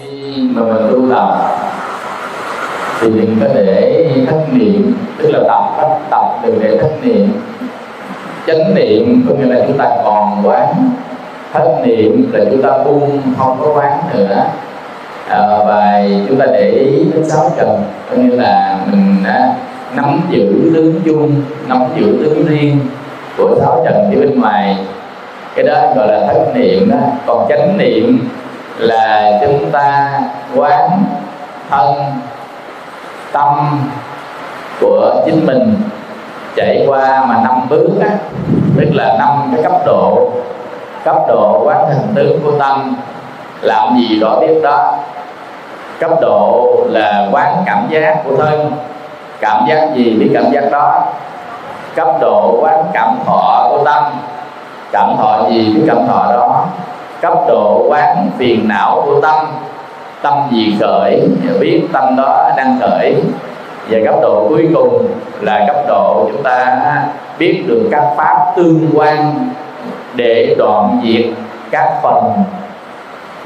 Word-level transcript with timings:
khi 0.00 0.48
mà 0.54 0.62
mình 0.62 0.90
tu 0.90 1.10
tập 1.10 1.28
thì 3.00 3.08
đừng 3.10 3.36
có 3.40 3.46
để 3.54 4.06
thất 4.26 4.40
niệm 4.52 4.92
tức 5.18 5.30
là 5.30 5.40
tập 5.48 5.64
tập 5.76 5.98
tập 6.10 6.26
đừng 6.42 6.60
để 6.60 6.78
thất 6.78 6.90
niệm. 7.02 7.28
Chánh 8.46 8.74
niệm 8.74 9.24
có 9.28 9.34
nghĩa 9.34 9.54
là 9.54 9.64
chúng 9.66 9.78
ta 9.78 9.90
còn 10.04 10.42
quán. 10.44 10.74
Thất 11.52 11.82
niệm 11.86 12.30
là 12.32 12.44
chúng 12.50 12.62
ta 12.62 12.70
buông 12.84 13.22
không 13.38 13.56
có 13.60 13.72
quán 13.74 13.98
nữa. 14.14 14.44
À, 15.28 15.40
và 15.66 16.02
chúng 16.28 16.38
ta 16.38 16.46
để 16.46 16.70
ý 16.70 17.04
đến 17.14 17.24
sáu 17.24 17.50
trần 17.56 17.82
có 18.10 18.16
nghĩa 18.16 18.36
là 18.36 18.78
mình 18.90 19.16
đã 19.24 19.54
nắm 19.96 20.20
giữ 20.30 20.70
tướng 20.74 21.00
chung 21.04 21.34
nắm 21.68 21.78
giữ 21.96 22.18
tướng 22.24 22.46
riêng 22.46 22.78
của 23.38 23.54
sáu 23.60 23.82
trần 23.84 24.10
phía 24.10 24.20
bên 24.20 24.40
ngoài. 24.40 24.76
Cái 25.54 25.64
đó 25.64 25.92
gọi 25.96 26.08
là 26.08 26.26
thất 26.26 26.52
niệm 26.54 26.90
đó. 26.90 26.96
Còn 27.26 27.46
chánh 27.48 27.78
niệm 27.78 28.18
là 28.82 29.38
chúng 29.40 29.70
ta 29.70 30.20
quán 30.56 31.04
thân 31.70 31.94
tâm 33.32 33.80
của 34.80 35.22
chính 35.26 35.46
mình 35.46 35.76
chạy 36.56 36.84
qua 36.88 37.24
mà 37.28 37.40
năm 37.44 37.68
bước 37.68 37.88
á, 38.00 38.16
tức 38.76 38.90
là 38.94 39.16
năm 39.18 39.52
cái 39.54 39.62
cấp 39.62 39.72
độ 39.86 40.30
cấp 41.04 41.16
độ 41.28 41.62
quán 41.64 41.88
hình 41.88 42.14
tướng 42.14 42.40
của 42.44 42.58
tâm. 42.58 42.96
Làm 43.60 43.96
gì 43.96 44.20
đó 44.20 44.38
biết 44.40 44.60
đó. 44.62 44.94
Cấp 46.00 46.10
độ 46.20 46.76
là 46.88 47.28
quán 47.32 47.62
cảm 47.66 47.86
giác 47.90 48.16
của 48.24 48.36
thân. 48.36 48.72
Cảm 49.40 49.64
giác 49.68 49.88
gì 49.94 50.16
biết 50.20 50.30
cảm 50.34 50.52
giác 50.52 50.64
đó? 50.70 51.06
Cấp 51.94 52.08
độ 52.20 52.58
quán 52.60 52.84
cảm 52.92 53.18
thọ 53.26 53.68
của 53.70 53.84
tâm. 53.84 54.04
Cảm 54.92 55.14
thọ 55.18 55.46
gì 55.48 55.74
biết 55.74 55.84
cảm 55.86 56.06
thọ 56.06 56.32
đó? 56.32 56.64
Cấp 57.22 57.32
độ 57.48 57.84
quán 57.88 58.30
phiền 58.38 58.68
não 58.68 59.02
của 59.06 59.20
tâm. 59.20 59.46
Tâm 60.22 60.34
gì 60.52 60.76
khởi? 60.80 61.28
Biết 61.60 61.82
tâm 61.92 62.16
đó 62.16 62.50
đang 62.56 62.78
khởi. 62.80 63.16
Và 63.90 63.98
cấp 64.04 64.14
độ 64.22 64.46
cuối 64.48 64.68
cùng 64.74 65.06
là 65.40 65.64
cấp 65.66 65.76
độ 65.88 66.28
chúng 66.32 66.42
ta 66.42 66.76
biết 67.38 67.64
được 67.66 67.88
các 67.90 68.04
pháp 68.16 68.52
tương 68.56 68.90
quan 68.94 69.34
để 70.14 70.54
đoạn 70.58 71.00
diệt 71.04 71.24
các 71.70 71.92
phần 72.02 72.32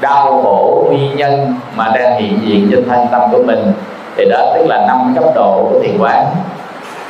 đau 0.01 0.41
khổ 0.43 0.85
nguyên 0.87 1.15
nhân 1.15 1.53
mà 1.75 1.91
đang 1.95 2.21
hiện 2.21 2.39
diện 2.45 2.67
trên 2.71 2.89
thân 2.89 3.07
tâm 3.11 3.21
của 3.31 3.43
mình. 3.43 3.71
Thì 4.17 4.25
đó 4.29 4.51
tức 4.55 4.65
là 4.67 4.85
năm 4.87 5.13
cấp 5.15 5.23
độ 5.35 5.67
của 5.71 5.79
thiền 5.79 5.97
quán. 5.99 6.25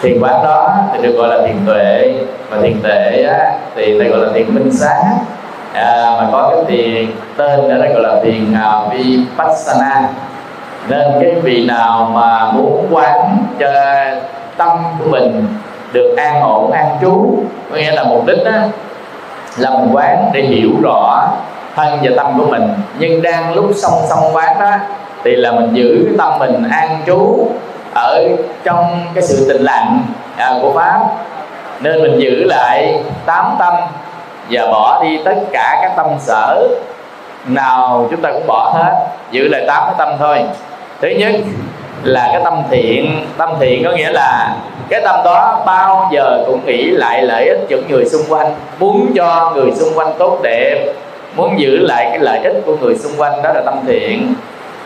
Thiền 0.02 0.20
quán 0.22 0.44
đó 0.44 0.74
thì 0.94 1.02
được 1.02 1.16
gọi 1.18 1.28
là 1.30 1.48
thiền 1.48 1.58
tuệ. 1.66 2.14
Và 2.50 2.58
thiền 2.62 2.82
tuệ 2.84 3.26
á, 3.30 3.52
thì 3.76 3.94
lại 3.94 4.10
gọi 4.10 4.20
là 4.20 4.30
thiền 4.34 4.56
minh 4.56 4.70
sáng 4.72 5.18
à, 5.78 6.18
mà 6.22 6.28
có 6.32 6.52
cái 6.52 6.66
thiền 6.68 7.12
tên 7.38 7.70
đó 7.70 7.76
gọi 7.94 8.02
là 8.02 8.20
thiền 8.24 8.52
uh, 8.52 8.58
à, 8.58 8.82
vipassana. 8.92 10.10
Nên 10.88 11.12
cái 11.22 11.32
vị 11.32 11.66
nào 11.68 12.12
mà 12.14 12.52
muốn 12.52 12.88
quán 12.92 13.38
cho 13.60 13.70
tâm 14.58 14.78
của 15.00 15.10
mình 15.10 15.48
được 15.94 16.16
an 16.18 16.42
ổn 16.42 16.72
an 16.72 16.98
trú 17.02 17.40
có 17.72 17.78
nghĩa 17.78 17.92
là 17.92 18.04
mục 18.04 18.26
đích 18.26 18.38
đó 18.46 18.52
là 19.58 19.70
mình 19.70 19.90
quán 19.94 20.30
để 20.34 20.42
hiểu 20.42 20.70
rõ 20.84 21.28
thân 21.76 22.00
và 22.04 22.12
tâm 22.18 22.40
của 22.40 22.46
mình. 22.46 22.70
Nhưng 23.00 23.22
đang 23.22 23.54
lúc 23.54 23.72
song 23.76 23.94
song 24.10 24.36
quán 24.36 24.60
đó 24.60 24.72
thì 25.24 25.36
là 25.36 25.52
mình 25.52 25.74
giữ 25.74 26.04
cái 26.06 26.16
tâm 26.18 26.40
mình 26.40 26.70
an 26.72 27.02
trú 27.08 27.48
ở 27.96 28.28
trong 28.64 29.00
cái 29.14 29.24
sự 29.24 29.48
tĩnh 29.50 29.62
lặng 29.62 30.02
à, 30.38 30.54
của 30.62 30.74
pháp. 30.74 31.00
Nên 31.82 32.02
mình 32.02 32.20
giữ 32.20 32.44
lại 32.44 33.04
tám 33.26 33.56
tâm 33.60 33.74
và 34.50 34.66
bỏ 34.66 35.04
đi 35.04 35.20
tất 35.26 35.36
cả 35.52 35.80
các 35.82 35.92
tâm 35.98 36.08
sở 36.20 36.68
nào 37.46 38.08
chúng 38.12 38.22
ta 38.22 38.32
cũng 38.32 38.48
bỏ 38.48 38.72
hết. 38.76 39.08
Giữ 39.32 39.48
lại 39.48 39.64
tám 39.68 39.84
cái 39.86 39.96
tâm 39.98 40.10
thôi. 40.20 40.44
Thứ 41.02 41.08
nhất 41.08 41.36
là 42.04 42.30
cái 42.34 42.42
tâm 42.44 42.64
thiện. 42.70 43.26
Tâm 43.38 43.50
thiện 43.60 43.84
có 43.84 43.92
nghĩa 43.92 44.12
là 44.12 44.56
cái 44.90 45.02
tâm 45.02 45.20
đó 45.26 45.64
bao 45.66 46.10
giờ 46.12 46.44
cũng 46.46 46.66
nghĩ 46.66 46.84
lại 46.84 47.22
lợi 47.22 47.48
ích 47.50 47.60
cho 47.70 47.78
người 47.90 48.06
xung 48.06 48.22
quanh 48.30 48.56
muốn 48.80 49.12
cho 49.16 49.52
người 49.56 49.72
xung 49.72 49.98
quanh 49.98 50.14
tốt 50.20 50.40
đẹp 50.44 50.94
muốn 51.36 51.60
giữ 51.60 51.78
lại 51.78 52.08
cái 52.10 52.20
lợi 52.20 52.40
ích 52.44 52.56
của 52.66 52.78
người 52.78 52.96
xung 52.96 53.12
quanh 53.18 53.42
đó 53.42 53.54
là 53.54 53.62
tâm 53.66 53.76
thiện. 53.88 54.34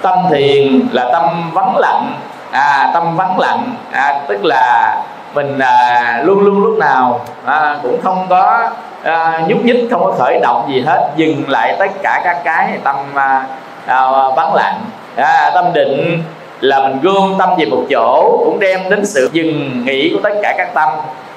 Tâm 0.01 0.19
thiền 0.31 0.87
là 0.91 1.09
tâm 1.13 1.51
vắng 1.53 1.77
lặng. 1.77 2.13
À, 2.51 2.91
tâm 2.93 3.15
vắng 3.15 3.39
lặng. 3.39 3.75
À, 3.91 4.21
tức 4.27 4.45
là 4.45 4.95
mình 5.33 5.59
à, 5.59 6.21
luôn 6.23 6.39
luôn 6.39 6.63
lúc 6.63 6.77
nào 6.77 7.25
à, 7.45 7.77
cũng 7.83 8.01
không 8.03 8.27
có 8.29 8.69
à, 9.03 9.41
nhúc 9.47 9.65
nhích 9.65 9.87
không 9.91 10.03
có 10.03 10.11
khởi 10.11 10.39
động 10.41 10.69
gì 10.69 10.81
hết 10.81 11.09
dừng 11.15 11.49
lại 11.49 11.75
tất 11.79 11.91
cả 12.03 12.21
các 12.23 12.37
cái 12.43 12.77
tâm 12.83 12.95
à, 13.15 13.45
à, 13.85 14.05
vắng 14.35 14.53
lặng. 14.55 14.81
À, 15.15 15.51
tâm 15.53 15.65
định 15.73 16.23
là 16.59 16.79
mình 16.79 16.99
gom 17.01 17.35
tâm 17.39 17.49
về 17.57 17.65
một 17.65 17.83
chỗ 17.89 18.37
cũng 18.45 18.59
đem 18.59 18.89
đến 18.89 19.05
sự 19.05 19.29
dừng 19.31 19.85
nghỉ 19.85 20.11
của 20.13 20.19
tất 20.23 20.33
cả 20.43 20.55
các 20.57 20.73
tâm. 20.73 20.89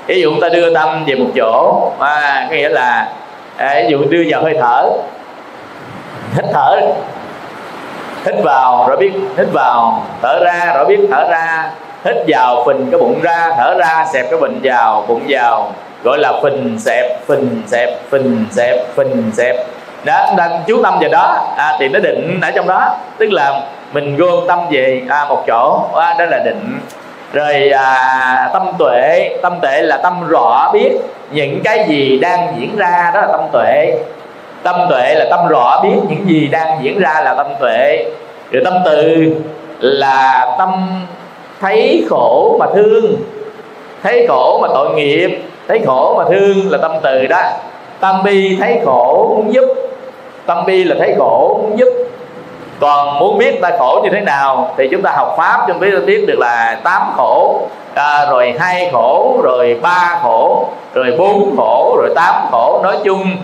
Ví 0.06 0.20
dụ 0.20 0.30
chúng 0.30 0.40
ta 0.40 0.48
đưa 0.48 0.74
tâm 0.74 1.04
về 1.04 1.14
một 1.14 1.30
chỗ 1.36 1.90
à, 1.98 2.46
có 2.50 2.56
nghĩa 2.56 2.68
là 2.68 3.08
à, 3.56 3.74
ví 3.82 3.88
dụ 3.88 4.04
đưa 4.10 4.22
vào 4.30 4.42
hơi 4.42 4.56
thở 4.60 4.90
hít 6.34 6.44
thở 6.52 6.80
hít 8.26 8.34
vào 8.44 8.88
rồi 8.88 8.96
biết 8.96 9.12
hít 9.38 9.46
vào 9.52 10.02
thở 10.22 10.44
ra 10.44 10.72
rồi 10.74 10.86
biết 10.86 11.00
thở 11.10 11.28
ra 11.30 11.70
hít 12.04 12.16
vào 12.28 12.64
phình 12.66 12.88
cái 12.90 13.00
bụng 13.00 13.20
ra 13.22 13.48
thở 13.58 13.74
ra 13.78 14.06
xẹp 14.12 14.26
cái 14.30 14.40
bệnh 14.40 14.60
vào 14.62 15.04
bụng 15.08 15.22
vào. 15.28 15.72
Gọi 16.02 16.18
là 16.18 16.32
phình 16.42 16.76
xẹp 16.78 17.26
phình 17.26 17.62
xẹp 17.66 17.88
phình 18.10 18.46
xẹp 18.50 18.86
phình 18.94 19.30
xẹp. 19.36 19.56
Đó 20.04 20.26
đang 20.36 20.60
chú 20.66 20.82
tâm 20.82 20.98
vào 21.00 21.10
đó. 21.12 21.54
À, 21.56 21.76
thì 21.78 21.88
nó 21.88 21.98
định 21.98 22.38
ở 22.42 22.50
trong 22.50 22.68
đó. 22.68 22.96
Tức 23.18 23.32
là 23.32 23.60
mình 23.92 24.16
gom 24.16 24.48
tâm 24.48 24.58
về 24.70 25.02
à, 25.08 25.24
một 25.28 25.44
chỗ. 25.46 25.84
À, 25.94 26.14
đó 26.18 26.24
là 26.24 26.38
định. 26.44 26.78
Rồi 27.32 27.70
à, 27.70 28.50
tâm 28.52 28.72
tuệ. 28.78 29.30
Tâm 29.42 29.60
tuệ 29.60 29.82
là 29.82 29.96
tâm 29.96 30.28
rõ 30.28 30.70
biết 30.72 30.92
những 31.30 31.60
cái 31.64 31.84
gì 31.88 32.18
đang 32.18 32.54
diễn 32.58 32.76
ra 32.76 33.10
đó 33.14 33.20
là 33.20 33.28
tâm 33.32 33.40
tuệ. 33.52 33.98
Tâm 34.62 34.76
tuệ 34.90 35.14
là 35.14 35.26
tâm 35.30 35.48
rõ 35.48 35.80
biết 35.82 35.98
những 36.08 36.28
gì 36.28 36.48
đang 36.48 36.78
diễn 36.82 37.00
ra 37.00 37.20
là 37.24 37.34
tâm 37.34 37.46
tuệ. 37.60 38.04
Rồi 38.50 38.62
tâm 38.64 38.74
từ 38.84 39.26
là 39.80 40.46
tâm 40.58 41.00
thấy 41.60 42.06
khổ 42.10 42.56
mà 42.58 42.66
thương. 42.74 43.16
Thấy 44.02 44.26
khổ 44.28 44.58
mà 44.62 44.68
tội 44.74 44.90
nghiệp. 44.90 45.42
Thấy 45.68 45.80
khổ 45.86 46.14
mà 46.18 46.24
thương 46.24 46.70
là 46.70 46.78
tâm 46.82 46.92
từ 47.02 47.26
đó. 47.26 47.42
Tâm 48.00 48.22
bi 48.24 48.56
thấy 48.60 48.80
khổ 48.84 49.34
muốn 49.36 49.54
giúp. 49.54 49.68
Tâm 50.46 50.66
bi 50.66 50.84
là 50.84 50.96
thấy 50.98 51.14
khổ 51.18 51.60
muốn 51.62 51.78
giúp. 51.78 51.88
Còn 52.80 53.18
muốn 53.18 53.38
biết 53.38 53.60
ta 53.62 53.70
khổ 53.78 54.00
như 54.04 54.10
thế 54.12 54.20
nào 54.20 54.74
thì 54.76 54.88
chúng 54.90 55.02
ta 55.02 55.10
học 55.16 55.34
pháp 55.38 55.64
chúng 55.68 55.80
ta 55.80 55.86
biết 56.06 56.24
được 56.26 56.38
là 56.38 56.80
tám 56.84 57.02
khổ. 57.16 57.60
À, 57.94 58.26
rồi 58.30 58.54
hai 58.58 58.90
khổ 58.92 59.40
rồi 59.42 59.78
ba 59.82 60.18
khổ 60.22 60.66
rồi 60.94 61.14
bốn 61.18 61.54
khổ 61.56 61.96
rồi 61.98 62.10
tám 62.14 62.34
khổ. 62.50 62.80
Nói 62.82 62.96
chung 63.04 63.36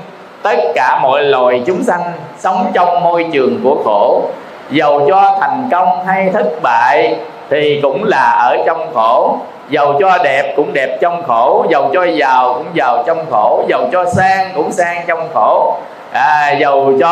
tất 0.43 0.59
cả 0.75 0.99
mọi 1.03 1.23
loài 1.23 1.63
chúng 1.67 1.83
sanh 1.83 2.13
sống 2.39 2.67
trong 2.75 3.03
môi 3.05 3.27
trường 3.33 3.61
của 3.65 3.77
khổ. 3.85 4.23
Dầu 4.71 5.07
cho 5.09 5.37
thành 5.41 5.69
công 5.71 6.07
hay 6.07 6.31
thất 6.33 6.47
bại 6.63 7.17
thì 7.51 7.81
cũng 7.83 8.05
là 8.05 8.31
ở 8.31 8.57
trong 8.67 8.95
khổ. 8.95 9.39
Giàu 9.69 9.97
cho 10.01 10.19
đẹp 10.25 10.53
cũng 10.57 10.73
đẹp 10.73 10.99
trong 11.01 11.23
khổ. 11.23 11.67
Giàu 11.71 11.91
cho 11.95 12.05
giàu 12.05 12.55
cũng 12.55 12.67
giàu 12.75 13.03
trong 13.07 13.19
khổ. 13.31 13.65
Giàu 13.69 13.89
cho 13.93 14.05
sang 14.17 14.51
cũng 14.55 14.73
sang 14.73 15.05
trong 15.07 15.29
khổ. 15.35 15.77
À, 16.13 16.57
giàu 16.61 16.93
cho 17.01 17.09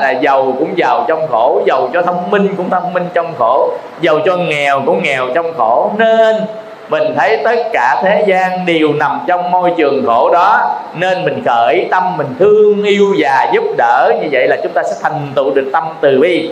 là 0.00 0.10
giàu 0.10 0.54
cũng 0.58 0.78
giàu 0.78 1.04
trong 1.08 1.26
khổ. 1.30 1.62
Giàu 1.66 1.88
cho 1.92 2.02
thông 2.02 2.30
minh 2.30 2.54
cũng 2.56 2.70
thông 2.70 2.92
minh 2.92 3.08
trong 3.14 3.32
khổ. 3.38 3.70
Giàu 4.00 4.18
cho 4.24 4.36
nghèo 4.36 4.82
cũng 4.86 5.02
nghèo 5.02 5.26
trong 5.34 5.52
khổ. 5.56 5.90
Nên 5.98 6.36
mình 6.88 7.14
thấy 7.18 7.40
tất 7.44 7.56
cả 7.72 8.00
thế 8.02 8.24
gian 8.26 8.66
đều 8.66 8.92
nằm 8.92 9.20
trong 9.26 9.50
môi 9.50 9.72
trường 9.76 10.06
khổ 10.06 10.32
đó. 10.32 10.78
Nên 10.94 11.24
mình 11.24 11.42
khởi 11.46 11.86
tâm 11.90 12.16
mình 12.16 12.34
thương 12.38 12.84
yêu 12.84 13.14
và 13.18 13.50
giúp 13.52 13.64
đỡ. 13.78 14.12
Như 14.20 14.28
vậy 14.32 14.48
là 14.48 14.56
chúng 14.62 14.72
ta 14.72 14.82
sẽ 14.82 14.92
thành 15.02 15.32
tựu 15.34 15.50
được 15.50 15.70
tâm 15.72 15.84
từ 16.00 16.20
bi 16.20 16.50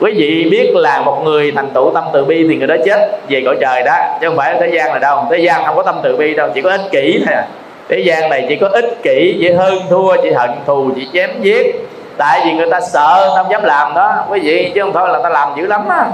quý 0.00 0.12
vị 0.16 0.48
biết 0.50 0.70
là 0.74 1.00
một 1.00 1.20
người 1.24 1.52
thành 1.56 1.70
tựu 1.74 1.90
tâm 1.94 2.04
từ 2.12 2.24
bi 2.24 2.46
thì 2.48 2.56
người 2.56 2.66
đó 2.66 2.74
chết 2.84 3.10
về 3.28 3.42
cõi 3.46 3.56
trời 3.60 3.82
đó, 3.82 3.96
chứ 4.20 4.26
không 4.28 4.36
phải 4.36 4.52
ở 4.52 4.60
thế 4.60 4.68
gian 4.74 4.92
là 4.92 4.98
đâu. 4.98 5.26
Thế 5.30 5.38
gian 5.38 5.64
không 5.64 5.76
có 5.76 5.82
tâm 5.82 6.00
từ 6.02 6.16
bi 6.16 6.34
đâu, 6.34 6.48
chỉ 6.54 6.62
có 6.62 6.70
ích 6.70 6.80
kỷ 6.92 7.22
thôi 7.26 7.34
à. 7.34 7.46
Thế 7.88 7.98
gian 7.98 8.30
này 8.30 8.46
chỉ 8.48 8.56
có 8.56 8.68
ích 8.68 9.02
kỷ, 9.02 9.36
chỉ 9.40 9.52
hơn 9.52 9.78
thua, 9.90 10.16
chỉ 10.22 10.30
hận 10.30 10.50
thù, 10.66 10.90
chỉ 10.96 11.08
chém 11.12 11.30
giết. 11.40 11.88
Tại 12.16 12.42
vì 12.44 12.52
người 12.52 12.70
ta 12.70 12.80
sợ 12.80 13.32
không 13.36 13.50
dám 13.50 13.64
làm 13.64 13.94
đó, 13.94 14.24
quý 14.30 14.40
vị, 14.40 14.72
chứ 14.74 14.82
không 14.82 14.92
thôi 14.92 15.08
là 15.12 15.18
ta 15.22 15.28
làm 15.28 15.48
dữ 15.56 15.66
lắm 15.66 15.88
á. 15.88 16.06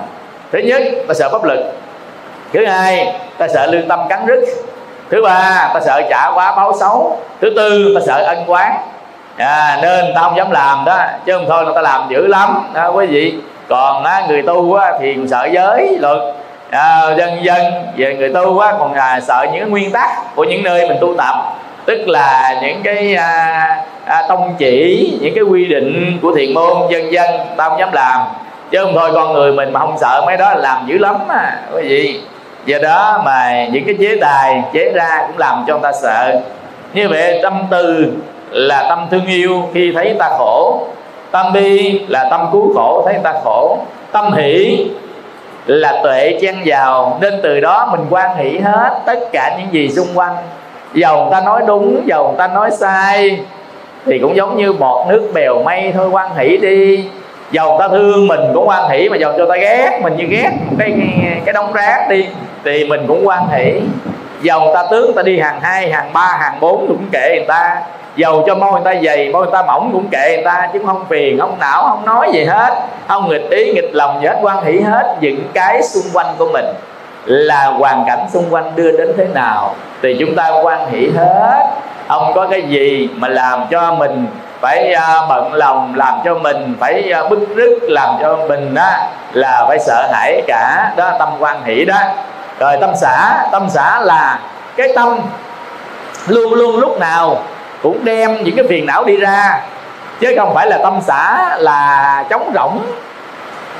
Thứ 0.52 0.58
nhất, 0.58 0.82
ta 1.08 1.14
sợ 1.14 1.29
pháp 1.32 1.44
lực 1.44 1.73
thứ 2.52 2.67
hai, 2.67 3.14
ta 3.38 3.49
sợ 3.49 3.67
lương 3.67 3.88
tâm 3.88 4.00
cắn 4.08 4.26
rứt. 4.26 4.44
Thứ 5.11 5.23
ba, 5.23 5.70
ta 5.75 5.81
sợ 5.81 6.02
trả 6.11 6.31
quá 6.34 6.55
báo 6.56 6.73
xấu. 6.81 7.19
Thứ 7.40 7.50
tư, 7.56 7.93
ta 7.94 8.00
sợ 8.06 8.25
ân 8.26 8.38
quán 8.46 8.73
à, 9.37 9.79
nên 9.82 10.05
ta 10.14 10.20
không 10.20 10.37
dám 10.37 10.50
làm 10.50 10.84
đó 10.84 10.99
chứ 11.26 11.32
không 11.32 11.46
thôi 11.49 11.64
là 11.67 11.73
ta 11.75 11.82
làm 11.82 12.02
dữ 12.08 12.26
lắm. 12.26 12.69
Đó 12.73 12.90
quý 12.90 13.06
vị. 13.06 13.34
Còn 13.69 14.05
á, 14.05 14.23
người 14.29 14.43
tu 14.43 14.75
á, 14.75 14.93
thì 15.00 15.17
sợ 15.31 15.49
giới 15.52 15.96
luật. 16.00 16.19
À, 16.70 17.00
dân 17.17 17.44
dân 17.44 17.64
về 17.96 18.14
người 18.14 18.29
tu 18.29 18.58
á, 18.58 18.75
còn 18.79 18.94
à, 18.94 19.20
sợ 19.20 19.46
những 19.52 19.70
nguyên 19.70 19.93
tắc 19.93 20.34
của 20.34 20.44
những 20.44 20.62
nơi 20.62 20.88
mình 20.88 20.99
tu 21.00 21.14
tập. 21.17 21.34
Tức 21.84 22.08
là 22.08 22.61
những 22.62 22.82
cái 22.82 23.14
à, 23.14 23.84
à, 24.06 24.23
tông 24.29 24.55
chỉ 24.58 25.19
những 25.23 25.34
cái 25.34 25.44
quy 25.44 25.64
định 25.64 26.19
của 26.23 26.34
thiền 26.37 26.55
môn 26.55 26.73
dân 26.90 27.12
dân 27.12 27.31
ta 27.56 27.69
không 27.69 27.79
dám 27.79 27.93
làm. 27.93 28.20
Chứ 28.70 28.79
không 28.84 28.94
thôi 28.94 29.11
con 29.14 29.32
người 29.32 29.52
mình 29.52 29.73
mà 29.73 29.81
không 29.81 29.99
sợ 30.00 30.23
mấy 30.26 30.37
đó 30.37 30.55
làm 30.55 30.87
dữ 30.87 30.99
lắm 30.99 31.17
à 31.29 31.58
quý 31.75 31.82
vị. 31.88 32.20
Do 32.64 32.79
đó 32.82 33.23
mà 33.25 33.67
những 33.73 33.84
cái 33.87 33.94
chế 34.00 34.19
tài 34.20 34.62
chế 34.73 34.93
ra 34.94 35.25
cũng 35.26 35.38
làm 35.38 35.64
cho 35.67 35.73
người 35.73 35.82
ta 35.82 35.93
sợ. 36.02 36.40
Như 36.94 37.08
vậy 37.08 37.40
tâm 37.43 37.62
từ 37.70 38.12
là 38.53 38.87
tâm 38.89 39.07
thương 39.11 39.27
yêu 39.27 39.69
khi 39.75 39.93
thấy 39.95 40.17
ta 40.19 40.31
khổ. 40.39 40.81
Tâm 41.31 41.53
bi 41.53 42.01
là 42.09 42.27
tâm 42.31 42.49
cứu 42.53 42.75
khổ, 42.75 43.03
thấy 43.07 43.19
ta 43.23 43.35
khổ. 43.45 43.79
Tâm 44.13 44.33
hỷ 44.33 44.87
là 45.67 46.01
tuệ 46.03 46.39
chen 46.41 46.57
vào, 46.65 47.19
nên 47.21 47.41
từ 47.43 47.61
đó 47.61 47.89
mình 47.93 48.01
quan 48.11 48.37
hỷ 48.37 48.59
hết 48.59 48.99
tất 49.07 49.19
cả 49.33 49.57
những 49.59 49.73
gì 49.73 49.89
xung 49.89 50.07
quanh. 50.15 50.37
Dầu 50.95 51.23
người 51.23 51.33
ta 51.33 51.41
nói 51.41 51.63
đúng, 51.67 52.01
dầu 52.07 52.29
người 52.29 52.39
ta 52.39 52.49
nói 52.49 52.71
sai, 52.71 53.41
thì 54.07 54.19
cũng 54.19 54.37
giống 54.37 54.57
như 54.57 54.73
bọt 54.73 55.09
nước 55.09 55.31
bèo 55.35 55.63
mây 55.63 55.93
thôi, 55.95 56.09
quan 56.09 56.31
hỷ 56.37 56.57
đi. 56.57 57.05
Dầu 57.51 57.77
ta 57.79 57.89
thương 57.89 58.27
mình 58.27 58.41
cũng 58.55 58.69
quan 58.69 58.91
hỷ, 58.91 59.09
mà 59.09 59.17
dầu 59.17 59.33
cho 59.39 59.47
ta 59.47 59.57
ghét 59.57 60.01
mình 60.03 60.17
như 60.17 60.25
ghét 60.25 60.51
một 60.71 60.77
cái 60.79 60.93
cái 61.45 61.53
đống 61.53 61.73
rác 61.73 62.07
đi, 62.09 62.27
thì 62.65 62.85
mình 62.85 63.05
cũng 63.09 63.29
quan 63.29 63.43
hỷ 63.49 63.81
dầu 64.43 64.71
ta 64.75 64.85
tướng 64.91 65.15
ta 65.15 65.23
đi 65.23 65.39
hàng 65.39 65.61
hai, 65.61 65.93
hàng 65.93 66.12
ba, 66.12 66.37
hàng 66.41 66.61
bốn 66.61 66.87
cũng 66.89 67.06
kệ 67.12 67.29
người 67.37 67.47
ta. 67.49 67.77
Dầu 68.17 68.44
cho 68.47 68.55
môi 68.55 68.73
người 68.73 68.94
ta 68.94 69.00
dày, 69.05 69.29
môi 69.29 69.43
người 69.43 69.53
ta 69.53 69.62
mỏng 69.62 69.91
cũng 69.93 70.09
kệ 70.09 70.35
người 70.37 70.44
ta, 70.44 70.69
chứ 70.73 70.83
không 70.87 71.05
phiền 71.09 71.39
không 71.41 71.56
não 71.61 71.83
không 71.89 72.05
nói 72.06 72.31
gì 72.33 72.44
hết. 72.44 72.75
Không 73.09 73.29
nghịch 73.29 73.50
ý, 73.50 73.73
nghịch 73.73 73.91
lòng 73.94 74.21
gì 74.21 74.29
hết, 74.29 74.39
quan 74.43 74.65
hỷ 74.65 74.81
hết 74.81 75.17
những 75.21 75.43
cái 75.55 75.83
xung 75.83 76.05
quanh 76.12 76.35
của 76.39 76.49
mình. 76.53 76.67
Là 77.25 77.67
hoàn 77.67 78.05
cảnh 78.06 78.27
xung 78.33 78.44
quanh 78.50 78.73
đưa 78.77 78.93
đến 78.93 79.12
thế 79.17 79.25
nào, 79.35 79.75
thì 80.03 80.17
chúng 80.21 80.35
ta 80.37 80.50
quan 80.62 80.91
hỷ 80.91 81.11
hết. 81.17 81.67
Không 82.09 82.33
có 82.35 82.47
cái 82.50 82.62
gì 82.62 83.09
mà 83.17 83.29
làm 83.29 83.65
cho 83.71 83.94
mình 83.94 84.27
phải 84.61 84.93
à, 84.93 85.27
bận 85.29 85.53
lòng, 85.53 85.93
làm 85.97 86.15
cho 86.25 86.35
mình 86.35 86.75
phải 86.81 87.12
à, 87.12 87.23
bức 87.29 87.49
rứt, 87.56 87.79
làm 87.83 88.09
cho 88.21 88.37
mình 88.49 88.75
đó 88.75 88.91
là 89.33 89.65
phải 89.69 89.79
sợ 89.79 90.09
hãi 90.12 90.43
cả. 90.47 90.93
Đó, 90.97 91.11
tâm 91.19 91.29
quan 91.39 91.65
hỷ 91.65 91.85
đó 91.85 91.97
rồi 92.59 92.77
tâm 92.81 92.91
xã 93.01 93.47
tâm 93.53 93.67
xã 93.71 94.01
là 94.01 94.41
cái 94.77 94.89
tâm 94.95 95.21
luôn 96.27 96.55
luôn 96.55 96.77
lúc 96.77 96.99
nào 96.99 97.43
cũng 97.83 98.05
đem 98.05 98.45
những 98.45 98.57
cái 98.57 98.65
phiền 98.69 98.87
não 98.87 99.05
đi 99.05 99.17
ra. 99.17 99.61
Chứ 100.21 100.35
không 100.39 100.55
phải 100.55 100.67
là 100.67 100.79
tâm 100.83 101.01
xã 101.07 101.51
là 101.59 102.25
trống 102.29 102.53
rỗng. 102.55 102.79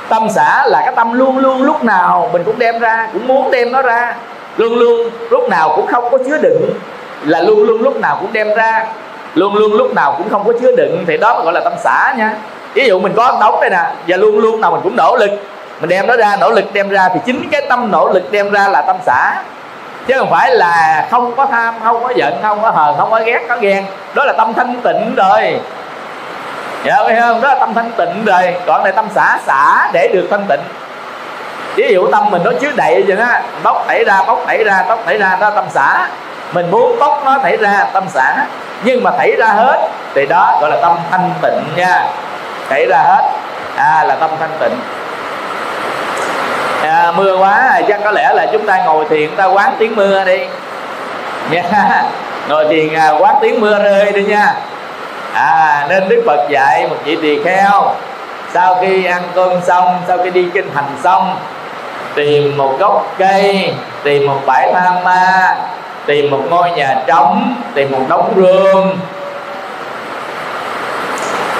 Tâm 0.09 0.27
xã 0.35 0.63
là 0.67 0.81
cái 0.85 0.93
tâm 0.95 1.13
luôn 1.13 1.37
luôn 1.37 1.63
lúc 1.63 1.83
nào 1.83 2.29
mình 2.33 2.43
cũng 2.43 2.59
đem 2.59 2.79
ra, 2.79 3.07
cũng 3.13 3.27
muốn 3.27 3.51
đem 3.51 3.71
nó 3.71 3.81
ra. 3.81 4.15
Luôn 4.57 4.73
luôn 4.79 5.09
lúc 5.29 5.49
nào 5.49 5.73
cũng 5.75 5.87
không 5.87 6.11
có 6.11 6.17
chứa 6.17 6.37
đựng 6.37 6.69
là 7.23 7.41
luôn 7.41 7.63
luôn 7.63 7.81
lúc 7.81 7.99
nào 7.99 8.17
cũng 8.21 8.33
đem 8.33 8.55
ra. 8.55 8.85
Luôn 9.33 9.55
luôn 9.55 9.73
lúc 9.73 9.93
nào 9.93 10.15
cũng 10.17 10.29
không 10.29 10.43
có 10.47 10.53
chứa 10.61 10.75
đựng 10.75 11.03
thì 11.07 11.17
đó 11.17 11.41
gọi 11.43 11.53
là 11.53 11.59
tâm 11.63 11.73
xã 11.83 12.13
nha. 12.17 12.35
Ví 12.73 12.87
dụ 12.87 12.99
mình 12.99 13.13
có 13.15 13.37
đóng 13.41 13.61
đây 13.61 13.69
nè, 13.69 13.83
và 14.07 14.17
luôn 14.17 14.39
luôn 14.39 14.61
nào 14.61 14.71
mình 14.71 14.81
cũng 14.83 14.95
nỗ 14.95 15.15
lực 15.15 15.31
mình 15.83 15.89
đem 15.89 16.07
nó 16.07 16.17
ra, 16.17 16.35
nỗ 16.39 16.51
lực 16.51 16.73
đem 16.73 16.89
ra 16.89 17.09
thì 17.13 17.19
chính 17.25 17.49
cái 17.51 17.61
tâm 17.69 17.91
nỗ 17.91 18.09
lực 18.09 18.31
đem 18.31 18.51
ra 18.51 18.67
là 18.67 18.81
tâm 18.81 18.95
xã 19.05 19.33
chứ 20.07 20.13
không 20.17 20.29
phải 20.31 20.55
là 20.55 21.07
không 21.11 21.35
có 21.35 21.45
tham, 21.45 21.73
không 21.83 22.03
có 22.03 22.13
giận, 22.15 22.39
không 22.41 22.61
có 22.61 22.71
hờn, 22.71 22.95
không 22.97 23.11
có 23.11 23.19
ghét, 23.25 23.41
có 23.49 23.57
ghen. 23.57 23.85
Đó 24.13 24.25
là 24.25 24.33
tâm 24.33 24.53
thanh 24.53 24.81
tịnh 24.83 25.15
rồi 25.15 25.59
dạ 26.85 26.95
thấy 27.07 27.21
không? 27.21 27.41
Đó 27.41 27.47
là 27.47 27.55
tâm 27.59 27.73
thanh 27.73 27.91
tịnh 27.91 28.25
rồi 28.25 28.55
còn 28.65 28.83
này 28.83 28.91
tâm 28.91 29.07
xả 29.15 29.39
xả 29.45 29.89
để 29.93 30.07
được 30.13 30.27
thanh 30.31 30.45
tịnh. 30.49 30.59
Ví 31.75 31.93
dụ 31.93 32.11
tâm 32.11 32.29
mình 32.29 32.41
nó 32.45 32.51
chứa 32.61 32.71
đầy 32.75 33.03
vậy 33.07 33.17
đó. 33.17 33.25
Bóc 33.63 33.85
thảy 33.87 34.03
ra 34.03 34.23
bóc 34.27 34.39
thảy 34.47 34.63
ra 34.63 34.85
bóc 34.89 34.99
thảy 35.05 35.17
ra, 35.17 35.37
đó 35.39 35.49
tâm 35.49 35.65
xả. 35.69 36.07
Mình 36.53 36.71
muốn 36.71 36.99
bóc 36.99 37.21
nó 37.25 37.37
thảy 37.43 37.57
ra, 37.57 37.87
tâm 37.93 38.03
xả. 38.09 38.35
Nhưng 38.83 39.03
mà 39.03 39.11
thảy 39.17 39.31
ra 39.31 39.47
hết 39.47 39.87
thì 40.15 40.25
đó 40.25 40.57
gọi 40.61 40.69
là 40.71 40.77
tâm 40.81 40.97
thanh 41.11 41.29
tịnh 41.41 41.63
nha. 41.75 42.05
Thảy 42.69 42.85
ra 42.85 42.97
hết. 42.97 43.31
À 43.75 44.03
là 44.03 44.15
tâm 44.15 44.29
thanh 44.39 44.51
tịnh 44.59 44.79
à, 46.89 47.11
mưa 47.11 47.37
quá 47.37 47.81
chắc 47.87 47.99
có 48.03 48.11
lẽ 48.11 48.33
là 48.33 48.45
chúng 48.51 48.65
ta 48.65 48.83
ngồi 48.85 49.05
thiền 49.09 49.35
ta 49.35 49.45
quán 49.45 49.75
tiếng 49.79 49.95
mưa 49.95 50.23
đi. 50.25 50.39
Nha. 51.51 52.03
Ngồi 52.49 52.65
thiền 52.69 52.93
à, 52.93 53.09
quán 53.19 53.35
tiếng 53.41 53.61
mưa 53.61 53.83
rơi 53.83 54.11
đi 54.11 54.23
nha. 54.23 54.53
À 55.33 55.85
nên 55.89 56.09
đức 56.09 56.23
phật 56.25 56.47
dạy 56.49 56.87
một 56.87 56.95
vị 57.05 57.17
tỳ 57.21 57.43
kheo 57.43 57.95
sau 58.53 58.77
khi 58.81 59.05
ăn 59.05 59.21
cơm 59.35 59.61
xong 59.61 60.01
sau 60.07 60.17
khi 60.23 60.29
đi 60.29 60.45
kinh 60.53 60.69
hành 60.75 60.97
xong 61.03 61.35
tìm 62.15 62.57
một 62.57 62.79
gốc 62.79 63.13
cây 63.17 63.73
tìm 64.03 64.27
một 64.27 64.39
bãi 64.45 64.71
tham 64.73 65.03
ma 65.03 65.55
tìm 66.05 66.31
một 66.31 66.41
ngôi 66.49 66.71
nhà 66.71 66.95
trống 67.07 67.55
tìm 67.73 67.91
một 67.91 68.01
đống 68.09 68.33
rương 68.35 68.97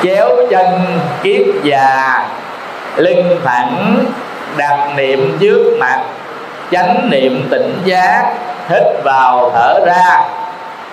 chéo 0.03 0.29
chân 0.49 0.99
kiếp 1.23 1.63
già 1.63 2.23
lưng 2.95 3.39
thẳng 3.45 4.05
đặt 4.57 4.89
niệm 4.95 5.37
trước 5.39 5.77
mặt 5.79 5.99
chánh 6.71 7.09
niệm 7.09 7.47
tỉnh 7.51 7.79
giác 7.85 8.33
hít 8.69 8.83
vào 9.03 9.51
thở 9.53 9.79
ra. 9.85 10.21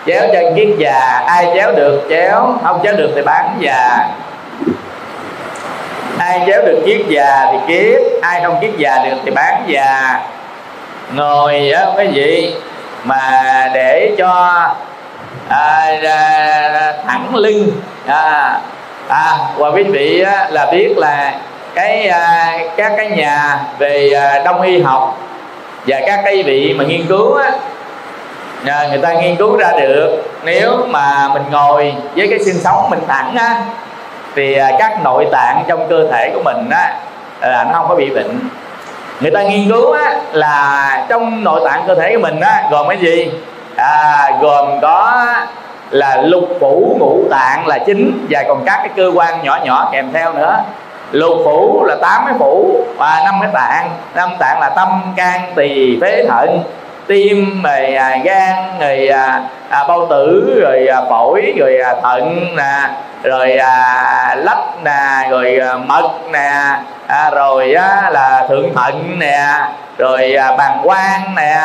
Chéo 0.07 0.23
chân 0.33 0.55
kiết 0.57 0.69
già 0.79 1.23
ai 1.27 1.47
chéo 1.55 1.73
được 1.73 2.07
chéo 2.09 2.55
không 2.65 2.81
chéo 2.83 2.97
được 2.97 3.11
thì 3.15 3.23
bán 3.23 3.57
già. 3.59 4.09
Ai 6.19 6.43
chéo 6.47 6.63
được 6.63 6.83
kiết 6.87 7.01
già 7.09 7.47
thì 7.53 7.59
kiết 7.69 8.01
ai 8.23 8.41
không 8.45 8.59
kiết 8.61 8.71
già 8.79 8.99
được 9.05 9.17
thì 9.25 9.31
bán 9.31 9.63
già. 9.67 10.21
Ngồi 11.13 11.71
á 11.71 11.87
cái 11.97 12.09
gì 12.09 12.55
mà 13.05 13.43
để 13.75 14.15
cho 14.19 14.29
à, 15.49 15.93
à, 16.05 16.93
thẳng 17.07 17.35
lưng. 17.35 17.71
À, 18.07 18.61
à 19.09 19.37
và 19.57 19.69
quý 19.71 19.83
vị 19.83 20.23
á, 20.23 20.49
là 20.51 20.67
biết 20.67 20.95
là 20.97 21.33
cái 21.75 22.09
à, 22.09 22.59
các 22.77 22.93
cái 22.97 23.11
nhà 23.11 23.59
về 23.79 24.11
à, 24.15 24.43
đông 24.45 24.63
y 24.63 24.83
học 24.83 25.19
và 25.87 26.01
các 26.07 26.21
cái 26.25 26.43
vị 26.43 26.75
mà 26.79 26.85
nghiên 26.85 27.07
cứu 27.07 27.35
á, 27.35 27.51
à, 28.67 28.87
người 28.89 28.99
ta 28.99 29.13
nghiên 29.13 29.37
cứu 29.37 29.57
ra 29.57 29.73
được. 29.81 30.23
Nếu 30.45 30.87
mà 30.89 31.29
mình 31.29 31.43
ngồi 31.51 31.95
với 32.17 32.29
cái 32.29 32.39
xương 32.39 32.59
sống 32.65 32.91
mình 32.91 33.01
thẳng 33.09 33.37
á 33.39 33.63
thì 34.37 34.55
à, 34.55 34.71
các 34.79 35.05
nội 35.05 35.27
tạng 35.33 35.65
trong 35.69 35.89
cơ 35.89 36.07
thể 36.13 36.31
của 36.35 36.43
mình 36.45 36.71
á 36.71 36.95
là 37.41 37.65
nó 37.65 37.73
không 37.73 37.89
có 37.89 37.95
bị 37.95 38.11
bệnh. 38.11 38.39
Người 39.21 39.31
ta 39.31 39.43
nghiên 39.43 39.69
cứu 39.69 39.93
á 39.93 40.15
là 40.33 41.07
trong 41.09 41.45
nội 41.45 41.61
tạng 41.65 41.85
cơ 41.87 41.95
thể 41.95 42.15
của 42.15 42.21
mình 42.23 42.41
á 42.41 42.69
gồm 42.71 42.89
cái 42.89 42.99
gì? 42.99 43.33
À, 43.77 44.31
gồm 44.41 44.81
có 44.83 45.27
là 45.91 46.17
lục 46.23 46.49
phủ 46.61 46.97
ngũ 47.01 47.29
tạng 47.31 47.67
là 47.67 47.79
chính 47.87 48.27
và 48.31 48.45
còn 48.49 48.63
các 48.67 48.77
cái 48.77 48.91
cơ 48.97 49.11
quan 49.15 49.43
nhỏ 49.43 49.59
nhỏ 49.65 49.89
kèm 49.93 50.13
theo 50.13 50.33
nữa 50.33 50.57
lục 51.13 51.33
phủ 51.45 51.85
là 51.85 51.97
tám 52.03 52.23
cái 52.27 52.35
phủ 52.39 52.85
và 52.97 53.21
năm 53.25 53.35
cái 53.41 53.51
tạng. 53.55 53.91
Năm 54.15 54.31
tạng 54.39 54.61
là 54.61 54.69
tâm 54.69 55.13
can 55.17 55.53
tỳ 55.57 55.99
phế 56.01 56.25
thận. 56.29 56.63
Tim 57.07 57.63
rồi 57.63 57.95
à, 57.95 58.17
gan 58.25 58.55
rồi 58.81 59.09
à, 59.09 59.43
à, 59.69 59.85
bao 59.89 60.07
tử 60.11 60.61
rồi 60.63 60.87
à, 60.87 61.01
phổi 61.11 61.53
rồi 61.59 61.79
à, 61.79 61.95
thận 62.03 62.57
nè 62.57 62.89
rồi 63.23 63.57
à, 63.57 64.35
lách 64.39 64.83
nè 64.85 65.29
rồi 65.31 65.59
à, 65.59 65.77
mật 65.77 66.11
nè 66.33 66.77
à, 67.07 67.31
rồi 67.31 67.75
á, 67.75 68.11
là 68.11 68.47
thượng 68.49 68.75
thận 68.75 69.19
nè 69.19 69.55
rồi 69.99 70.35
à, 70.35 70.57
bàng 70.57 70.81
quang 70.85 71.35
nè 71.37 71.57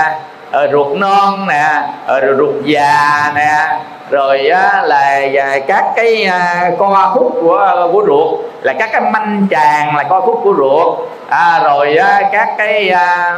Ờ, 0.55 0.67
ruột 0.71 0.97
non 0.97 1.47
nè 1.47 1.63
ờ, 2.05 2.19
rồi 2.19 2.35
ruột 2.37 2.55
già 2.63 3.31
nè 3.35 3.79
rồi 4.09 4.47
á, 4.47 4.81
là 4.83 5.21
à, 5.39 5.59
các 5.67 5.85
cái 5.95 6.23
à, 6.25 6.71
co 6.77 7.11
khúc 7.13 7.33
của 7.41 7.57
à, 7.57 7.73
của 7.91 8.03
ruột 8.07 8.39
là 8.61 8.73
các 8.79 8.89
cái 8.91 9.01
manh 9.01 9.47
tràng 9.51 9.95
là 9.95 10.03
co 10.03 10.21
khúc 10.21 10.39
của 10.43 10.53
ruột. 10.57 10.99
À, 11.29 11.61
rồi 11.63 11.97
á, 11.97 12.21
các 12.31 12.49
cái 12.57 12.89
à, 12.89 13.35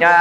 à, 0.00 0.12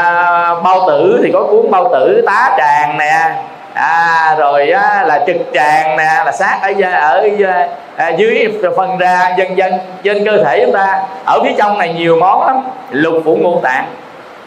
bao 0.63 0.87
tử 0.87 1.19
thì 1.23 1.31
có 1.33 1.43
cuốn 1.43 1.71
bao 1.71 1.89
tử 1.93 2.23
tá 2.27 2.55
tràng 2.57 2.97
nè. 2.97 3.31
À, 3.73 4.35
rồi 4.37 4.69
á, 4.69 5.03
là 5.03 5.23
trực 5.27 5.37
tràng 5.53 5.97
nè 5.97 6.23
là 6.25 6.31
sát 6.31 6.59
ở 6.61 6.71
à, 6.83 6.91
ở 6.91 7.27
à, 7.47 7.67
à 7.95 8.09
dưới 8.09 8.59
phần 8.77 8.97
ra 8.97 9.33
dân 9.37 9.57
dân 9.57 9.73
trên 10.03 10.25
cơ 10.25 10.43
thể 10.43 10.65
chúng 10.65 10.73
ta. 10.73 10.99
Ở 11.25 11.39
phía 11.43 11.53
trong 11.57 11.77
này 11.77 11.93
nhiều 11.93 12.17
món 12.19 12.45
lắm 12.45 12.63
lục 12.89 13.15
phủ 13.25 13.37
ngũ 13.41 13.59
tạng 13.63 13.85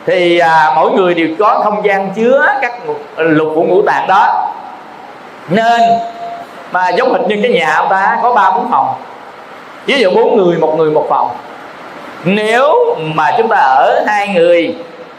thì 0.08 0.38
à, 0.38 0.72
mỗi 0.76 0.90
người 0.90 1.14
đều 1.14 1.28
có 1.38 1.60
không 1.64 1.84
gian 1.84 2.10
chứa 2.16 2.46
các 2.62 2.72
lục 3.16 3.52
phủ 3.54 3.62
ngũ 3.68 3.82
tạng 3.82 4.06
đó. 4.08 4.50
Nên 5.48 5.80
mà 6.72 6.88
giống 6.88 7.12
hệt 7.12 7.28
như 7.28 7.38
cái 7.42 7.52
nhà 7.52 7.74
ông 7.74 7.86
ta 7.90 8.18
có 8.22 8.32
ba 8.32 8.50
bốn 8.50 8.70
phòng. 8.70 8.94
Ví 9.86 9.98
dụ 9.98 10.10
bốn 10.10 10.36
người 10.36 10.56
một 10.56 10.74
người 10.76 10.90
một 10.90 11.06
phòng. 11.08 11.28
Nếu 12.24 12.96
mà 12.98 13.30
chúng 13.38 13.48
ta 13.48 13.56
ở 13.56 14.04
hai 14.06 14.28
người 14.28 14.74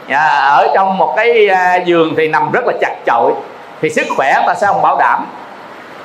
à, 0.08 0.28
ở 0.28 0.68
trong 0.74 0.98
một 0.98 1.14
cái 1.16 1.48
à, 1.48 1.76
giường 1.76 2.14
thì 2.16 2.28
nằm 2.28 2.50
rất 2.52 2.64
là 2.66 2.72
chặt 2.80 2.94
chội 3.06 3.32
thì 3.82 3.90
sức 3.90 4.06
khỏe 4.16 4.34
ta 4.46 4.54
sẽ 4.54 4.66
không 4.66 4.82
bảo 4.82 4.96
đảm. 4.98 5.26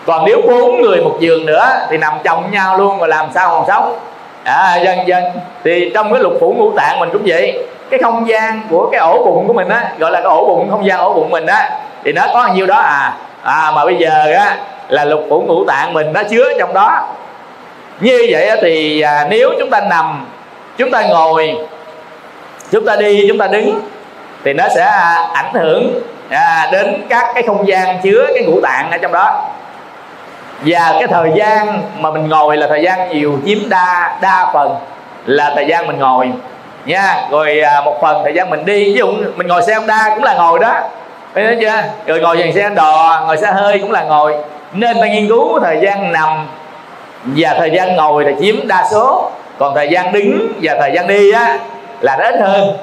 Còn 0.05 0.25
nếu 0.25 0.41
bốn 0.47 0.81
người 0.81 1.01
một 1.01 1.17
giường 1.19 1.45
nữa 1.45 1.69
thì 1.89 1.97
nằm 1.97 2.13
chồng 2.23 2.51
nhau 2.51 2.77
luôn 2.77 2.99
rồi 2.99 3.07
làm 3.07 3.29
sao 3.33 3.49
còn 3.49 3.65
sống? 3.67 3.99
À, 4.43 4.75
dần 4.75 5.07
dần 5.07 5.23
thì 5.63 5.91
trong 5.93 6.13
cái 6.13 6.21
lục 6.21 6.33
phủ 6.39 6.55
ngũ 6.57 6.71
tạng 6.77 6.99
mình 6.99 7.09
cũng 7.13 7.23
vậy 7.25 7.65
cái 7.89 7.99
không 8.03 8.27
gian 8.27 8.61
của 8.69 8.89
cái 8.91 8.99
ổ 8.99 9.25
bụng 9.25 9.47
của 9.47 9.53
mình 9.53 9.69
á 9.69 9.91
gọi 9.97 10.11
là 10.11 10.19
cái 10.19 10.29
ổ 10.29 10.45
bụng 10.45 10.71
không 10.71 10.85
gian 10.85 10.99
ổ 10.99 11.13
bụng 11.13 11.29
mình 11.29 11.45
á 11.45 11.69
thì 12.03 12.11
nó 12.11 12.27
có 12.33 12.47
nhiêu 12.53 12.65
đó 12.65 12.75
à. 12.75 13.13
À 13.43 13.71
mà 13.75 13.85
bây 13.85 13.95
giờ 13.95 14.33
á 14.37 14.57
là 14.87 15.05
lục 15.05 15.25
phủ 15.29 15.41
ngũ 15.47 15.65
tạng 15.65 15.93
mình 15.93 16.13
nó 16.13 16.23
chứa 16.29 16.53
trong 16.59 16.73
đó. 16.73 17.07
Như 17.99 18.27
vậy 18.29 18.49
thì 18.61 19.01
à, 19.01 19.27
nếu 19.29 19.49
chúng 19.59 19.69
ta 19.69 19.81
nằm 19.89 20.25
chúng 20.77 20.91
ta 20.91 21.01
ngồi 21.01 21.57
chúng 22.71 22.85
ta 22.85 22.95
đi 22.95 23.25
chúng 23.27 23.37
ta 23.37 23.47
đứng 23.47 23.81
thì 24.43 24.53
nó 24.53 24.63
sẽ 24.75 24.81
à, 24.83 25.27
ảnh 25.33 25.53
hưởng 25.53 26.01
à, 26.29 26.69
đến 26.71 27.05
các 27.09 27.31
cái 27.33 27.43
không 27.43 27.67
gian 27.67 27.99
chứa 28.03 28.27
cái 28.33 28.43
ngũ 28.43 28.61
tạng 28.61 28.91
ở 28.91 28.97
trong 28.97 29.11
đó. 29.11 29.49
Và 30.65 30.93
cái 30.99 31.07
thời 31.07 31.31
gian 31.35 31.81
mà 31.99 32.11
mình 32.11 32.29
ngồi 32.29 32.57
là 32.57 32.67
thời 32.67 32.83
gian 32.83 33.09
nhiều 33.09 33.39
chiếm 33.45 33.57
đa 33.69 34.17
đa 34.21 34.49
phần 34.53 34.75
là 35.25 35.51
thời 35.55 35.67
gian 35.67 35.87
mình 35.87 35.99
ngồi 35.99 36.31
nha 36.85 37.27
rồi 37.31 37.59
à, 37.59 37.81
một 37.81 37.97
phần 38.01 38.21
thời 38.23 38.33
gian 38.33 38.49
mình 38.49 38.65
đi 38.65 38.85
ví 38.85 38.93
dụ 38.93 39.07
mình 39.35 39.47
ngồi 39.47 39.61
xe 39.63 39.75
Honda 39.75 40.09
cũng 40.15 40.23
là 40.23 40.33
ngồi 40.33 40.59
đó. 40.59 40.73
Thấy 41.35 41.57
chưa? 41.61 41.83
Rồi 42.05 42.19
ngồi 42.19 42.37
dàn 42.37 42.53
xe 42.53 42.69
đò 42.69 43.23
ngồi 43.27 43.37
xe 43.37 43.51
hơi 43.51 43.79
cũng 43.79 43.91
là 43.91 44.03
ngồi. 44.03 44.35
Nên 44.73 44.97
ta 45.01 45.07
nghiên 45.07 45.27
cứu 45.27 45.59
thời 45.59 45.79
gian 45.81 46.11
nằm 46.11 46.47
và 47.23 47.55
thời 47.57 47.71
gian 47.71 47.95
ngồi 47.95 48.25
là 48.25 48.31
chiếm 48.41 48.67
đa 48.67 48.87
số. 48.91 49.31
Còn 49.57 49.75
thời 49.75 49.89
gian 49.89 50.13
đứng 50.13 50.53
và 50.61 50.75
thời 50.79 50.91
gian 50.95 51.07
đi 51.07 51.31
á 51.31 51.57
là 52.01 52.15
ít 52.15 52.35
hơn. 52.41 52.77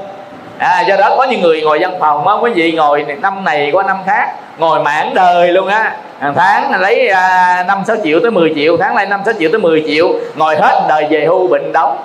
À, 0.59 0.81
do 0.81 0.97
đó 0.97 1.15
có 1.17 1.25
những 1.25 1.41
người 1.41 1.63
ngồi 1.63 1.79
văn 1.79 1.93
phòng 2.01 2.29
á 2.29 2.35
quý 2.35 2.51
vị 2.55 2.73
ngồi 2.73 3.07
năm 3.23 3.45
này 3.45 3.71
qua 3.73 3.83
năm 3.83 3.97
khác 4.07 4.33
ngồi 4.59 4.81
mãn 4.81 5.15
đời 5.15 5.49
luôn 5.49 5.69
á. 5.69 5.97
Hàng 6.21 6.35
tháng 6.37 6.81
lấy 6.81 7.09
à, 7.09 7.65
năm 7.67 7.83
sáu 7.87 7.97
triệu 8.05 8.21
tới 8.21 8.31
10 8.31 8.53
triệu 8.55 8.77
tháng 8.77 8.95
nay 8.95 9.07
năm 9.07 9.21
sáu 9.25 9.35
triệu 9.39 9.51
tới 9.53 9.61
10 9.61 9.85
triệu 9.87 10.13
ngồi 10.37 10.57
hết 10.57 10.85
đời 10.89 11.07
về 11.11 11.25
hưu 11.25 11.49
bệnh 11.49 11.73
đóng. 11.73 11.97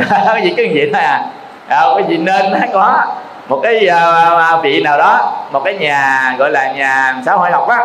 chỉ 0.42 0.54
cái 0.56 0.68
gì 0.74 0.90
thôi 0.92 1.02
à, 1.02 1.24
à 1.68 1.82
quý 1.96 2.02
vị 2.08 2.16
nên 2.16 2.50
nó 2.50 2.58
có. 2.72 3.04
Một 3.48 3.60
cái 3.62 3.88
uh, 4.56 4.62
vị 4.62 4.82
nào 4.82 4.98
đó 4.98 5.32
một 5.52 5.62
cái 5.64 5.74
nhà 5.74 6.34
gọi 6.38 6.50
là 6.50 6.72
nhà 6.72 7.14
xã 7.26 7.32
hội 7.32 7.50
học 7.50 7.68
á 7.68 7.78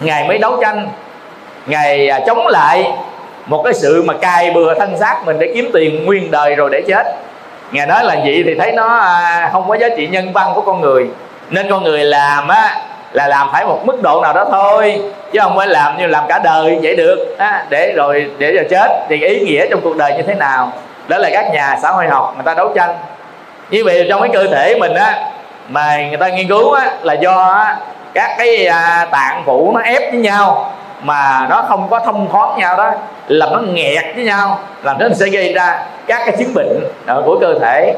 ngày 0.00 0.28
mới 0.28 0.38
đấu 0.38 0.58
tranh 0.62 0.88
ngày 1.66 2.10
chống 2.26 2.46
lại 2.46 2.92
một 3.46 3.62
cái 3.64 3.74
sự 3.74 4.02
mà 4.02 4.14
cài 4.14 4.50
bừa 4.50 4.74
thân 4.74 4.98
xác 4.98 5.22
mình 5.26 5.38
để 5.38 5.52
kiếm 5.54 5.70
tiền 5.72 6.04
nguyên 6.04 6.30
đời 6.30 6.54
rồi 6.54 6.70
để 6.72 6.82
chết. 6.88 7.06
Ngài 7.72 7.86
nói 7.86 8.04
là 8.04 8.14
vậy 8.24 8.42
thì 8.46 8.54
thấy 8.54 8.72
nó 8.72 9.12
không 9.52 9.68
có 9.68 9.76
giá 9.76 9.88
trị 9.96 10.06
nhân 10.06 10.32
văn 10.32 10.52
của 10.54 10.60
con 10.60 10.80
người. 10.80 11.06
Nên 11.50 11.70
con 11.70 11.84
người 11.84 12.04
làm 12.04 12.48
á 12.48 12.80
là 13.12 13.28
làm 13.28 13.48
phải 13.52 13.64
một 13.64 13.86
mức 13.86 14.02
độ 14.02 14.22
nào 14.22 14.32
đó 14.32 14.44
thôi 14.50 15.02
chứ 15.32 15.38
không 15.42 15.56
phải 15.56 15.66
làm 15.66 15.98
như 15.98 16.06
làm 16.06 16.24
cả 16.28 16.38
đời 16.44 16.78
vậy 16.82 16.96
được. 16.96 17.36
Á, 17.38 17.64
để 17.70 17.92
rồi 17.96 18.30
để 18.38 18.52
rồi 18.52 18.66
chết 18.70 19.06
thì 19.08 19.20
ý 19.26 19.40
nghĩa 19.40 19.66
trong 19.70 19.80
cuộc 19.80 19.96
đời 19.96 20.12
như 20.16 20.22
thế 20.22 20.34
nào? 20.34 20.72
Đó 21.08 21.18
là 21.18 21.30
các 21.32 21.50
nhà 21.52 21.78
xã 21.82 21.90
hội 21.90 22.08
học 22.08 22.32
người 22.36 22.44
ta 22.44 22.54
đấu 22.54 22.72
tranh. 22.74 22.96
Như 23.70 23.84
vậy 23.84 24.06
trong 24.08 24.20
cái 24.20 24.30
cơ 24.32 24.46
thể 24.46 24.76
mình 24.80 24.94
á 24.94 25.30
mà 25.68 26.08
người 26.08 26.16
ta 26.16 26.28
nghiên 26.28 26.48
cứu 26.48 26.72
á, 26.72 26.90
là 27.02 27.14
do 27.14 27.42
á, 27.42 27.76
các 28.14 28.30
cái 28.38 28.66
à, 28.66 29.06
tạng 29.10 29.42
phủ 29.46 29.72
nó 29.74 29.80
ép 29.80 30.12
với 30.12 30.20
nhau 30.20 30.72
mà 31.02 31.46
nó 31.50 31.64
không 31.68 31.88
có 31.90 32.00
thông 32.00 32.28
thoáng 32.32 32.58
nhau 32.58 32.76
đó 32.76 32.90
làm 33.28 33.52
nó 33.52 33.58
nghẹt 33.58 34.04
với 34.14 34.24
nhau 34.24 34.58
làm 34.82 34.98
nó 34.98 35.08
sẽ 35.14 35.26
gây 35.26 35.52
ra 35.52 35.82
các 36.06 36.22
cái 36.26 36.36
chứng 36.38 36.54
bệnh 36.54 36.80
của 37.24 37.38
cơ 37.40 37.58
thể. 37.60 37.94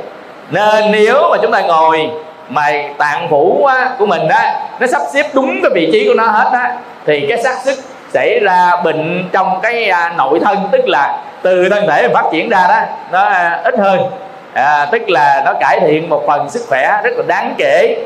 Nên 0.50 0.92
nếu 0.92 1.28
mà 1.30 1.37
chúng 1.42 1.52
ta 1.52 1.61
ngồi 1.61 2.11
mà 2.49 2.73
tạng 2.99 3.28
phủ 3.30 3.66
á, 3.66 3.90
của 3.99 4.06
mình 4.06 4.28
đó 4.28 4.40
nó 4.80 4.87
sắp 4.87 5.02
xếp 5.12 5.26
đúng 5.32 5.61
cái 5.62 5.70
vị 5.75 5.88
trí 5.92 6.08
của 6.08 6.14
nó 6.14 6.26
hết 6.26 6.50
á 6.52 6.76
thì 7.06 7.26
cái 7.28 7.42
xác 7.42 7.56
sức 7.64 7.78
xảy 8.14 8.40
ra 8.40 8.76
bệnh 8.85 9.28
trong 9.33 9.61
cái 9.62 9.88
à, 9.88 10.12
nội 10.16 10.40
thân 10.44 10.59
tức 10.73 10.88
là 10.88 11.18
từ 11.42 11.68
thân 11.68 11.87
thể 11.88 12.09
phát 12.09 12.25
triển 12.33 12.49
ra 12.49 12.66
đó 12.68 12.80
nó 13.12 13.25
à, 13.25 13.61
ít 13.64 13.75
hơn. 13.78 14.00
À, 14.54 14.87
tức 14.92 15.11
là 15.11 15.42
nó 15.47 15.52
cải 15.61 15.80
thiện 15.80 16.09
một 16.09 16.23
phần 16.26 16.50
sức 16.50 16.61
khỏe 16.68 17.00
rất 17.04 17.11
là 17.16 17.23
đáng 17.26 17.54
kể. 17.59 17.97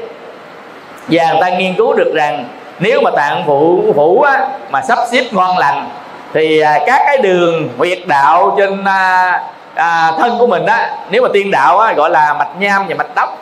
Và 1.08 1.30
người 1.30 1.40
ta 1.40 1.48
nghiên 1.48 1.74
cứu 1.74 1.92
được 1.92 2.12
rằng 2.14 2.44
nếu 2.78 3.00
mà 3.00 3.10
tạng 3.16 3.42
phụ 3.46 3.92
phủ 3.96 4.22
á, 4.22 4.48
mà 4.70 4.82
sắp 4.82 4.98
xếp 5.10 5.24
ngon 5.32 5.58
lành 5.58 5.88
thì 6.34 6.60
à, 6.60 6.78
các 6.86 7.02
cái 7.06 7.18
đường 7.18 7.68
huyệt 7.78 7.98
đạo 8.06 8.54
trên 8.58 8.84
à, 8.84 9.42
à, 9.74 10.12
thân 10.18 10.38
của 10.38 10.46
mình 10.46 10.66
á 10.66 10.90
nếu 11.10 11.22
mà 11.22 11.28
tiên 11.32 11.50
đạo 11.50 11.78
á, 11.78 11.92
gọi 11.92 12.10
là 12.10 12.34
mạch 12.34 12.50
nham 12.58 12.86
và 12.88 12.94
mạch 12.94 13.14
tóc 13.14 13.38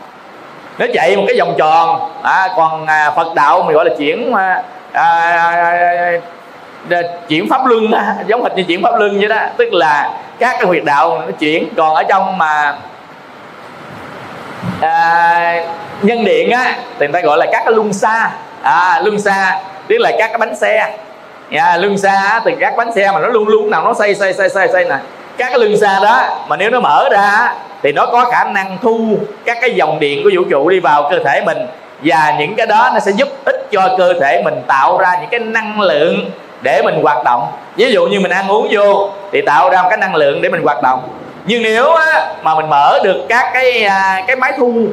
nó 0.78 0.86
chạy 0.94 1.16
một 1.16 1.24
cái 1.26 1.38
vòng 1.38 1.54
tròn. 1.58 2.10
À, 2.22 2.48
còn 2.56 2.86
à, 2.86 3.10
phật 3.16 3.34
đạo 3.34 3.62
mình 3.62 3.74
gọi 3.74 3.84
là 3.84 3.90
chuyển 3.98 4.32
à, 4.32 4.62
à, 4.92 5.02
à 5.02 6.10
chuyển 7.28 7.48
pháp 7.50 7.66
luân 7.66 7.90
đó, 7.90 8.00
giống 8.26 8.42
hệt 8.42 8.52
như 8.56 8.62
chuyển 8.62 8.82
pháp 8.82 8.98
luân 8.98 9.18
vậy 9.18 9.28
đó. 9.28 9.40
Tức 9.56 9.72
là 9.72 10.10
các 10.38 10.52
cái 10.52 10.64
huyệt 10.64 10.84
đạo 10.84 11.22
nó 11.26 11.32
chuyển 11.38 11.68
còn 11.76 11.94
ở 11.94 12.02
trong 12.02 12.38
mà 12.38 12.76
à, 14.80 15.64
nhân 16.02 16.24
điện 16.24 16.50
á 16.50 16.74
thì 16.98 17.06
người 17.06 17.12
ta 17.12 17.20
gọi 17.20 17.38
là 17.38 17.46
các 17.52 17.62
cái 17.64 17.74
luân 17.74 17.92
xa. 17.92 18.30
À, 18.62 19.00
luân 19.04 19.20
xa 19.20 19.60
tức 19.88 19.96
là 19.98 20.10
các 20.18 20.28
cái 20.28 20.38
bánh 20.38 20.56
xe. 20.56 20.96
À, 21.50 21.76
luân 21.76 21.98
xa 21.98 22.40
thì 22.44 22.52
các 22.60 22.76
bánh 22.76 22.94
xe 22.94 23.10
mà 23.12 23.20
nó 23.20 23.28
luôn 23.28 23.48
luôn 23.48 23.70
nào 23.70 23.84
nó 23.84 23.94
xoay 23.94 24.14
xoay 24.14 24.34
xoay 24.34 24.48
xoay 24.48 24.68
xoay 24.68 24.84
nè. 24.84 24.96
Các 25.36 25.48
cái 25.48 25.58
luân 25.58 25.76
xa 25.76 26.00
đó 26.02 26.44
mà 26.48 26.56
nếu 26.56 26.70
nó 26.70 26.80
mở 26.80 27.08
ra 27.12 27.54
thì 27.82 27.92
nó 27.92 28.06
có 28.06 28.24
khả 28.32 28.44
năng 28.44 28.78
thu 28.82 29.18
các 29.44 29.58
cái 29.60 29.74
dòng 29.74 30.00
điện 30.00 30.24
của 30.24 30.30
vũ 30.34 30.42
trụ 30.50 30.68
đi 30.70 30.80
vào 30.80 31.08
cơ 31.10 31.18
thể 31.24 31.42
mình. 31.46 31.58
Và 32.02 32.34
những 32.38 32.54
cái 32.56 32.66
đó 32.66 32.90
nó 32.94 33.00
sẽ 33.00 33.12
giúp 33.12 33.28
ích 33.44 33.68
cho 33.70 33.94
cơ 33.98 34.14
thể 34.20 34.42
mình 34.44 34.62
tạo 34.66 34.98
ra 34.98 35.10
những 35.20 35.30
cái 35.30 35.40
năng 35.40 35.80
lượng 35.80 36.30
để 36.62 36.82
mình 36.82 37.02
hoạt 37.02 37.24
động. 37.24 37.46
Ví 37.76 37.92
dụ 37.92 38.06
như 38.06 38.20
mình 38.20 38.30
ăn 38.30 38.48
uống 38.48 38.68
vô 38.70 39.10
thì 39.32 39.42
tạo 39.42 39.70
ra 39.70 39.82
một 39.82 39.88
cái 39.88 39.98
năng 39.98 40.14
lượng 40.14 40.42
để 40.42 40.48
mình 40.48 40.62
hoạt 40.62 40.82
động. 40.82 41.02
Nhưng 41.44 41.62
nếu 41.62 41.94
á, 41.94 42.26
mà 42.42 42.54
mình 42.54 42.70
mở 42.70 42.98
được 43.04 43.16
các 43.28 43.50
cái 43.54 43.84
à, 43.84 44.24
cái 44.26 44.36
máy 44.36 44.52
thu 44.58 44.86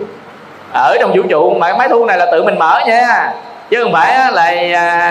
ở 0.73 0.97
trong 0.99 1.11
vũ 1.13 1.23
trụ 1.29 1.53
mà 1.59 1.73
máy 1.77 1.89
thu 1.89 2.05
này 2.05 2.17
là 2.17 2.25
tự 2.31 2.43
mình 2.43 2.59
mở 2.59 2.81
nha. 2.87 3.33
Chứ 3.69 3.83
không 3.83 3.93
phải 3.93 4.31
là 4.31 4.51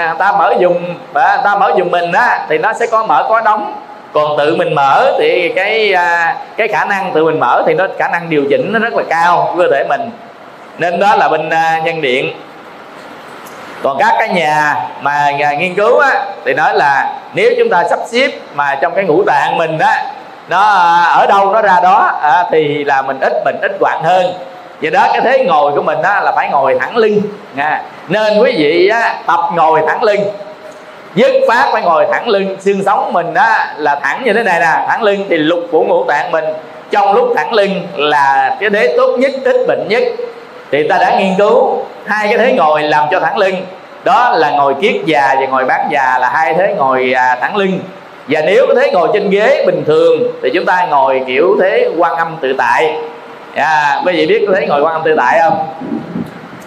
người 0.07 0.19
ta 0.19 0.33
mở 0.33 0.55
dùng 0.61 0.95
à, 1.15 1.35
người 1.35 1.45
ta 1.45 1.55
mở 1.55 1.73
dùng 1.77 1.91
mình 1.91 2.13
á 2.13 2.47
thì 2.49 2.59
nó 2.59 2.73
sẽ 2.73 2.87
có 2.87 3.07
mở 3.07 3.27
có 3.29 3.41
đóng. 3.41 3.75
Còn 4.13 4.39
tự 4.39 4.57
mình 4.57 4.75
mở 4.75 5.13
thì 5.19 5.53
cái 5.57 5.93
à, 5.93 6.37
cái 6.57 6.69
khả 6.69 6.85
năng 6.85 7.13
tự 7.15 7.25
mình 7.25 7.41
mở 7.41 7.63
thì 7.67 7.75
nó 7.75 7.87
khả 7.99 8.09
năng 8.09 8.31
điều 8.31 8.45
chỉnh 8.51 8.73
nó 8.73 8.79
rất 8.79 8.95
là 8.95 9.03
cao 9.09 9.55
cơ 9.59 9.69
thể 9.73 9.85
mình. 9.89 10.11
Nên 10.79 11.01
đó 11.01 11.17
là 11.17 11.29
bên 11.29 11.49
nhân 11.85 12.01
điện 12.01 12.33
còn 13.83 13.97
các 13.99 14.15
cái 14.19 14.29
nhà 14.29 14.77
mà 15.01 15.31
nhà 15.31 15.53
nghiên 15.53 15.75
cứu 15.75 15.99
á, 15.99 16.25
thì 16.45 16.55
nói 16.55 16.75
là 16.75 17.15
nếu 17.35 17.51
chúng 17.59 17.69
ta 17.71 17.85
sắp 17.91 17.99
xếp 18.07 18.31
mà 18.55 18.75
trong 18.83 18.95
cái 18.95 19.05
ngũ 19.05 19.23
tạng 19.27 19.59
mình 19.59 19.79
á 19.79 20.05
nó 20.49 20.61
à, 20.61 21.05
ở 21.05 21.27
đâu 21.27 21.53
nó 21.53 21.63
ra 21.63 21.81
đó 21.83 22.19
à, 22.23 22.45
thì 22.51 22.85
là 22.85 23.03
mình 23.03 23.21
ít 23.21 23.33
mình 23.45 23.57
ít 23.63 23.73
quạng 23.81 24.03
hơn. 24.03 24.27
Do 24.81 24.91
đó 24.91 25.09
cái 25.13 25.21
thế 25.21 25.45
ngồi 25.45 25.73
của 25.73 25.83
mình 25.83 26.03
á, 26.03 26.21
là 26.21 26.33
phải 26.37 26.49
ngồi 26.51 26.77
thẳng 26.81 26.97
lưng 26.97 27.23
nha. 27.57 27.83
Nên 28.09 28.39
quý 28.39 28.55
vị 28.59 28.89
á, 28.89 29.15
tập 29.27 29.41
ngồi 29.55 29.81
thẳng 29.89 30.03
lưng. 30.03 30.21
Dứt 31.15 31.33
phát 31.49 31.69
phải 31.73 31.83
ngồi 31.83 32.07
thẳng 32.13 32.29
lưng. 32.29 32.57
Xương 32.61 32.85
sống 32.85 33.13
mình 33.13 33.35
á, 33.35 33.75
là 33.77 33.95
thẳng 33.95 34.23
như 34.25 34.33
thế 34.33 34.43
này 34.43 34.61
nè 34.61 34.87
thẳng 34.89 35.03
lưng 35.03 35.27
thì 35.31 35.37
lục 35.37 35.61
của 35.73 35.85
ngũ 35.85 36.05
tạng 36.05 36.31
mình. 36.31 36.45
Trong 36.91 37.15
lúc 37.15 37.33
thẳng 37.37 37.53
lưng 37.53 37.89
là 37.97 38.57
cái 38.61 38.71
đế 38.71 38.95
tốt 38.97 39.17
nhất 39.17 39.33
ít 39.45 39.57
bệnh 39.69 39.89
nhất 39.89 40.03
thì 40.73 40.89
ta 40.89 40.99
đã 40.99 41.19
nghiên 41.19 41.35
cứu 41.39 41.85
hai 42.07 42.29
cái 42.29 42.39
thế 42.39 42.53
ngồi 42.53 42.83
làm 42.83 43.07
cho 43.11 43.21
thẳng 43.21 43.39
lưng. 43.39 43.55
Đó 44.05 44.31
là 44.37 44.51
ngồi 44.51 44.75
kiết 44.75 44.95
già 45.05 45.35
và 45.41 45.47
ngồi 45.47 45.65
bán 45.65 45.89
già 45.91 46.19
là 46.21 46.29
hai 46.29 46.55
thế 46.55 46.75
ngồi 46.79 47.13
à, 47.17 47.37
thẳng 47.41 47.57
lưng. 47.57 47.81
Và 48.29 48.41
nếu 48.47 48.67
có 48.69 48.75
thế 48.81 48.91
ngồi 48.93 49.09
trên 49.13 49.31
ghế 49.31 49.65
bình 49.67 49.85
thường 49.87 50.19
thì 50.43 50.51
chúng 50.55 50.67
ta 50.67 50.87
ngồi 50.91 51.23
kiểu 51.27 51.57
thế 51.61 51.89
quan 51.99 52.17
âm 52.17 52.37
tự 52.41 52.55
tại. 52.59 52.97
À, 53.55 54.03
quý 54.07 54.13
vị 54.13 54.27
biết 54.27 54.45
có 54.49 54.55
thế 54.57 54.67
ngồi 54.67 54.83
quan 54.83 54.93
âm 54.93 55.03
tự 55.05 55.15
tại 55.17 55.41
không? 55.43 55.69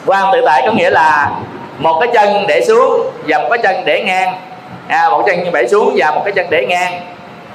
Quan 0.05 0.21
âm 0.21 0.29
tự 0.33 0.41
tại 0.45 0.63
có 0.65 0.71
nghĩa 0.71 0.89
là 0.89 1.31
một 1.77 2.00
cái 2.00 2.09
chân 2.13 2.47
để 2.47 2.62
xuống 2.67 3.12
và 3.27 3.38
một 3.38 3.47
cái 3.50 3.59
chân 3.63 3.85
để 3.85 4.03
ngang. 4.03 4.33
À, 4.88 5.09
một 5.09 5.24
chân 5.27 5.43
như 5.43 5.50
vậy 5.51 5.67
xuống 5.67 5.93
và 5.97 6.12
một 6.12 6.21
cái 6.25 6.33
chân 6.33 6.45
để 6.50 6.65
ngang. 6.65 6.93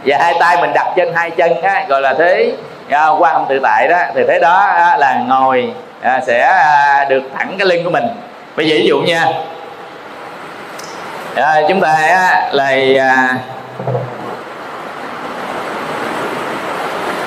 Và 0.07 0.19
hai 0.21 0.35
tay 0.41 0.57
mình 0.61 0.71
đặt 0.75 0.87
trên 0.97 1.13
hai 1.15 1.31
chân 1.31 1.63
á, 1.63 1.85
gọi 1.89 2.01
là 2.01 2.15
thế 2.19 2.53
à, 2.91 3.09
quan 3.09 3.35
âm 3.35 3.45
tự 3.49 3.59
tại 3.63 3.89
đó. 3.89 3.99
Thì 4.15 4.23
thế 4.29 4.39
đó 4.39 4.55
á, 4.55 4.97
là 4.97 5.25
ngồi 5.29 5.73
à, 6.03 6.21
sẽ 6.27 6.41
à, 6.41 7.07
được 7.09 7.23
thẳng 7.39 7.55
cái 7.59 7.67
lưng 7.67 7.85
của 7.85 7.91
mình. 7.91 8.05
Bây 8.57 8.69
giờ 8.69 8.77
ví 8.79 8.87
dụ 8.87 9.01
nha. 9.01 9.25
À, 11.35 11.63
chúng 11.69 11.81
ta 11.81 11.93
á, 11.93 12.49
là 12.53 12.73
à, 12.99 13.35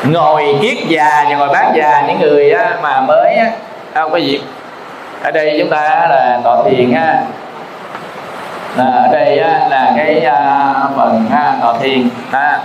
ngồi 0.03 0.55
kiết 0.61 0.77
già 0.87 1.25
và 1.29 1.35
ngồi 1.35 1.49
bán 1.49 1.73
già 1.75 2.03
những 2.07 2.19
người 2.19 2.51
á, 2.51 2.77
mà 2.81 3.01
mới 3.01 3.35
á, 3.35 3.45
à, 3.93 4.01
không 4.01 4.11
có 4.11 4.17
gì. 4.17 4.41
Ở 5.23 5.31
đây 5.31 5.55
chúng 5.59 5.69
ta 5.69 6.07
là 6.09 6.39
tọa 6.43 6.63
thiền 6.63 6.93
á. 6.93 7.21
Là 8.75 8.85
ở 8.85 9.07
đây 9.11 9.39
á, 9.39 9.67
là 9.69 9.93
cái 9.97 10.19
à, 10.19 10.73
phần 10.95 11.25
à, 11.31 11.55
tọa 11.61 11.73
thiền 11.81 12.09
à, 12.31 12.59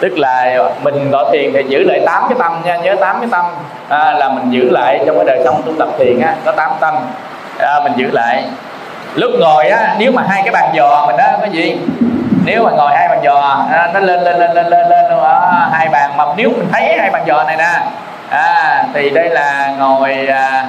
tức 0.00 0.18
là 0.18 0.58
mình 0.82 1.10
gọi 1.10 1.24
thiền 1.32 1.52
thì 1.52 1.64
giữ 1.68 1.84
lại 1.84 2.00
tám 2.06 2.22
cái 2.28 2.38
tâm 2.38 2.62
nha 2.64 2.76
nhớ 2.76 2.96
tám 3.00 3.16
cái 3.20 3.28
tâm. 3.32 3.44
À, 3.88 4.12
là 4.12 4.28
mình 4.28 4.50
giữ 4.50 4.70
lại 4.70 5.00
trong 5.06 5.16
cái 5.16 5.24
đời 5.24 5.40
sống 5.44 5.62
tu 5.66 5.72
tập 5.78 5.88
thiền 5.98 6.20
á 6.20 6.34
có 6.44 6.52
tám 6.52 6.70
tâm. 6.80 6.94
À, 7.58 7.80
mình 7.84 7.92
giữ 7.96 8.10
lại. 8.12 8.44
Lúc 9.14 9.30
ngồi 9.38 9.68
á 9.68 9.94
nếu 9.98 10.12
mà 10.12 10.22
hai 10.28 10.42
cái 10.42 10.50
bàn 10.52 10.72
giò 10.76 11.06
mình 11.06 11.16
á 11.16 11.32
có 11.40 11.46
gì? 11.46 11.78
Nếu 12.44 12.64
mà 12.64 12.70
ngồi 12.70 12.96
hai 12.96 13.08
bàn 13.08 13.18
giò 13.24 13.66
à, 13.72 13.90
nó 13.94 14.00
lên 14.00 14.20
lên 14.20 14.38
lên 14.38 14.50
lên 14.54 14.66
lên 14.66 14.88
lên 14.88 15.04
à, 15.22 15.68
hai 15.72 15.88
bàn. 15.88 16.16
Mà 16.16 16.24
nếu 16.36 16.48
mình 16.48 16.68
thấy 16.72 16.98
hai 16.98 17.10
bàn 17.10 17.22
giò 17.26 17.44
này 17.44 17.56
nè 17.56 17.72
à, 18.30 18.84
thì 18.94 19.10
đây 19.10 19.28
là 19.30 19.72
ngồi 19.78 20.28
à, 20.30 20.66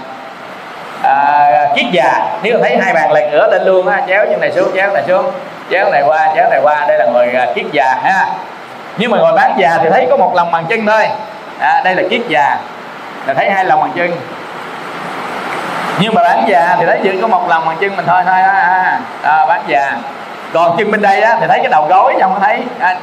à, 1.04 1.50
kiết 1.76 1.86
già. 1.92 2.22
Nếu 2.44 2.54
mà 2.54 2.60
thấy 2.64 2.78
hai 2.82 2.94
bàn 2.94 3.12
lần 3.12 3.32
nữa 3.32 3.48
lên 3.52 3.64
luôn 3.64 3.88
á 3.88 4.02
chéo 4.08 4.26
như 4.26 4.36
này 4.38 4.52
xuống 4.52 4.72
chéo 4.76 4.94
này 4.94 5.04
xuống 5.08 5.32
chéo 5.72 5.92
này 5.92 6.04
qua 6.06 6.32
chéo 6.36 6.50
này 6.50 6.60
qua. 6.64 6.86
Đây 6.88 6.98
là 6.98 7.06
ngồi 7.06 7.28
à, 7.36 7.48
kiết 7.56 7.66
già 7.72 7.96
ha 8.04 8.26
nhưng 8.98 9.12
mà 9.12 9.18
ngồi 9.18 9.34
bán 9.34 9.54
già 9.58 9.78
thì 9.84 9.90
thấy 9.90 10.08
có 10.10 10.18
một 10.18 10.36
lòng 10.36 10.52
bàn 10.52 10.66
chân 10.70 10.86
thôi. 10.86 11.10
À, 11.60 11.82
đây 11.84 11.96
là 11.96 12.04
kiết 12.10 12.22
già. 12.28 12.58
Là 13.26 13.34
thấy 13.34 13.52
hai 13.52 13.66
lòng 13.66 13.82
bàn 13.82 13.92
chân. 13.96 14.12
Nhưng 16.00 16.14
mà 16.14 16.24
bán 16.24 16.44
già 16.48 16.76
thì 16.80 16.86
thấy 16.86 17.00
chỉ 17.04 17.22
có 17.22 17.28
một 17.28 17.50
lòng 17.50 17.66
bàn 17.66 17.78
chân 17.82 17.96
mình 17.96 18.06
thôi 18.08 18.22
thôi 18.26 18.42
à, 18.42 19.00
à, 19.24 19.46
bán 19.46 19.62
già. 19.68 19.92
Còn 20.54 20.78
chân 20.78 20.92
bên 20.92 21.02
đây 21.02 21.22
á, 21.22 21.38
thì 21.42 21.48
thấy 21.48 21.60
cái 21.60 21.68
đầu 21.72 21.86
gối 21.90 22.16
không 22.22 22.40
thấy. 22.42 22.64
À, 22.80 22.96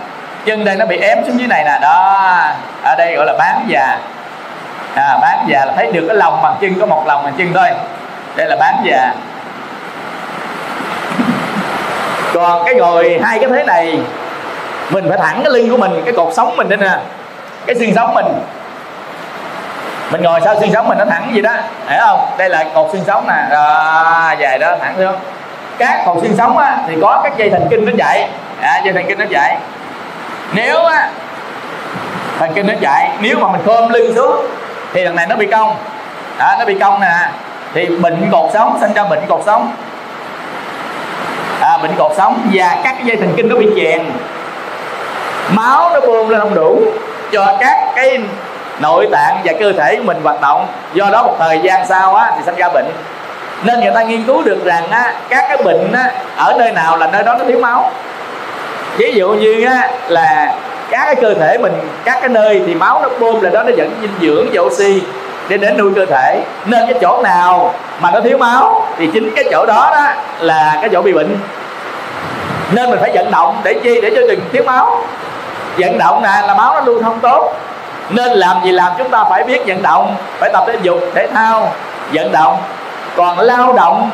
chân 0.45 0.65
đây 0.65 0.77
nó 0.77 0.87
bị 0.87 1.01
ém 1.01 1.19
xuống 1.27 1.39
dưới 1.39 1.49
này 1.49 1.65
nè. 1.65 1.79
Đó. 1.83 2.31
Ở 2.83 2.95
đây 2.99 3.17
gọi 3.17 3.27
là 3.27 3.35
bán 3.39 3.65
già. 3.69 3.99
À, 4.95 5.19
bán 5.21 5.45
già 5.49 5.65
là 5.65 5.73
thấy 5.77 5.93
được 5.93 6.05
cái 6.09 6.17
lòng 6.17 6.43
bằng 6.43 6.55
chân 6.61 6.81
có 6.81 6.87
một 6.87 7.07
lòng 7.07 7.25
bằng 7.25 7.33
chân 7.39 7.53
thôi. 7.55 7.71
Đây 8.37 8.47
là 8.47 8.57
bán 8.57 8.77
già. 8.85 9.13
Còn 12.35 12.65
cái 12.65 12.75
ngồi 12.75 13.21
hai 13.25 13.39
cái 13.39 13.49
thế 13.49 13.65
này 13.65 14.01
mình 14.91 15.09
phải 15.09 15.19
thẳng 15.19 15.41
cái 15.45 15.53
lưng 15.53 15.71
của 15.71 15.77
mình 15.77 16.03
cái 16.05 16.15
cột 16.15 16.35
sống 16.35 16.57
mình 16.57 16.69
lên 16.69 16.81
nè. 16.81 16.99
Cái 17.67 17.77
xương 17.77 17.95
sống 17.95 18.15
mình. 18.15 18.27
Mình 20.11 20.23
ngồi 20.23 20.41
sao 20.45 20.61
xương 20.61 20.73
sống 20.73 20.89
mình 20.89 20.99
nó 20.99 21.05
thẳng 21.05 21.31
gì 21.35 21.41
đó 21.43 21.53
hiểu 21.89 22.01
không? 22.01 22.27
Đây 22.39 22.49
là 22.49 22.65
cột 22.75 22.91
xương 22.93 23.05
sống 23.07 23.27
nè. 23.29 23.57
À, 23.57 24.37
dài 24.39 24.59
đó 24.59 24.77
thẳng 24.81 24.95
không 24.97 25.17
các 25.79 26.03
cột 26.07 26.17
xương 26.23 26.37
sống 26.37 26.59
á, 26.59 26.79
thì 26.89 26.97
có 27.03 27.21
các 27.23 27.37
dây 27.37 27.51
thần 27.51 27.67
kinh 27.71 27.85
nó 27.85 27.93
chạy. 27.99 28.29
À, 28.61 28.81
dây 28.85 28.95
thần 28.95 29.05
kinh 29.09 29.19
nó 29.19 29.25
chạy. 29.31 29.57
Nếu 30.53 30.85
á, 30.85 31.11
thần 32.39 32.53
kinh 32.55 32.67
nó 32.67 32.75
chạy 32.81 33.11
nếu 33.21 33.39
mà 33.39 33.49
mình 33.49 33.61
khom 33.67 33.89
lưng 33.89 34.15
xuống 34.17 34.47
thì 34.93 35.05
lần 35.05 35.17
này 35.17 35.27
nó 35.27 35.37
bị 35.37 35.47
cong. 35.47 35.77
Đó, 36.39 36.57
nó 36.59 36.65
bị 36.65 36.79
cong 36.81 37.01
nè. 37.01 37.31
Thì 37.75 37.87
bệnh 37.87 38.29
cột 38.33 38.51
sống 38.53 38.79
sinh 38.81 38.93
ra 38.93 39.05
bệnh 39.05 39.27
cột 39.29 39.43
sống. 39.47 39.73
À, 41.61 41.79
bệnh 41.83 41.93
cột 41.99 42.13
sống 42.17 42.49
và 42.53 42.77
các 42.85 42.93
cái 42.93 43.05
dây 43.05 43.17
thần 43.17 43.33
kinh 43.37 43.49
nó 43.49 43.57
bị 43.57 43.67
chèn 43.77 44.11
máu 45.51 45.91
nó 45.95 46.01
bơm 46.01 46.29
lên 46.29 46.41
không 46.41 46.55
đủ 46.55 46.83
cho 47.33 47.57
các 47.61 47.93
cái 47.97 48.19
nội 48.81 49.09
tạng 49.13 49.37
và 49.45 49.53
cơ 49.61 49.73
thể 49.73 49.97
của 49.97 50.03
mình 50.03 50.21
hoạt 50.23 50.41
động. 50.41 50.67
Do 50.95 51.11
đó 51.13 51.23
một 51.23 51.37
thời 51.39 51.59
gian 51.59 51.87
sau 51.87 52.15
á, 52.15 52.33
thì 52.37 52.43
sinh 52.47 52.57
ra 52.57 52.69
bệnh. 52.69 52.87
Nên 53.65 53.81
người 53.81 53.93
ta 53.95 54.03
nghiên 54.03 54.23
cứu 54.23 54.43
được 54.43 54.65
rằng 54.65 54.91
á, 54.91 55.15
các 55.29 55.45
cái 55.49 55.57
bệnh 55.65 55.93
á, 55.93 56.11
ở 56.37 56.55
nơi 56.59 56.73
nào 56.73 56.97
là 56.97 57.07
nơi 57.07 57.23
đó 57.23 57.35
nó 57.39 57.45
thiếu 57.45 57.59
máu. 57.61 57.91
Ví 58.97 59.13
dụ 59.13 59.29
như 59.29 59.65
á, 59.67 59.91
là 60.09 60.55
các 60.91 61.05
cái 61.05 61.15
cơ 61.15 61.35
thể 61.35 61.59
mình 61.59 61.73
các 62.05 62.19
cái 62.21 62.29
nơi 62.29 62.63
thì 62.67 62.75
máu 62.75 63.01
nó 63.03 63.09
bơm 63.21 63.41
là 63.41 63.51
đó 63.51 63.63
nó 63.63 63.71
dẫn 63.77 63.91
dinh 64.01 64.15
dưỡng 64.21 64.47
và 64.53 64.63
oxy 64.63 65.03
để 65.49 65.57
đến 65.57 65.77
nuôi 65.79 65.93
cơ 65.97 66.07
thể. 66.07 66.41
Nên 66.67 66.87
cái 66.87 66.99
chỗ 67.01 67.23
nào 67.23 67.75
mà 68.01 68.11
nó 68.11 68.21
thiếu 68.21 68.39
máu 68.39 68.87
thì 68.99 69.11
chính 69.15 69.31
cái 69.37 69.45
chỗ 69.51 69.67
đó 69.67 69.91
đó 69.91 70.09
là 70.41 70.79
cái 70.81 70.91
chỗ 70.93 71.03
bị 71.03 71.13
bệnh. 71.13 71.37
Nên 72.73 72.91
mình 72.91 73.01
phải 73.01 73.11
vận 73.15 73.31
động 73.31 73.61
để 73.65 73.75
chi? 73.83 74.01
Để 74.01 74.11
cho 74.15 74.21
đừng 74.29 74.41
thiếu 74.53 74.63
máu 74.67 75.05
vận 75.79 75.99
động 75.99 76.23
nè 76.23 76.43
là 76.47 76.55
máu 76.55 76.75
nó 76.75 76.81
lưu 76.81 77.03
thông 77.03 77.21
tốt. 77.21 77.53
Nên 78.11 78.33
làm 78.33 78.57
gì 78.65 78.73
làm 78.73 78.93
chúng 78.99 79.11
ta 79.11 79.25
phải 79.31 79.45
biết 79.45 79.63
vận 79.67 79.83
động 79.83 80.17
phải 80.39 80.51
tập 80.53 80.65
thể 80.67 80.77
dục 80.83 80.99
thể 81.15 81.27
thao 81.35 81.73
vận 82.13 82.33
động. 82.33 82.57
Còn 83.17 83.39
lao 83.39 83.73
động 83.73 84.11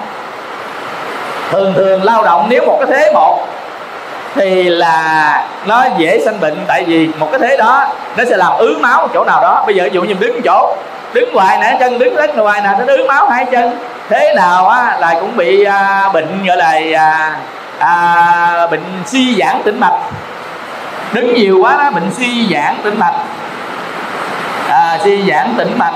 thường 1.50 1.75
thường 1.76 2.05
lao 2.05 2.25
động 2.25 2.47
nếu 2.49 2.67
một 2.67 2.76
cái 2.81 2.87
thế 2.90 3.12
một 3.14 3.47
thì 4.35 4.62
là 4.62 5.45
nó 5.67 5.85
dễ 5.97 6.21
sanh 6.25 6.40
bệnh. 6.40 6.64
Tại 6.67 6.85
vì 6.85 7.09
một 7.19 7.29
cái 7.33 7.40
thế 7.40 7.57
đó 7.57 7.87
nó 8.17 8.25
sẽ 8.31 8.37
làm 8.37 8.52
ứ 8.59 8.79
máu 8.81 9.09
chỗ 9.14 9.25
nào 9.25 9.40
đó. 9.43 9.62
Bây 9.67 9.75
giờ 9.75 9.85
ví 9.85 9.90
dụ 9.93 10.02
như 10.02 10.14
đứng 10.14 10.43
chỗ 10.43 10.76
đứng 11.12 11.35
hoài 11.35 11.59
nè 11.59 11.76
chân 11.81 11.99
đứng 11.99 12.17
đất 12.17 12.31
hoài 12.37 12.61
nè 12.61 12.69
nó 12.79 12.85
ứ 12.87 13.05
máu 13.09 13.29
hai 13.29 13.45
chân. 13.45 13.79
Thế 14.09 14.35
nào 14.37 14.69
á 14.69 14.97
là 15.00 15.14
cũng 15.21 15.37
bị 15.37 15.64
à, 15.64 16.11
bệnh 16.12 16.47
gọi 16.47 16.57
là 16.57 16.81
à, 16.97 17.37
à, 17.79 18.67
bệnh 18.71 18.85
suy 19.07 19.37
giãn 19.40 19.62
tĩnh 19.64 19.81
mạch 19.81 19.99
đứng 21.12 21.35
nhiều 21.35 21.59
quá 21.61 21.76
đó 21.76 21.90
bệnh 21.90 22.11
suy 22.19 22.49
giãn 22.55 22.76
tĩnh 22.85 22.99
mạch. 22.99 23.14
À, 24.69 24.99
suy 25.05 25.31
giãn 25.31 25.55
tĩnh 25.59 25.79
mạch. 25.79 25.95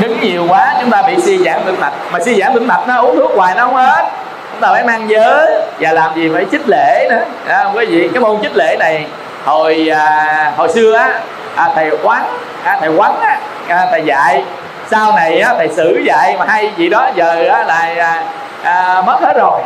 Đứng 0.00 0.20
nhiều 0.20 0.46
quá 0.48 0.74
chúng 0.80 0.90
ta 0.90 1.02
bị 1.02 1.16
suy 1.22 1.38
giãn 1.38 1.62
tĩnh 1.66 1.80
mạch. 1.80 1.92
Mà 2.10 2.18
suy 2.20 2.40
giãn 2.40 2.54
tĩnh 2.54 2.66
mạch 2.66 2.88
nó 2.88 3.02
uống 3.02 3.16
thuốc 3.16 3.30
hoài 3.36 3.54
nó 3.54 3.64
không 3.64 3.74
hết. 3.74 4.10
Chúng 4.52 4.60
ta 4.60 4.68
phải 4.72 4.84
mang 4.84 5.10
giới 5.10 5.62
và 5.80 5.92
làm 5.92 6.14
gì 6.14 6.30
phải 6.34 6.44
chích 6.52 6.68
lễ 6.68 7.06
nữa. 7.10 7.24
À, 7.46 7.64
quý 7.74 7.86
vị 7.86 8.10
cái 8.14 8.20
môn 8.20 8.42
chích 8.42 8.56
lễ 8.56 8.76
này 8.78 9.06
hồi 9.44 9.88
à, 9.94 10.52
hồi 10.56 10.68
xưa 10.68 10.94
á 10.96 11.20
à, 11.56 11.68
thầy 11.74 11.90
quán 12.02 12.24
à, 12.64 12.76
thầy 12.80 12.88
quán 12.88 13.20
á 13.20 13.38
à, 13.68 13.86
thầy 13.90 14.02
dạy. 14.04 14.44
Sau 14.90 15.12
này 15.12 15.40
á, 15.40 15.54
thầy 15.58 15.68
xử 15.68 16.02
dạy 16.04 16.36
mà 16.38 16.44
hay 16.48 16.72
gì 16.76 16.88
đó 16.88 17.08
giờ 17.14 17.48
á, 17.48 17.64
là 17.64 17.94
à, 17.98 18.22
à, 18.62 19.02
mất 19.02 19.18
hết 19.20 19.36
rồi 19.36 19.60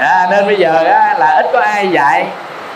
à, 0.00 0.26
nên 0.30 0.46
bây 0.46 0.56
giờ 0.56 0.84
á, 0.84 1.14
là 1.18 1.30
ít 1.30 1.46
có 1.52 1.60
ai 1.60 1.88
dạy. 1.88 2.26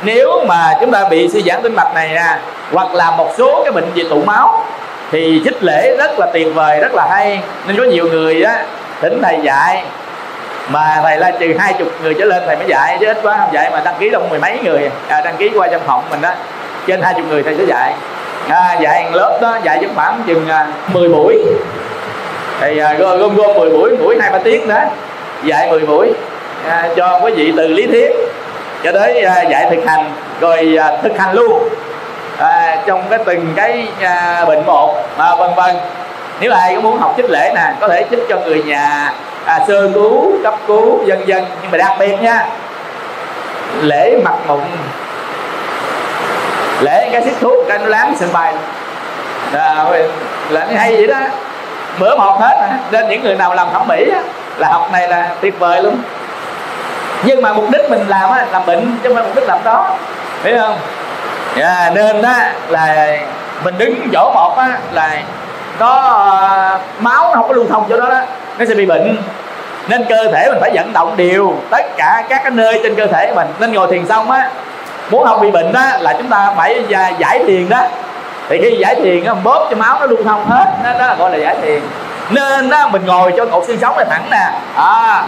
Nếu 0.03 0.45
mà 0.47 0.75
chúng 0.81 0.93
ta 0.93 1.09
bị 1.09 1.29
suy 1.29 1.43
giãn 1.43 1.63
tĩnh 1.63 1.75
mạch 1.75 1.95
này 1.95 2.17
à, 2.17 2.39
hoặc 2.73 2.95
là 2.95 3.11
một 3.11 3.31
số 3.39 3.63
cái 3.65 3.73
bệnh 3.73 3.93
về 3.95 4.05
tụ 4.11 4.23
máu 4.23 4.65
thì 5.11 5.41
chích 5.45 5.63
lễ 5.63 5.97
rất 5.99 6.19
là 6.19 6.27
tuyệt 6.33 6.55
vời 6.55 6.81
rất 6.81 6.95
là 6.95 7.07
hay. 7.11 7.41
Nên 7.67 7.77
có 7.77 7.85
nhiều 7.85 8.07
người 8.07 8.43
á 8.43 8.65
thỉnh 9.01 9.23
thầy 9.23 9.39
dạy 9.43 9.85
mà 10.69 11.01
thầy 11.03 11.17
là 11.19 11.31
trừ 11.41 11.55
hai 11.59 11.75
chục 11.79 11.89
người 12.03 12.15
trở 12.19 12.25
lên 12.25 12.43
thầy 12.47 12.57
mới 12.57 12.67
dạy 12.69 12.97
chứ 13.01 13.07
ít 13.07 13.19
quá 13.23 13.37
không 13.39 13.53
dạy 13.53 13.71
mà 13.71 13.83
đăng 13.85 13.95
ký 13.99 14.11
đông 14.11 14.31
mười 14.31 14.39
mấy 14.39 14.59
người 14.65 14.91
à, 15.09 15.21
đăng 15.21 15.37
ký 15.37 15.51
qua 15.55 15.69
trong 15.69 15.83
phòng 15.87 16.03
mình 16.11 16.21
đó. 16.21 16.33
Trên 16.87 17.03
hai 17.03 17.15
chục 17.15 17.25
người 17.29 17.43
thầy 17.43 17.55
sẽ 17.59 17.65
dạy. 17.65 17.95
À, 18.49 18.77
dạy 18.81 19.11
lớp 19.13 19.39
đó 19.43 19.59
dạy 19.65 19.79
trong 19.83 19.95
khoảng 19.95 20.23
chừng 20.27 20.49
à, 20.49 20.67
10 20.93 21.09
buổi. 21.09 21.39
Thì 22.61 22.79
à, 22.79 22.95
gom 22.95 23.37
gom 23.37 23.55
10 23.59 23.71
buổi 23.71 23.97
buổi 23.97 24.17
hai 24.21 24.31
ba 24.31 24.39
tiếng 24.39 24.69
đó. 24.69 24.81
Dạy 25.45 25.71
10 25.71 25.81
buổi 25.81 26.13
à, 26.69 26.89
cho 26.97 27.21
quý 27.23 27.33
vị 27.33 27.53
từ 27.57 27.69
lý 27.69 27.87
thuyết. 27.87 28.13
Cho 28.85 28.93
tới 28.93 29.23
à, 29.23 29.43
dạy 29.43 29.67
thực 29.71 29.87
hành 29.87 30.13
rồi 30.41 30.79
à, 30.81 30.93
thực 31.03 31.19
hành 31.19 31.35
luôn. 31.35 31.69
À, 32.39 32.77
trong 32.87 33.05
cái 33.11 33.19
từng 33.27 33.53
cái 33.57 33.89
à, 34.01 34.45
bệnh 34.45 34.67
một 34.67 34.95
à, 35.17 35.35
vân 35.35 35.51
vân. 35.57 35.77
Nếu 36.41 36.53
ai 36.53 36.75
có 36.75 36.81
muốn 36.81 36.99
học 36.99 37.15
chích 37.17 37.31
lễ 37.31 37.53
nè 37.55 37.73
có 37.81 37.89
thể 37.89 38.05
chích 38.11 38.21
cho 38.29 38.37
người 38.37 38.63
nhà 38.63 39.13
à, 39.45 39.61
sơ 39.69 39.89
cứu 39.95 40.33
cấp 40.43 40.55
cứu 40.67 41.05
vân 41.07 41.19
vân. 41.27 41.45
Nhưng 41.63 41.71
mà 41.71 41.79
đặc 41.79 41.93
biệt 41.99 42.23
nha 42.23 42.47
lễ 43.83 44.17
mặt 44.25 44.35
mụn 44.47 44.61
lễ 46.81 47.09
cái 47.13 47.23
xích 47.23 47.35
thuốc 47.41 47.65
cái 47.69 47.79
nó 47.79 47.87
láng 47.87 48.15
sân 48.21 48.29
bay 48.33 48.55
à, 49.53 49.85
là 50.51 50.67
nó 50.71 50.77
hay 50.77 50.97
vậy 50.97 51.07
đó. 51.07 51.19
Bữa 51.99 52.17
một 52.17 52.41
hết 52.41 52.57
à. 52.61 52.79
nên 52.91 53.09
những 53.09 53.23
người 53.23 53.35
nào 53.35 53.55
làm 53.55 53.69
thẩm 53.73 53.89
mỹ 53.89 54.11
á, 54.15 54.21
là 54.59 54.69
học 54.69 54.89
này 54.93 55.09
là 55.09 55.31
tuyệt 55.41 55.59
vời 55.59 55.83
luôn 55.83 55.97
nhưng 57.25 57.43
mà 57.43 57.53
mục 57.53 57.65
đích 57.71 57.91
mình 57.91 58.09
làm 58.09 58.31
á, 58.31 58.47
làm 58.53 58.67
bệnh 58.67 58.97
chứ 59.03 59.09
không 59.09 59.15
phải 59.15 59.25
mục 59.25 59.35
đích 59.35 59.49
làm 59.49 59.59
đó. 59.65 59.91
Biết 60.45 60.57
không? 60.61 60.79
Yeah, 61.57 61.93
nên 61.95 62.23
đó 62.23 62.33
là 62.69 63.17
mình 63.65 63.79
đứng 63.79 64.09
chỗ 64.13 64.33
một 64.35 64.57
á, 64.59 64.79
là 64.93 65.11
nó 65.79 65.97
uh, 65.97 66.05
ờ, 66.05 66.79
máu 66.99 67.29
nó 67.29 67.35
không 67.35 67.49
có 67.49 67.55
lưu 67.55 67.67
thông 67.71 67.87
chỗ 67.89 68.01
đó 68.01 68.09
đó 68.09 68.21
nó 68.59 68.65
sẽ 68.69 68.75
bị 68.75 68.87
bệnh. 68.87 69.17
Nên 69.89 70.05
cơ 70.09 70.29
thể 70.33 70.49
mình 70.51 70.59
phải 70.61 70.71
vận 70.75 70.93
động 70.93 71.17
đều 71.17 71.55
tất 71.71 71.97
cả 71.97 72.25
các 72.29 72.41
cái 72.43 72.51
nơi 72.51 72.81
trên 72.83 72.95
cơ 72.95 73.07
thể 73.07 73.33
mình. 73.35 73.49
Nên 73.59 73.73
ngồi 73.73 73.89
thiền 73.91 74.07
xong 74.07 74.31
á 74.31 74.51
muốn 75.11 75.27
không 75.27 75.41
bị 75.41 75.51
bệnh 75.51 75.73
đó 75.73 75.83
là 76.01 76.13
chúng 76.13 76.29
ta 76.29 76.53
phải 76.57 76.85
à, 76.93 77.09
giải 77.19 77.45
thiền 77.47 77.69
đó. 77.69 77.81
Thì 78.49 78.59
khi 78.63 78.77
giải 78.81 78.95
thiền 78.95 79.25
á 79.25 79.35
bóp 79.35 79.67
cho 79.71 79.77
máu 79.77 80.01
nó 80.01 80.07
lưu 80.07 80.19
thông 80.25 80.47
hết 80.47 80.67
đó, 80.85 80.91
đó 80.99 81.07
là 81.07 81.15
gọi 81.15 81.31
là 81.31 81.39
giải 81.39 81.57
thiền. 81.63 81.81
Nên 82.31 82.71
đó 82.71 82.89
mình 82.89 83.07
ngồi 83.07 83.33
cho 83.37 83.47
cột 83.47 83.65
xương 83.67 83.79
sống 83.81 83.99
là 83.99 84.05
thẳng 84.11 84.25
nè. 84.31 84.51
À, 84.77 85.25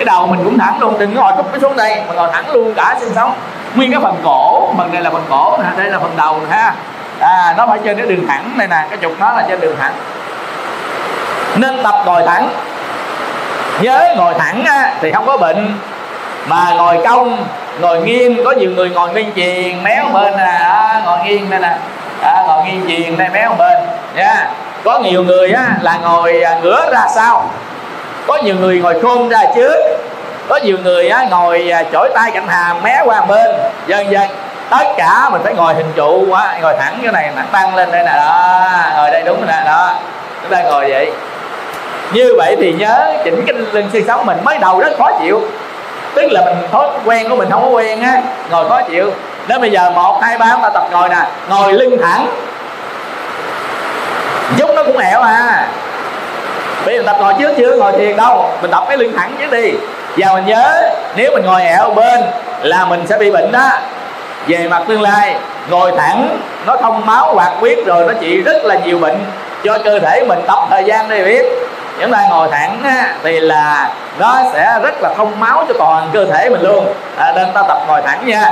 cái 0.00 0.04
đầu 0.04 0.26
mình 0.26 0.44
cũng 0.44 0.58
thẳng 0.58 0.80
luôn 0.80 0.98
đừng 0.98 1.16
có 1.16 1.22
ngồi 1.22 1.32
cúp 1.36 1.52
cái 1.52 1.60
xuống 1.60 1.76
đây 1.76 2.02
mà 2.08 2.14
ngồi 2.14 2.28
thẳng 2.32 2.50
luôn 2.50 2.74
cả 2.74 2.96
xương 3.00 3.12
sống. 3.14 3.34
Nguyên 3.74 3.90
cái 3.90 4.00
phần 4.02 4.16
cổ 4.24 4.72
phần 4.78 4.92
này 4.92 5.02
là 5.02 5.10
phần 5.10 5.22
cổ 5.30 5.58
nè 5.58 5.68
đây 5.76 5.90
là 5.90 5.98
phần 5.98 6.12
đầu 6.16 6.40
nè 6.40 6.56
ha. 6.56 6.74
À, 7.20 7.54
nó 7.56 7.66
phải 7.66 7.78
trên 7.84 7.96
cái 7.96 8.06
đường 8.06 8.26
thẳng 8.28 8.52
này 8.56 8.68
nè 8.68 8.76
cái 8.90 8.98
trục 9.02 9.20
nó 9.20 9.32
là 9.32 9.44
trên 9.48 9.60
đường 9.60 9.76
thẳng. 9.80 9.92
Nên 11.56 11.82
tập 11.82 11.94
ngồi 12.06 12.22
thẳng. 12.26 12.48
Nhớ 13.80 14.14
ngồi 14.16 14.34
thẳng 14.34 14.64
á, 14.64 14.94
thì 15.00 15.12
không 15.12 15.26
có 15.26 15.36
bệnh 15.36 15.74
mà 16.46 16.74
ngồi 16.76 16.98
cong 17.04 17.44
ngồi 17.80 18.00
nghiêng. 18.00 18.44
Có 18.44 18.52
nhiều 18.52 18.70
người 18.70 18.90
ngồi 18.90 19.12
nghiêng 19.12 19.32
chiền 19.36 19.82
méo 19.82 20.04
bên 20.12 20.36
nè 20.36 20.58
à, 20.62 21.02
ngồi 21.04 21.18
nghiêng 21.24 21.50
đây 21.50 21.60
nè. 21.60 21.76
À, 22.22 22.44
ngồi 22.46 22.64
nghiêng 22.64 22.84
chiền 22.88 23.18
đây 23.18 23.28
méo 23.28 23.54
bên. 23.58 23.78
Nha. 24.16 24.46
Có 24.84 24.98
nhiều 24.98 25.22
người 25.22 25.52
á, 25.52 25.66
là 25.80 25.98
ngồi 26.02 26.42
à, 26.42 26.58
ngửa 26.62 26.90
ra 26.92 27.06
sau 27.14 27.50
có 28.30 28.38
nhiều 28.42 28.54
người 28.60 28.78
ngồi 28.78 29.00
khôn 29.02 29.28
ra 29.28 29.38
trước. 29.54 29.76
Có 30.48 30.56
nhiều 30.56 30.76
người 30.84 31.08
á, 31.08 31.26
ngồi 31.30 31.70
à, 31.70 31.82
chổi 31.92 32.10
tay 32.14 32.30
cạnh 32.34 32.48
hàm 32.48 32.82
mé 32.82 33.00
qua 33.04 33.20
bên 33.20 33.50
vân 33.86 34.06
vân. 34.10 34.28
Tất 34.70 34.84
cả 34.96 35.28
mình 35.32 35.40
phải 35.44 35.54
ngồi 35.54 35.74
hình 35.74 35.92
trụ 35.96 36.26
quá 36.28 36.58
ngồi 36.62 36.74
thẳng 36.78 36.98
cái 37.02 37.12
này 37.12 37.30
mặt 37.36 37.44
tăng 37.52 37.74
lên 37.74 37.92
đây 37.92 38.02
nè 38.04 38.12
đó 38.12 38.68
ngồi 38.96 39.10
đây 39.10 39.22
đúng 39.22 39.36
rồi 39.36 39.46
nè 39.48 39.62
đó. 39.66 39.94
Chúng 40.42 40.50
ta 40.50 40.62
ngồi 40.62 40.90
vậy. 40.90 41.12
Như 42.12 42.34
vậy 42.36 42.56
thì 42.60 42.72
nhớ 42.72 43.14
chỉnh 43.24 43.42
cái 43.46 43.56
lưng 43.72 43.88
xương 43.92 44.04
sống 44.06 44.26
mình 44.26 44.38
mới 44.44 44.58
đầu 44.58 44.80
rất 44.80 44.92
khó 44.98 45.10
chịu. 45.22 45.40
Tức 46.14 46.26
là 46.30 46.40
mình 46.44 46.56
thói 46.72 46.88
quen 47.04 47.28
của 47.28 47.36
mình 47.36 47.50
không 47.50 47.62
có 47.62 47.68
quen 47.68 48.02
á 48.02 48.22
ngồi 48.50 48.68
khó 48.68 48.80
chịu. 48.82 49.12
Nếu 49.48 49.58
bây 49.58 49.70
giờ 49.70 49.90
một 49.90 50.18
hai 50.22 50.38
ba 50.38 50.50
chúng 50.52 50.62
ta 50.62 50.70
tập 50.74 50.88
ngồi 50.90 51.08
nè 51.08 51.26
ngồi 51.48 51.72
lưng 51.72 51.96
thẳng. 52.02 52.26
Chút 54.58 54.70
nó 54.74 54.84
cũng 54.84 54.98
ẻo 54.98 55.20
à 55.20 55.68
bây 56.86 56.96
giờ 56.96 57.02
tập 57.06 57.16
ngồi 57.20 57.34
trước 57.38 57.52
chưa 57.56 57.76
ngồi 57.76 57.92
thiền 57.92 58.16
đâu. 58.16 58.50
Mình 58.62 58.70
tập 58.70 58.84
cái 58.88 58.96
lưng 58.96 59.12
thẳng 59.16 59.36
trước 59.38 59.50
đi. 59.50 59.72
Và 60.16 60.32
mình 60.34 60.46
nhớ 60.46 60.90
nếu 61.16 61.30
mình 61.34 61.44
ngồi 61.46 61.62
ẻo 61.62 61.90
bên 61.90 62.20
là 62.62 62.84
mình 62.84 63.06
sẽ 63.06 63.18
bị 63.18 63.30
bệnh 63.30 63.52
đó. 63.52 63.68
Về 64.46 64.68
mặt 64.68 64.82
tương 64.88 65.02
lai 65.02 65.36
ngồi 65.68 65.92
thẳng 65.96 66.38
nó 66.66 66.76
thông 66.76 67.06
máu 67.06 67.34
hoạt 67.34 67.52
huyết 67.60 67.78
rồi 67.86 68.04
nó 68.06 68.12
trị 68.20 68.40
rất 68.40 68.64
là 68.64 68.74
nhiều 68.74 68.98
bệnh. 68.98 69.18
Cho 69.64 69.78
cơ 69.84 69.98
thể 69.98 70.24
mình 70.24 70.38
tập 70.46 70.58
thời 70.70 70.84
gian 70.84 71.08
để 71.08 71.24
biết. 71.24 71.46
Chúng 72.00 72.12
ta 72.12 72.26
ngồi 72.30 72.48
thẳng 72.52 72.80
á, 72.84 73.14
thì 73.22 73.40
là 73.40 73.90
nó 74.18 74.34
sẽ 74.52 74.78
rất 74.82 75.02
là 75.02 75.14
thông 75.16 75.40
máu 75.40 75.64
cho 75.68 75.74
toàn 75.78 76.10
cơ 76.12 76.24
thể 76.24 76.48
mình 76.50 76.62
luôn. 76.62 76.86
À, 77.16 77.32
nên 77.36 77.52
ta 77.54 77.62
tập 77.68 77.78
ngồi 77.88 78.02
thẳng 78.02 78.26
nha. 78.26 78.50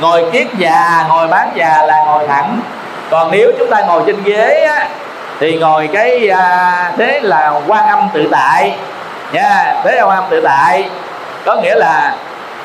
Ngồi 0.00 0.24
kiết 0.32 0.46
già 0.58 1.04
ngồi 1.08 1.28
bán 1.28 1.50
già 1.54 1.82
là 1.86 2.04
ngồi 2.06 2.28
thẳng. 2.28 2.60
Còn 3.10 3.30
nếu 3.30 3.52
chúng 3.58 3.70
ta 3.70 3.80
ngồi 3.80 4.02
trên 4.06 4.22
ghế 4.22 4.66
á, 4.76 4.88
thì 5.40 5.56
ngồi 5.56 5.88
cái 5.92 6.28
à, 6.28 6.92
thế 6.98 7.20
là 7.20 7.60
quan 7.66 7.86
âm 7.86 8.08
tự 8.14 8.28
tại. 8.30 8.76
Nha 9.32 9.74
thế 9.84 9.96
là 9.96 10.04
quan 10.04 10.16
âm 10.16 10.24
tự 10.30 10.40
tại. 10.40 10.90
Có 11.44 11.56
nghĩa 11.56 11.74
là 11.74 12.16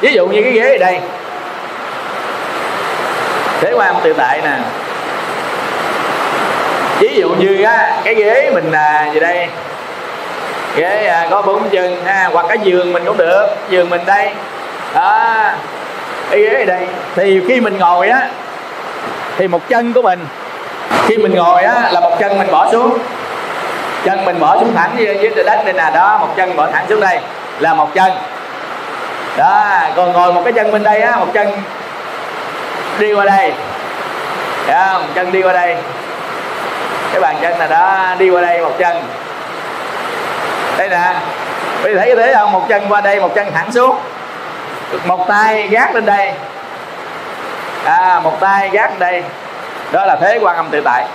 ví 0.02 0.14
dụ 0.14 0.28
như 0.28 0.42
cái 0.44 0.52
ghế 0.52 0.72
ở 0.72 0.78
đây. 0.78 1.00
Thế 3.62 3.74
quan 3.76 3.88
âm 3.88 4.04
tự 4.04 4.14
tại 4.14 4.42
nè. 4.44 4.58
Ví 7.00 7.16
dụ 7.16 7.30
như 7.30 7.64
á, 7.64 8.02
cái 8.04 8.16
ghế 8.16 8.52
mình 8.54 8.72
à, 8.72 9.10
gì 9.14 9.20
đây? 9.20 9.48
Ghế 10.76 11.08
à, 11.08 11.28
có 11.30 11.42
bốn 11.42 11.70
chân 11.70 12.06
ha, 12.06 12.30
hoặc 12.34 12.46
cái 12.50 12.58
giường 12.64 12.94
mình 12.94 13.06
cũng 13.06 13.18
được 13.18 13.48
giường 13.70 13.90
mình 13.90 14.02
đây. 14.06 14.32
Đó. 14.96 15.36
Cái 16.32 16.42
ghế 16.42 16.60
ở 16.60 16.66
đây. 16.66 16.88
Thì 17.16 17.42
khi 17.48 17.62
mình 17.62 17.78
ngồi 17.78 18.10
á 18.10 18.28
thì 19.38 19.48
một 19.48 19.70
chân 19.70 19.94
của 19.94 20.02
mình 20.02 20.20
khi 21.08 21.18
mình 21.18 21.36
ngồi 21.36 21.64
á 21.64 21.90
là 21.92 22.00
một 22.00 22.12
chân 22.20 22.38
mình 22.38 22.52
bỏ 22.52 22.72
xuống. 22.72 22.98
Chân 24.06 24.26
mình 24.26 24.40
bỏ 24.40 24.58
xuống 24.60 24.76
thẳng 24.76 24.92
dưới, 24.98 25.18
dưới 25.22 25.44
đất 25.44 25.66
đây 25.66 25.74
nè 25.74 25.92
đó 25.94 26.18
một 26.22 26.30
chân 26.38 26.56
bỏ 26.56 26.68
thẳng 26.74 26.86
xuống 26.90 27.00
đây 27.00 27.20
là 27.60 27.74
một 27.74 27.90
chân. 27.94 28.12
Đó 29.38 29.80
còn 29.96 30.14
ngồi 30.14 30.34
một 30.34 30.42
cái 30.44 30.54
chân 30.54 30.72
bên 30.72 30.84
đây 30.84 31.02
á 31.02 31.16
một 31.16 31.28
chân 31.34 31.48
đi 33.00 33.14
qua 33.14 33.26
đây. 33.26 33.54
Đó, 34.68 35.00
một 35.00 35.08
chân 35.16 35.32
đi 35.32 35.42
qua 35.42 35.54
đây. 35.54 35.76
Cái 37.12 37.22
bàn 37.22 37.36
chân 37.42 37.60
là 37.60 37.68
đó 37.68 38.16
đi 38.18 38.30
qua 38.30 38.42
đây 38.42 38.62
một 38.62 38.72
chân. 38.78 39.04
Đây 40.78 40.90
nè 40.90 41.14
bây 41.84 41.96
thấy 41.96 42.16
thế 42.16 42.34
không? 42.34 42.52
Một 42.52 42.66
chân 42.70 42.86
qua 42.90 43.02
đây 43.02 43.20
một 43.20 43.36
chân 43.36 43.52
thẳng 43.54 43.72
xuống. 43.72 43.98
Một 45.06 45.28
tay 45.28 45.68
gác 45.68 45.96
lên 45.96 46.06
đây. 46.06 46.32
À, 47.86 48.20
một 48.24 48.40
tay 48.40 48.70
gác 48.70 48.90
lên 48.90 49.00
đây 49.00 49.24
đó 49.92 50.06
là 50.06 50.16
thế 50.16 50.40
quan 50.42 50.56
âm 50.56 50.68
tự 50.72 50.82
tại. 50.82 51.06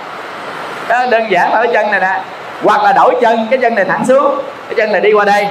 Đó, 0.87 1.05
đơn 1.11 1.31
giản 1.31 1.53
là 1.53 1.63
cái 1.63 1.73
chân 1.73 1.91
này 1.91 1.99
nè. 1.99 2.21
Hoặc 2.63 2.83
là 2.83 2.93
đổi 2.93 3.15
chân 3.21 3.47
cái 3.51 3.59
chân 3.61 3.75
này 3.75 3.85
thẳng 3.85 4.05
xuống 4.05 4.41
cái 4.67 4.75
chân 4.77 4.91
này 4.91 5.01
đi 5.01 5.13
qua 5.13 5.25
đây. 5.25 5.47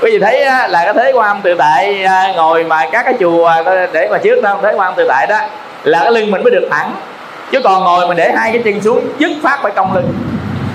Quý 0.00 0.10
vị 0.10 0.18
thấy 0.18 0.44
là 0.44 0.84
cái 0.84 0.94
thế 0.94 1.12
quan 1.14 1.28
âm 1.28 1.40
tự 1.42 1.54
tại 1.54 2.04
à, 2.04 2.32
ngồi 2.36 2.64
mà 2.64 2.86
các 2.92 3.02
cái 3.04 3.14
chùa 3.20 3.46
à, 3.46 3.62
để 3.92 4.08
mà 4.10 4.18
trước 4.18 4.42
đó 4.42 4.56
thế 4.62 4.72
quan 4.76 4.88
âm 4.88 4.94
tự 4.94 5.06
tại 5.08 5.26
đó 5.26 5.38
là 5.82 5.98
cái 5.98 6.12
lưng 6.12 6.30
mình 6.30 6.42
mới 6.42 6.50
được 6.50 6.68
thẳng. 6.70 6.92
Chứ 7.50 7.60
còn 7.64 7.84
ngồi 7.84 8.06
mình 8.06 8.16
để 8.16 8.32
hai 8.36 8.52
cái 8.52 8.62
chân 8.64 8.82
xuống 8.82 9.00
dứt 9.18 9.30
phát 9.42 9.58
phải 9.62 9.72
cong 9.76 9.94
lưng. 9.94 10.14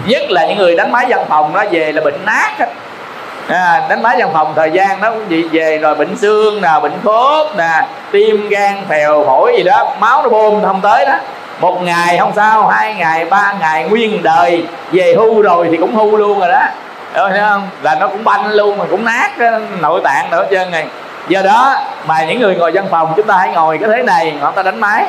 Nhất 0.05 0.31
là 0.31 0.45
những 0.47 0.57
người 0.57 0.75
đánh 0.75 0.91
máy 0.91 1.05
văn 1.09 1.25
phòng 1.29 1.53
nó 1.53 1.63
về 1.71 1.91
là 1.91 2.01
bệnh 2.01 2.25
nát 2.25 2.51
á. 2.59 2.65
À, 3.47 3.81
đánh 3.89 4.01
máy 4.01 4.15
văn 4.19 4.29
phòng 4.33 4.53
thời 4.55 4.71
gian 4.71 5.01
nó 5.01 5.09
cũng 5.09 5.29
gì 5.29 5.49
về 5.51 5.77
rồi 5.77 5.95
bệnh 5.95 6.17
xương 6.17 6.61
nè 6.61 6.69
bệnh 6.81 6.93
khớp 7.03 7.57
nè 7.57 7.87
tim 8.11 8.49
gan 8.49 8.85
phèo 8.89 9.25
phổi 9.25 9.53
gì 9.57 9.63
đó 9.63 9.95
máu 9.99 10.23
nó 10.23 10.29
bơm 10.29 10.63
không 10.65 10.81
tới 10.81 11.05
đó 11.05 11.15
một 11.59 11.83
ngày 11.83 12.17
không 12.17 12.31
sao, 12.35 12.67
hai 12.67 12.93
ngày, 12.93 13.25
ba 13.25 13.53
ngày, 13.59 13.83
nguyên 13.83 14.23
đời. 14.23 14.65
Về 14.91 15.13
hưu 15.17 15.41
rồi 15.41 15.67
thì 15.71 15.77
cũng 15.77 15.95
hưu 15.95 16.17
luôn 16.17 16.39
rồi 16.39 16.49
đó. 16.49 16.61
Đúng 17.15 17.29
không? 17.39 17.69
là 17.81 17.95
nó 17.95 18.07
cũng 18.07 18.23
banh 18.23 18.47
luôn, 18.47 18.77
mà 18.77 18.85
cũng 18.91 19.05
nát 19.05 19.31
nội 19.81 20.01
tạng 20.03 20.31
nữa 20.31 20.45
trơn 20.51 20.71
này 20.71 20.87
do 21.27 21.41
đó 21.41 21.75
mà 22.05 22.23
những 22.23 22.39
người 22.39 22.55
ngồi 22.55 22.71
văn 22.71 22.85
phòng 22.91 23.13
chúng 23.15 23.27
ta 23.27 23.37
hãy 23.37 23.51
ngồi 23.51 23.77
cái 23.77 23.89
thế 23.95 24.03
này 24.03 24.35
họ 24.41 24.51
ta 24.51 24.63
đánh 24.63 24.79
máy. 24.79 25.05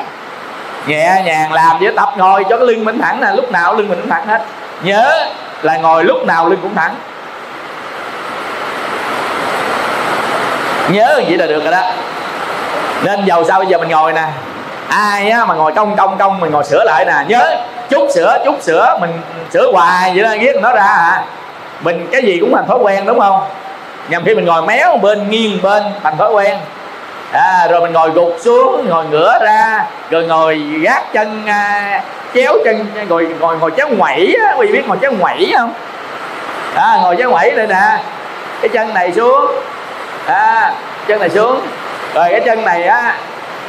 Nhẹ 0.87 1.21
nhàng 1.25 1.53
làm 1.53 1.79
với 1.79 1.93
tập 1.95 2.09
ngồi 2.17 2.43
cho 2.49 2.57
cái 2.57 2.67
lưng 2.67 2.85
mình 2.85 3.01
thẳng 3.01 3.21
nè, 3.21 3.27
lúc 3.35 3.51
nào 3.51 3.73
lưng 3.73 3.89
mình 3.89 3.99
cũng 4.01 4.09
thẳng 4.09 4.27
hết. 4.27 4.41
Nhớ 4.83 5.25
là 5.61 5.77
ngồi 5.77 6.03
lúc 6.03 6.25
nào 6.25 6.49
lưng 6.49 6.59
cũng 6.61 6.75
thẳng. 6.75 6.95
Nhớ 10.89 11.21
vậy 11.27 11.37
là 11.37 11.45
được 11.45 11.63
rồi 11.63 11.71
đó. 11.71 11.81
Nên 13.03 13.25
giàu 13.25 13.43
sao 13.43 13.59
bây 13.59 13.67
giờ 13.67 13.77
mình 13.77 13.89
ngồi 13.89 14.13
nè 14.13 14.27
ai 14.89 15.29
á 15.29 15.45
mà 15.45 15.55
ngồi 15.55 15.71
cong 15.71 15.95
cong 15.95 16.17
cong 16.17 16.39
mình 16.39 16.51
ngồi 16.51 16.63
sửa 16.63 16.83
lại 16.83 17.05
nè 17.05 17.13
nhớ 17.27 17.55
chút 17.89 18.07
sửa 18.15 18.37
chút 18.45 18.55
sửa 18.61 18.97
mình 19.01 19.21
sửa 19.53 19.71
hoài 19.71 20.13
vậy 20.15 20.23
đó 20.23 20.29
ghét 20.39 20.53
nó 20.61 20.73
ra 20.73 20.81
à. 20.81 21.23
Mình 21.81 22.07
cái 22.11 22.21
gì 22.21 22.37
cũng 22.41 22.53
thành 22.55 22.67
thói 22.67 22.77
quen 22.77 23.05
đúng 23.05 23.19
không? 23.19 23.39
Nhằm 24.09 24.25
khi 24.25 24.35
mình 24.35 24.45
ngồi 24.45 24.61
méo 24.61 24.97
bên 24.97 25.29
nghiêng 25.29 25.61
bên 25.61 25.83
thành 26.03 26.17
thói 26.17 26.31
quen. 26.31 26.57
À, 27.31 27.67
rồi 27.69 27.81
mình 27.81 27.93
ngồi 27.93 28.09
gục 28.09 28.35
xuống 28.41 28.89
ngồi 28.89 29.05
ngửa 29.05 29.39
ra 29.41 29.85
rồi 30.09 30.25
ngồi 30.25 30.57
gác 30.81 31.13
chân 31.13 31.45
à, 31.45 32.01
chéo 32.33 32.53
chân 32.65 32.85
ngồi 33.09 33.27
ngồi 33.39 33.57
ngồi 33.57 33.71
chéo 33.77 33.89
ngoẩy 33.89 34.37
á 34.45 34.55
quý 34.57 34.67
vị 34.67 34.73
biết 34.73 34.87
ngồi 34.87 34.97
chéo 35.01 35.11
ngoẩy 35.11 35.53
không? 35.57 35.73
À, 36.75 36.99
ngồi 37.01 37.15
chéo 37.15 37.29
ngoẩy 37.31 37.51
đây 37.51 37.67
nè. 37.67 38.03
Cái 38.61 38.69
chân 38.69 38.93
này 38.93 39.11
xuống. 39.11 39.45
À, 40.25 40.73
chân 41.07 41.19
này 41.19 41.29
xuống. 41.29 41.59
Rồi 42.13 42.27
cái 42.31 42.41
chân 42.45 42.65
này 42.65 42.83
á 42.83 43.17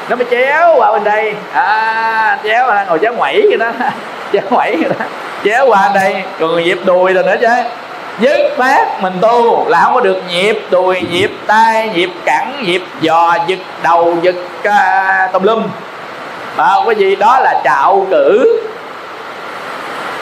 nó 0.08 0.16
mới 0.16 0.26
chéo 0.30 0.74
qua 0.76 0.92
bên 0.92 1.04
đây. 1.04 1.34
À, 1.52 2.38
chéo 2.44 2.66
qua 2.66 2.84
ngồi 2.84 2.98
chéo 2.98 3.14
quẩy 3.18 3.42
vậy 3.48 3.56
đó. 3.56 3.70
Chéo 4.32 4.42
quẩy 4.50 4.76
vậy 4.76 4.90
đó. 4.98 5.04
Chéo 5.44 5.66
qua 5.66 5.90
đây. 5.94 6.22
Còn 6.40 6.64
nhịp 6.64 6.78
đùi 6.84 7.12
rồi 7.12 7.24
nữa 7.24 7.36
chứ. 7.40 7.48
Dứt 8.20 8.54
phát 8.56 9.02
mình 9.02 9.12
tu 9.20 9.68
là 9.68 9.80
không 9.80 9.94
có 9.94 10.00
được 10.00 10.20
nhịp 10.28 10.58
đùi 10.70 11.00
nhịp 11.00 11.30
tay 11.46 11.88
nhịp 11.88 12.10
cẳng 12.24 12.62
nhịp 12.62 12.82
giò 13.02 13.34
giật 13.46 13.58
đầu 13.82 14.16
giật 14.22 14.34
uh, 14.68 15.32
tùm 15.32 15.42
lum. 15.42 15.66
Mà 16.56 16.74
cái 16.86 16.94
gì 16.94 17.16
đó 17.16 17.38
là 17.40 17.60
trạo 17.64 18.06
cử. 18.10 18.60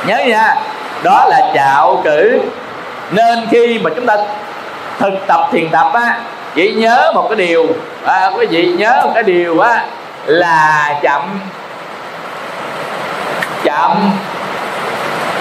Nhớ 0.07 0.19
nha 0.27 0.55
đó 1.03 1.27
là 1.29 1.41
trạo 1.55 2.01
cử. 2.05 2.41
Nên 3.11 3.47
khi 3.51 3.79
mà 3.79 3.91
chúng 3.97 4.07
ta 4.07 4.17
thực 4.99 5.27
tập 5.27 5.49
thiền 5.53 5.69
tập 5.71 5.91
á 5.95 6.19
chỉ 6.57 6.75
nhớ 6.75 7.13
một 7.15 7.27
cái 7.29 7.37
điều. 7.37 7.67
À, 8.05 8.31
quý 8.37 8.47
vị 8.47 8.73
nhớ 8.79 9.01
một 9.05 9.11
cái 9.15 9.23
điều 9.23 9.61
á 9.61 9.85
là 10.27 10.95
chậm. 11.03 11.41
Chậm. 13.65 14.11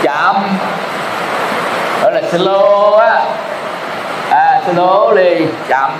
Chậm. 0.01 0.35
Gọi 2.01 2.13
là 2.13 2.21
slow 2.31 2.97
á. 2.97 3.21
À, 4.29 4.61
slow 4.67 5.15
đi 5.15 5.45
chậm. 5.67 5.91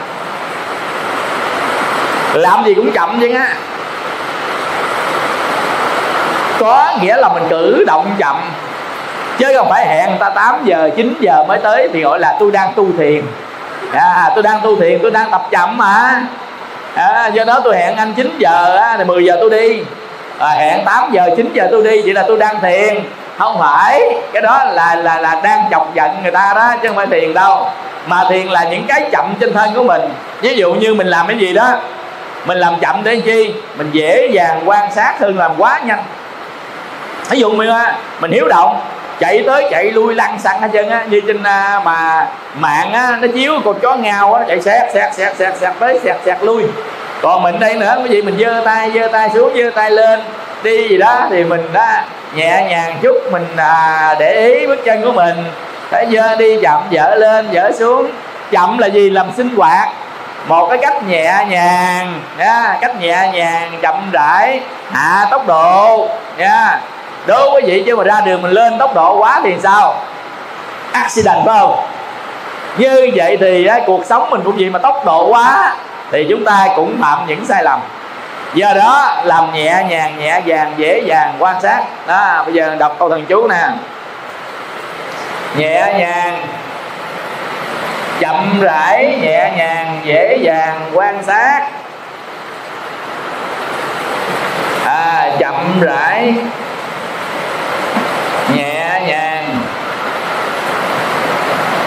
Làm 2.33 2.65
gì 2.65 2.73
cũng 2.73 2.91
chậm 2.91 3.17
chứ 3.21 3.33
á. 3.33 3.55
Có 6.59 6.97
nghĩa 7.01 7.17
là 7.17 7.29
mình 7.29 7.43
cử 7.49 7.83
động 7.87 8.15
chậm 8.17 8.41
chứ 9.37 9.45
không 9.57 9.69
phải 9.69 9.87
hẹn 9.87 10.09
người 10.09 10.19
ta 10.19 10.29
8 10.29 10.65
giờ 10.65 10.89
9 10.95 11.13
giờ 11.19 11.43
mới 11.47 11.57
tới 11.57 11.89
thì 11.93 12.01
gọi 12.01 12.19
là 12.19 12.35
tôi 12.39 12.51
đang 12.51 12.73
tu 12.73 12.85
thiền 12.97 13.23
à, 13.99 14.31
tôi 14.35 14.43
đang 14.43 14.61
tu 14.61 14.79
thiền 14.79 14.99
tôi 15.01 15.11
đang 15.11 15.31
tập 15.31 15.47
chậm 15.51 15.77
mà. 15.77 16.21
À, 16.95 17.27
do 17.27 17.43
đó 17.43 17.61
tôi 17.63 17.77
hẹn 17.77 17.95
anh 17.95 18.13
9 18.13 18.35
giờ 18.37 18.75
á, 18.75 18.95
thì 18.97 19.03
10 19.03 19.25
giờ 19.25 19.37
tôi 19.39 19.49
đi. 19.49 19.83
À, 20.39 20.47
hẹn 20.47 20.85
8 20.85 21.11
giờ 21.11 21.29
9 21.37 21.49
giờ 21.53 21.67
tôi 21.71 21.83
đi 21.83 22.01
vậy 22.01 22.13
là 22.13 22.23
tôi 22.27 22.37
đang 22.37 22.61
thiền. 22.61 23.03
Không 23.37 23.59
phải 23.59 24.01
cái 24.33 24.41
đó 24.41 24.63
là 24.63 24.95
là 24.95 25.21
là 25.21 25.41
đang 25.43 25.67
chọc 25.71 25.95
giận 25.95 26.11
người 26.23 26.31
ta 26.31 26.53
đó 26.55 26.73
chứ 26.81 26.87
không 26.87 26.97
phải 26.97 27.07
thiền 27.07 27.33
đâu. 27.33 27.67
Mà 28.07 28.23
thiền 28.29 28.47
là 28.47 28.63
những 28.63 28.85
cái 28.87 29.09
chậm 29.11 29.33
trên 29.39 29.53
thân 29.53 29.73
của 29.75 29.83
mình. 29.83 30.01
Ví 30.41 30.55
dụ 30.55 30.73
như 30.73 30.93
mình 30.93 31.07
làm 31.07 31.27
cái 31.27 31.37
gì 31.37 31.53
đó 31.53 31.77
mình 32.45 32.57
làm 32.57 32.79
chậm 32.79 33.03
để 33.03 33.21
chi? 33.25 33.53
Mình 33.77 33.89
dễ 33.91 34.29
dàng 34.31 34.61
quan 34.65 34.91
sát 34.91 35.19
hơn 35.19 35.37
làm 35.37 35.51
quá 35.57 35.79
nhanh. 35.85 36.03
Ví 37.29 37.39
dụ 37.39 37.51
mình 37.51 37.69
à, 37.69 37.97
mình 38.19 38.31
hiếu 38.31 38.47
động 38.47 38.81
chạy 39.19 39.43
tới 39.47 39.67
chạy 39.71 39.91
lui 39.91 40.15
lăn 40.15 40.39
xăng 40.39 40.61
hết 40.61 40.67
trơn 40.73 40.89
á. 40.89 41.05
Như 41.09 41.21
trên 41.27 41.43
à, 41.43 41.81
mà 41.85 42.27
mạng 42.59 42.93
á 42.93 43.17
nó 43.21 43.27
chiếu 43.35 43.53
con 43.65 43.79
chó 43.79 43.95
ngao 43.95 44.33
á 44.33 44.45
chạy 44.47 44.61
xẹt 44.61 44.93
xẹt 44.93 45.13
xẹt 45.13 45.35
xẹt 45.35 45.57
xẹt 45.57 45.73
tới 45.79 45.99
xẹt 46.03 46.15
xẹt 46.25 46.37
lui. 46.41 46.63
Còn 47.21 47.43
mình 47.43 47.59
đây 47.59 47.75
nữa 47.75 47.95
cái 47.97 48.09
gì 48.09 48.21
mình 48.21 48.37
giơ 48.39 48.61
tay 48.65 48.91
giơ 48.95 49.07
tay 49.07 49.29
xuống 49.33 49.53
giơ 49.57 49.69
tay 49.75 49.91
lên 49.91 50.19
đi 50.63 50.87
gì 50.87 50.97
đó 50.97 51.27
thì 51.29 51.43
mình 51.43 51.73
đó 51.73 51.87
nhẹ 52.35 52.65
nhàng 52.69 52.97
chút 53.01 53.15
mình 53.31 53.47
à, 53.57 54.15
để 54.19 54.47
ý 54.47 54.67
bước 54.67 54.79
chân 54.85 55.01
của 55.05 55.11
mình. 55.11 55.43
Phải 55.89 56.05
dơ 56.11 56.35
đi 56.35 56.59
chậm 56.63 56.81
dở 56.89 57.15
lên 57.15 57.51
dở 57.51 57.71
xuống. 57.79 58.11
Chậm 58.51 58.77
là 58.77 58.87
gì? 58.87 59.09
Làm 59.09 59.27
sinh 59.37 59.55
hoạt. 59.55 59.89
Một 60.47 60.67
cái 60.69 60.77
cách 60.77 61.03
nhẹ 61.07 61.45
nhàng 61.49 62.21
nha 62.37 62.77
cách 62.81 63.01
nhẹ 63.01 63.29
nhàng 63.33 63.79
chậm 63.81 64.09
rãi 64.11 64.61
hạ 64.91 65.27
tốc 65.31 65.47
độ 65.47 66.07
nha 66.37 66.79
đố 67.27 67.53
quý 67.53 67.61
vị 67.65 67.83
chứ 67.85 67.95
mà 67.95 68.03
ra 68.03 68.21
đường 68.25 68.41
mình 68.41 68.51
lên 68.51 68.77
tốc 68.77 68.95
độ 68.95 69.17
quá 69.17 69.41
thì 69.43 69.55
sao? 69.63 69.95
Accident 70.91 71.45
phải 71.45 71.59
không? 71.59 71.85
Như 72.77 73.11
vậy 73.15 73.37
thì 73.41 73.65
á, 73.65 73.79
cuộc 73.85 74.05
sống 74.05 74.29
mình 74.29 74.41
cũng 74.43 74.55
vậy 74.57 74.69
mà 74.69 74.79
tốc 74.79 75.05
độ 75.05 75.27
quá 75.27 75.75
thì 76.11 76.25
chúng 76.29 76.45
ta 76.45 76.67
cũng 76.75 76.97
phạm 77.01 77.19
những 77.27 77.45
sai 77.45 77.63
lầm. 77.63 77.79
Do 78.53 78.73
đó 78.73 79.21
làm 79.23 79.53
nhẹ 79.53 79.83
nhàng 79.89 80.19
nhẹ 80.19 80.41
dàng 80.45 80.73
dễ 80.77 81.01
dàng 81.05 81.33
quan 81.39 81.61
sát. 81.61 81.83
Đó 82.07 82.43
bây 82.45 82.53
giờ 82.53 82.75
đọc 82.79 82.95
câu 82.99 83.09
thần 83.09 83.25
chú 83.25 83.47
nè. 83.47 83.61
Nhẹ 85.57 85.93
nhàng 85.97 86.47
chậm 88.19 88.59
rãi 88.61 89.17
nhẹ 89.21 89.51
nhàng 89.57 90.01
dễ 90.03 90.37
dàng 90.41 90.91
quan 90.93 91.23
sát. 91.23 91.61
À, 94.85 95.31
chậm 95.39 95.81
rãi 95.81 96.33
nhẹ 98.53 99.01
nhàng 99.07 99.59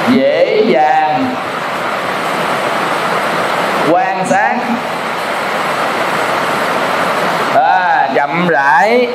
dễ 0.08 0.64
dàng 0.78 1.34
quan 3.90 4.26
sát 4.26 4.56
à, 7.54 8.08
chậm 8.14 8.48
rãi 8.48 9.08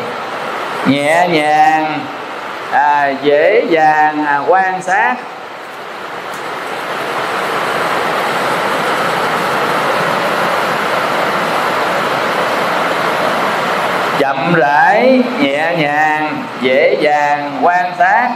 nhẹ 0.86 1.28
nhàng. 1.28 2.00
À, 2.72 3.12
dễ 3.24 3.66
dàng 3.70 4.26
à, 4.26 4.38
quan 4.48 4.82
sát. 4.82 5.16
Chậm 14.20 14.54
rãi 14.56 15.22
nhẹ 15.40 15.76
nhàng 15.78 16.44
dễ 16.62 16.98
dàng 17.02 17.60
quan 17.62 17.92
sát 17.98 18.30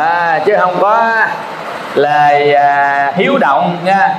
à, 0.00 0.40
chứ 0.46 0.56
không 0.60 0.76
có 0.80 1.12
lời 1.94 2.54
à, 2.54 3.12
hiếu 3.16 3.38
động 3.38 3.78
nha. 3.84 4.14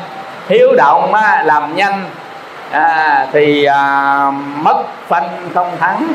Hiếu 0.49 0.75
động 0.77 1.13
á, 1.13 1.43
làm 1.45 1.75
nhanh. 1.75 2.05
À, 2.71 3.25
thì 3.33 3.65
à, 3.65 4.31
mất 4.55 4.83
phanh 5.07 5.49
không 5.53 5.77
thắng. 5.79 6.07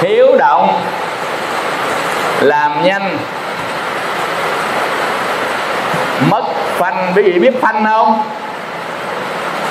Hiếu 0.00 0.36
động 0.38 0.80
làm 2.40 2.84
nhanh. 2.84 3.18
Mất 6.30 6.44
phanh 6.54 7.12
quý 7.16 7.22
vị 7.22 7.38
biết 7.38 7.60
phanh 7.60 7.84
không? 7.84 8.22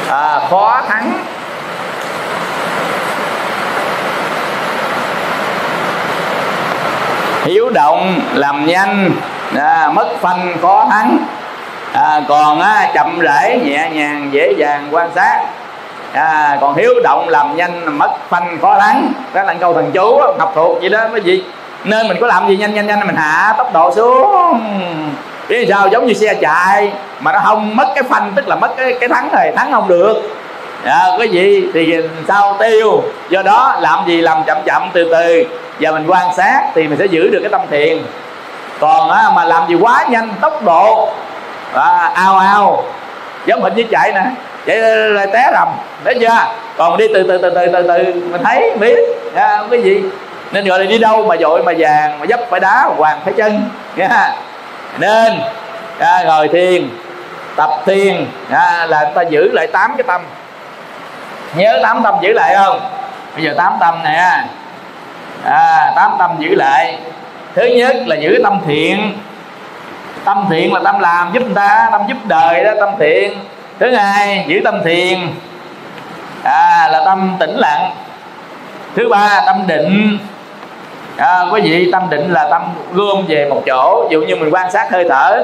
À, 0.09 0.39
khó 0.49 0.81
thắng. 0.87 1.23
Hiếu 7.47 7.69
động 7.69 8.19
làm 8.33 8.65
nhanh 8.65 9.11
à, 9.55 9.89
mất 9.93 10.07
phanh 10.21 10.57
khó 10.61 10.85
thắng. 10.89 11.17
À, 11.93 12.21
còn 12.27 12.59
á, 12.59 12.89
chậm 12.93 13.19
rãi 13.19 13.59
nhẹ 13.63 13.89
nhàng 13.93 14.29
dễ 14.31 14.53
dàng 14.57 14.87
quan 14.91 15.09
sát. 15.15 15.45
À, 16.13 16.57
còn 16.61 16.75
hiếu 16.75 16.93
động 17.03 17.29
làm 17.29 17.55
nhanh 17.55 17.97
mất 17.97 18.11
phanh 18.29 18.57
khó 18.61 18.79
thắng. 18.79 19.11
Đó 19.33 19.43
là 19.43 19.53
câu 19.53 19.73
thần 19.73 19.91
chú 19.93 20.21
học 20.39 20.51
thuộc 20.55 20.77
vậy 20.81 20.89
đó 20.89 21.07
mới 21.11 21.21
gì? 21.21 21.43
Nên 21.83 22.07
mình 22.07 22.17
có 22.21 22.27
làm 22.27 22.47
gì 22.47 22.57
nhanh 22.57 22.73
nhanh 22.73 22.87
nhanh 22.87 23.07
mình 23.07 23.15
hạ 23.15 23.53
tốc 23.57 23.73
độ 23.73 23.91
xuống. 23.95 24.59
Biết 25.49 25.65
sao 25.69 25.87
giống 25.87 26.05
như 26.05 26.13
xe 26.13 26.33
chạy 26.41 26.91
mà 27.19 27.31
nó 27.31 27.39
không 27.39 27.75
mất 27.75 27.87
cái 27.95 28.03
phanh 28.03 28.31
tức 28.35 28.47
là 28.47 28.55
mất 28.55 28.77
cái 28.77 28.93
cái 28.99 29.09
thắng 29.09 29.29
rồi 29.33 29.51
thắng 29.55 29.71
không 29.71 29.87
được 29.87 30.21
à, 30.87 31.07
cái 31.19 31.29
gì 31.29 31.67
thì 31.73 31.97
sao 32.27 32.57
tiêu? 32.59 33.03
Do 33.29 33.41
đó 33.41 33.77
làm 33.81 33.99
gì 34.07 34.21
làm 34.21 34.43
chậm 34.43 34.57
chậm 34.65 34.89
từ 34.93 35.09
từ. 35.11 35.43
Và 35.79 35.91
mình 35.91 36.05
quan 36.07 36.35
sát 36.37 36.61
thì 36.75 36.87
mình 36.87 36.99
sẽ 36.99 37.05
giữ 37.05 37.29
được 37.29 37.39
cái 37.41 37.49
tâm 37.49 37.61
thiền 37.69 37.97
còn 38.79 39.09
á, 39.09 39.29
mà 39.35 39.45
làm 39.45 39.67
gì 39.67 39.75
quá 39.75 40.05
nhanh 40.09 40.29
tốc 40.41 40.63
độ 40.63 41.09
à, 41.73 42.11
ao 42.13 42.37
ao. 42.37 42.83
Giống 43.45 43.61
hình 43.61 43.75
như 43.75 43.83
chạy 43.91 44.11
nè. 44.11 44.23
Chạy 44.65 44.81
rồi 45.13 45.27
té 45.33 45.49
rầm. 45.53 45.67
Thấy 46.05 46.17
chưa? 46.19 46.45
Còn 46.77 46.97
đi 46.97 47.07
từ 47.13 47.23
từ 47.23 47.37
từ 47.37 47.49
từ 47.49 47.67
từ 47.73 47.87
từ 47.87 48.13
mình 48.31 48.43
thấy 48.43 48.71
biết. 48.79 48.99
À, 49.35 49.63
cái 49.71 49.81
gì 49.81 50.03
nên 50.51 50.65
gọi 50.65 50.79
là 50.79 50.85
đi 50.85 50.97
đâu 50.97 51.25
mà 51.25 51.35
dội 51.37 51.63
mà 51.63 51.73
vàng 51.77 52.19
mà 52.19 52.25
dấp 52.25 52.39
phải 52.49 52.59
đá 52.59 52.85
mà 52.89 52.95
hoàng 52.97 53.19
phải 53.25 53.33
chân. 53.37 53.69
Nha 53.95 54.35
nên 54.97 55.33
à, 55.99 56.23
ngồi 56.25 56.47
thiền 56.47 56.89
tập 57.55 57.69
thiền. 57.85 58.25
À, 58.51 58.85
là 58.89 59.11
ta 59.15 59.21
giữ 59.21 59.51
lại 59.53 59.67
tám 59.67 59.93
cái 59.97 60.03
tâm 60.03 60.21
nhớ 61.55 61.79
tám 61.83 62.03
tâm 62.03 62.15
giữ 62.21 62.33
lại 62.33 62.55
không? 62.55 62.79
Bây 63.35 63.43
giờ 63.43 63.53
tám 63.57 63.73
tâm 63.79 63.95
nè. 64.03 64.43
À, 65.45 65.93
tám 65.95 66.11
tâm 66.19 66.31
giữ 66.39 66.55
lại. 66.55 66.97
Thứ 67.55 67.65
nhất 67.65 67.95
là 68.05 68.15
giữ 68.15 68.39
tâm 68.43 68.59
thiện. 68.65 69.13
Tâm 70.23 70.45
thiện 70.49 70.73
là 70.73 70.79
tâm 70.83 70.99
làm 70.99 71.31
giúp 71.33 71.43
người 71.45 71.55
ta 71.55 71.89
tâm 71.91 72.01
giúp 72.07 72.17
đời 72.23 72.63
đó 72.63 72.71
tâm 72.79 72.89
thiện. 72.99 73.33
Thứ 73.79 73.95
hai 73.95 74.45
giữ 74.47 74.61
tâm 74.63 74.81
thiền 74.83 75.19
à, 76.43 76.87
là 76.91 77.01
tâm 77.05 77.35
tĩnh 77.39 77.55
lặng. 77.57 77.91
Thứ 78.95 79.09
ba 79.09 79.43
tâm 79.45 79.67
định. 79.67 80.17
À, 81.17 81.41
quý 81.51 81.61
vị 81.61 81.89
tâm 81.91 82.09
định 82.09 82.33
là 82.33 82.47
tâm 82.51 82.61
gom 82.93 83.25
về 83.27 83.49
một 83.49 83.61
chỗ. 83.65 84.07
Ví 84.09 84.13
dụ 84.13 84.21
như 84.21 84.35
mình 84.35 84.53
quan 84.53 84.71
sát 84.71 84.91
hơi 84.91 85.05
thở. 85.09 85.43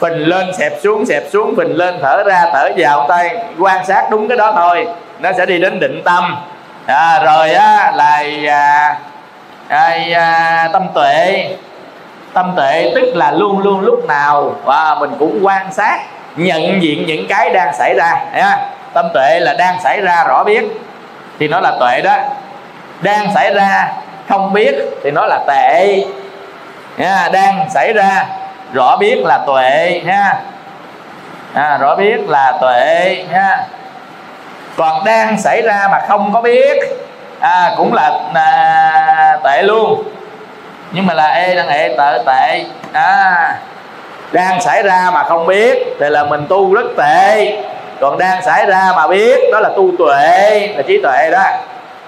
Phình 0.00 0.28
lên 0.28 0.52
xẹp 0.58 0.72
xuống 0.82 1.06
xẹp 1.06 1.22
xuống 1.32 1.54
phình 1.56 1.76
lên 1.76 1.98
thở 2.02 2.22
ra 2.26 2.50
thở 2.52 2.70
vào 2.76 3.06
tay. 3.08 3.36
Quan 3.58 3.86
sát 3.86 4.06
đúng 4.10 4.28
cái 4.28 4.38
đó 4.38 4.52
thôi 4.52 4.86
nó 5.18 5.32
sẽ 5.38 5.46
đi 5.46 5.58
đến 5.58 5.80
định 5.80 6.02
tâm. 6.04 6.36
À, 6.86 7.22
rồi 7.24 7.50
á 7.50 7.92
là 7.94 8.22
à, 8.48 8.96
à, 9.68 9.98
à, 10.14 10.68
tâm 10.72 10.86
tuệ. 10.94 11.48
Tâm 12.32 12.52
tuệ 12.56 12.92
tức 12.94 13.12
là 13.14 13.30
luôn 13.30 13.58
luôn 13.58 13.80
lúc 13.80 14.06
nào 14.08 14.56
và 14.64 14.94
mình 14.94 15.10
cũng 15.18 15.38
quan 15.42 15.72
sát 15.72 15.98
nhận 16.36 16.82
diện 16.82 17.06
những 17.06 17.26
cái 17.28 17.50
đang 17.50 17.74
xảy 17.74 17.94
ra 17.94 18.14
à, 18.32 18.58
tâm 18.92 19.06
tuệ 19.14 19.40
là 19.40 19.54
đang 19.58 19.80
xảy 19.82 20.00
ra 20.00 20.24
rõ 20.28 20.44
biết 20.44 20.64
thì 21.38 21.48
nó 21.48 21.60
là 21.60 21.72
tuệ 21.80 22.00
đó. 22.00 22.16
Đang 23.00 23.34
xảy 23.34 23.54
ra 23.54 23.92
không 24.28 24.52
biết 24.52 24.74
thì 25.04 25.10
nó 25.10 25.26
là 25.26 25.38
tệ. 25.46 26.04
À, 26.98 27.28
đang 27.32 27.70
xảy 27.70 27.92
ra 27.92 28.26
rõ 28.72 28.96
biết 28.96 29.18
là 29.24 29.38
tuệ 29.46 30.02
nha. 30.04 30.40
À, 31.54 31.78
rõ 31.80 31.96
biết 31.96 32.28
là 32.28 32.52
tuệ 32.60 33.24
nha 33.32 33.64
còn 34.76 35.04
đang 35.04 35.40
xảy 35.40 35.62
ra 35.62 35.88
mà 35.90 36.00
không 36.08 36.32
có 36.32 36.40
biết 36.40 36.78
à, 37.40 37.72
cũng 37.76 37.94
là 37.94 38.20
à, 38.34 39.38
tệ 39.44 39.62
luôn. 39.62 40.02
Nhưng 40.92 41.06
mà 41.06 41.14
là 41.14 41.28
ê 41.28 41.54
đang 41.54 41.68
ê 41.68 41.88
tệ 41.98 42.18
tệ. 42.26 42.64
À, 42.92 43.54
đang 44.32 44.60
xảy 44.60 44.82
ra 44.82 45.10
mà 45.14 45.22
không 45.22 45.46
biết 45.46 45.78
thì 46.00 46.06
là 46.08 46.24
mình 46.24 46.46
tu 46.48 46.74
rất 46.74 46.86
tệ. 46.96 47.56
Còn 48.00 48.18
đang 48.18 48.42
xảy 48.42 48.66
ra 48.66 48.92
mà 48.96 49.06
biết 49.06 49.38
đó 49.52 49.60
là 49.60 49.68
tu 49.76 49.90
tuệ 49.98 50.68
là 50.76 50.82
trí 50.82 51.02
tuệ 51.02 51.30
đó. 51.30 51.42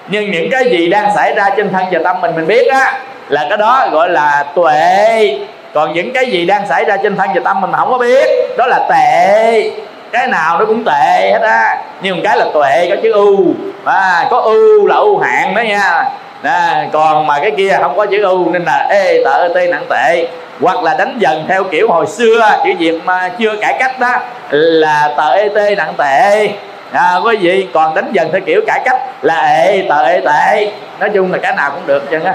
Nhưng 0.06 0.30
những 0.30 0.50
cái 0.50 0.64
gì 0.64 0.88
đang 0.90 1.14
xảy 1.14 1.34
ra 1.34 1.50
trên 1.56 1.72
thân 1.72 1.86
và 1.90 2.00
tâm 2.04 2.20
mình 2.20 2.34
mình 2.34 2.46
biết 2.46 2.68
á 2.72 2.98
là 3.28 3.46
cái 3.48 3.58
đó 3.58 3.88
gọi 3.92 4.08
là 4.08 4.44
tuệ. 4.54 5.38
Còn 5.74 5.92
những 5.92 6.12
cái 6.12 6.26
gì 6.26 6.46
đang 6.46 6.68
xảy 6.68 6.84
ra 6.84 6.96
trên 7.02 7.16
thân 7.16 7.30
và 7.34 7.40
tâm 7.44 7.60
mình 7.60 7.70
mà 7.70 7.78
không 7.78 7.90
có 7.90 7.98
biết 7.98 8.28
đó 8.58 8.66
là 8.66 8.86
tệ 8.90 9.70
cái 10.12 10.26
nào 10.26 10.58
nó 10.58 10.64
cũng 10.64 10.84
tệ 10.84 11.30
hết 11.32 11.42
á. 11.42 11.82
Nhưng 12.00 12.20
cái 12.24 12.38
là 12.38 12.46
tuệ 12.54 12.90
có 12.90 12.96
chữ 13.02 13.12
u. 13.12 13.54
À, 13.84 14.26
có 14.30 14.40
u 14.40 14.86
là 14.86 14.96
u 14.96 15.18
hạn 15.18 15.54
đó 15.54 15.62
nha. 15.62 16.04
À, 16.42 16.86
còn 16.92 17.26
mà 17.26 17.38
cái 17.42 17.50
kia 17.56 17.78
không 17.82 17.96
có 17.96 18.06
chữ 18.06 18.22
u 18.22 18.50
nên 18.52 18.64
là 18.64 18.86
ê 18.90 19.22
tợ 19.24 19.48
tê 19.54 19.66
nặng 19.66 19.84
tệ. 19.90 20.28
Hoặc 20.60 20.82
là 20.82 20.94
đánh 20.98 21.16
dần 21.18 21.44
theo 21.48 21.64
kiểu 21.64 21.88
hồi 21.90 22.06
xưa 22.06 22.60
chữ 22.64 22.70
việt 22.78 23.00
mà 23.04 23.28
chưa 23.38 23.56
cải 23.60 23.76
cách 23.78 24.00
đó 24.00 24.20
là 24.50 25.14
tờ 25.16 25.32
ê 25.32 25.48
tê 25.54 25.74
nặng 25.74 25.94
tệ. 25.98 26.48
À, 26.92 27.14
quý 27.24 27.36
vị 27.36 27.68
còn 27.74 27.94
đánh 27.94 28.10
dần 28.12 28.28
theo 28.32 28.40
kiểu 28.46 28.60
cải 28.66 28.80
cách 28.84 29.00
là 29.22 29.62
ê 29.64 29.86
tờ 29.88 30.04
ê 30.04 30.20
tệ. 30.20 30.72
Nói 31.00 31.10
chung 31.14 31.32
là 31.32 31.38
cái 31.38 31.54
nào 31.54 31.70
cũng 31.70 31.86
được 31.86 32.10
chân 32.10 32.24
á 32.24 32.34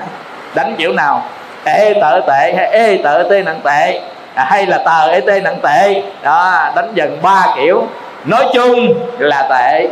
đánh 0.56 0.76
kiểu 0.78 0.94
nào 0.94 1.24
ê 1.66 1.94
tợ 2.02 2.22
tệ 2.28 2.54
hay 2.58 2.66
ê 2.66 2.98
tợ 3.04 3.24
tê 3.30 3.42
nặng 3.42 3.60
tệ 3.64 4.02
à, 4.36 4.44
hay 4.44 4.66
là 4.66 4.78
tờ 4.78 5.12
et 5.12 5.44
nặng 5.44 5.60
tệ. 5.64 6.04
Đó 6.24 6.72
đánh 6.76 6.92
dần 6.94 7.20
ba 7.22 7.48
kiểu. 7.56 7.88
Nói 8.26 8.46
chung 8.54 8.94
là 9.20 9.48
tệ. 9.50 9.88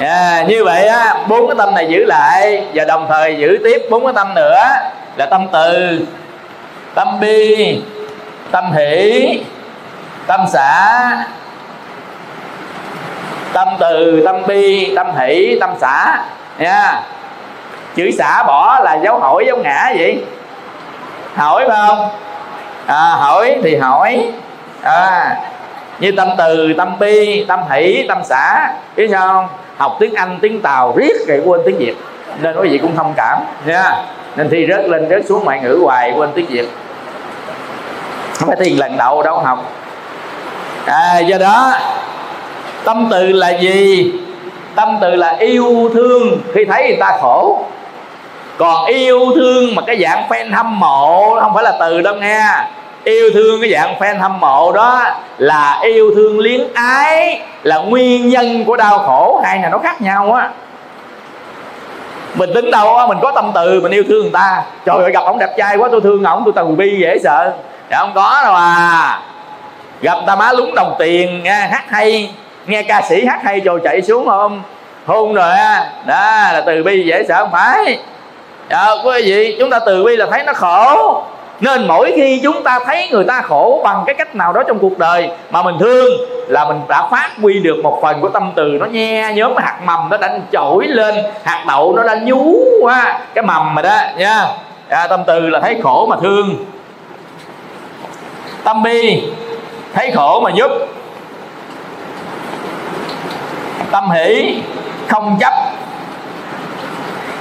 À, 0.00 0.44
như 0.48 0.64
vậy 0.64 0.88
á 0.88 1.14
bốn 1.28 1.48
cái 1.48 1.54
tâm 1.58 1.74
này 1.74 1.86
giữ 1.88 2.04
lại 2.04 2.64
và 2.74 2.84
đồng 2.84 3.06
thời 3.08 3.36
giữ 3.36 3.58
tiếp 3.64 3.82
bốn 3.90 4.04
cái 4.04 4.12
tâm 4.16 4.34
nữa 4.34 4.62
là 5.16 5.26
tâm 5.26 5.46
từ 5.52 6.00
tâm 6.94 7.20
bi 7.20 7.82
tâm 8.50 8.72
hỷ 8.72 9.40
tâm 10.26 10.40
xã 10.52 11.00
tâm 13.52 13.68
từ 13.80 14.22
tâm 14.24 14.36
bi 14.46 14.92
tâm 14.96 15.06
hỷ 15.18 15.58
tâm 15.60 15.70
xã. 15.80 16.22
Nha. 16.58 17.02
Chữ 17.96 18.10
xã 18.18 18.42
bỏ 18.42 18.80
là 18.84 18.98
dấu 19.04 19.18
hỏi 19.18 19.44
dấu 19.46 19.56
ngã 19.56 19.92
vậy. 19.98 20.24
Hỏi 21.36 21.64
phải 21.68 21.76
không? 21.86 22.10
À, 22.88 23.16
hỏi 23.16 23.58
thì 23.62 23.76
hỏi. 23.76 24.32
À, 24.82 25.36
như 25.98 26.12
tâm 26.16 26.28
từ 26.38 26.72
tâm 26.78 26.98
bi 26.98 27.44
tâm 27.48 27.60
hỷ 27.70 28.04
tâm 28.08 28.18
xã 28.24 28.72
biết 28.96 29.08
sao 29.10 29.28
không? 29.28 29.48
Học 29.76 29.96
tiếng 30.00 30.14
anh 30.14 30.38
tiếng 30.42 30.60
tàu 30.60 30.94
riết 30.96 31.12
rồi 31.28 31.42
quên 31.44 31.60
tiếng 31.66 31.78
việt. 31.78 31.94
Nên 32.40 32.56
quý 32.56 32.68
vị 32.68 32.78
cũng 32.78 32.96
thông 32.96 33.14
cảm 33.16 33.38
nha. 33.66 34.04
Nên 34.36 34.50
thi 34.50 34.66
rớt 34.68 34.88
lên 34.88 35.08
rớt 35.10 35.26
xuống 35.28 35.44
ngoại 35.44 35.60
ngữ 35.60 35.80
hoài 35.82 36.12
quên 36.16 36.30
tiếng 36.34 36.46
việt. 36.46 36.68
Không 38.34 38.48
phải 38.48 38.56
thi 38.60 38.74
lần 38.74 38.96
đầu 38.96 39.22
đâu 39.22 39.38
học. 39.38 39.72
À, 40.86 41.18
do 41.18 41.38
đó 41.38 41.72
tâm 42.84 43.08
từ 43.10 43.26
là 43.26 43.50
gì? 43.50 44.12
Tâm 44.74 44.98
từ 45.00 45.14
là 45.14 45.36
yêu 45.38 45.90
thương. 45.94 46.40
Khi 46.54 46.64
thấy 46.64 46.88
người 46.88 46.96
ta 47.00 47.18
khổ. 47.20 47.64
Còn 48.58 48.86
yêu 48.86 49.20
thương 49.34 49.74
mà 49.74 49.82
cái 49.86 50.02
dạng 50.02 50.28
fan 50.28 50.54
hâm 50.54 50.80
mộ 50.80 51.40
không 51.40 51.54
phải 51.54 51.64
là 51.64 51.76
từ 51.80 52.00
đâu 52.00 52.14
nghe 52.14 52.44
yêu 53.08 53.30
thương 53.34 53.60
cái 53.60 53.70
dạng 53.72 53.94
fan 53.98 54.18
hâm 54.18 54.40
mộ 54.40 54.72
đó 54.72 55.04
là 55.38 55.80
yêu 55.82 56.10
thương 56.14 56.38
liếng 56.38 56.74
ái 56.74 57.42
là 57.62 57.76
nguyên 57.76 58.28
nhân 58.28 58.64
của 58.64 58.76
đau 58.76 58.98
khổ 58.98 59.40
hai 59.44 59.58
là 59.62 59.68
nó 59.68 59.78
khác 59.78 60.02
nhau 60.02 60.32
á. 60.32 60.50
Mình 62.34 62.50
tính 62.54 62.70
đâu 62.70 62.96
á 62.96 63.06
mình 63.06 63.18
có 63.22 63.32
tâm 63.32 63.50
từ 63.54 63.80
mình 63.80 63.92
yêu 63.92 64.04
thương 64.08 64.22
người 64.22 64.32
ta. 64.32 64.62
Trời 64.84 64.96
ơi 64.96 65.12
gặp 65.12 65.24
ông 65.24 65.38
đẹp 65.38 65.54
trai 65.56 65.76
quá 65.76 65.88
tôi 65.92 66.00
thương 66.00 66.24
ổng 66.24 66.42
tôi 66.44 66.52
từ 66.56 66.64
bi 66.64 66.96
dễ 67.00 67.18
sợ. 67.24 67.52
Dạ 67.90 67.98
không 67.98 68.12
có 68.14 68.40
đâu 68.44 68.54
à. 68.54 69.20
Gặp 70.00 70.18
ta 70.26 70.36
má 70.36 70.52
lúng 70.52 70.74
đồng 70.74 70.94
tiền 70.98 71.42
nghe 71.42 71.52
hát 71.52 71.84
hay 71.88 72.30
nghe 72.66 72.82
ca 72.82 73.02
sĩ 73.08 73.26
hát 73.26 73.40
hay 73.44 73.60
rồi 73.60 73.80
chạy 73.84 74.02
xuống 74.02 74.26
không 74.26 74.62
hôn 75.06 75.34
rồi 75.34 75.50
á. 75.50 75.90
Đó 76.06 76.16
là 76.52 76.62
từ 76.66 76.82
bi 76.82 77.02
dễ 77.06 77.24
sợ 77.28 77.36
không 77.38 77.52
phải. 77.52 77.98
Dạ, 78.70 78.86
quý 79.04 79.22
vị 79.24 79.56
chúng 79.60 79.70
ta 79.70 79.78
từ 79.86 80.04
bi 80.04 80.16
là 80.16 80.26
thấy 80.30 80.42
nó 80.44 80.52
khổ 80.52 81.22
nên 81.60 81.86
mỗi 81.86 82.12
khi 82.16 82.40
chúng 82.42 82.62
ta 82.62 82.80
thấy 82.86 83.08
người 83.10 83.24
ta 83.24 83.40
khổ 83.40 83.80
bằng 83.84 84.02
cái 84.06 84.14
cách 84.14 84.34
nào 84.34 84.52
đó 84.52 84.62
trong 84.68 84.78
cuộc 84.78 84.98
đời 84.98 85.30
mà 85.50 85.62
mình 85.62 85.74
thương 85.80 86.06
là 86.48 86.64
mình 86.64 86.80
đã 86.88 87.08
phát 87.10 87.30
huy 87.42 87.60
được 87.60 87.76
một 87.82 87.98
phần 88.02 88.20
của 88.20 88.28
tâm 88.28 88.52
từ 88.56 88.64
nó 88.80 88.86
nhe 88.86 89.32
nhóm 89.34 89.56
hạt 89.56 89.78
mầm 89.84 90.08
nó 90.10 90.16
đang 90.16 90.40
chổi 90.52 90.86
lên 90.86 91.14
hạt 91.44 91.64
đậu 91.68 91.96
nó 91.96 92.02
đang 92.02 92.24
nhú 92.24 92.54
qua 92.82 93.20
cái 93.34 93.44
mầm 93.44 93.74
mà 93.74 93.82
đó 93.82 93.96
nha. 94.16 94.46
À, 94.88 95.06
tâm 95.06 95.20
từ 95.26 95.40
là 95.40 95.60
thấy 95.60 95.80
khổ 95.82 96.06
mà 96.10 96.16
thương. 96.22 96.64
Tâm 98.64 98.82
bi 98.82 99.22
thấy 99.94 100.10
khổ 100.10 100.40
mà 100.40 100.50
giúp 100.50 100.70
tâm 103.90 104.10
hỷ 104.10 104.60
không 105.08 105.36
chấp. 105.40 105.52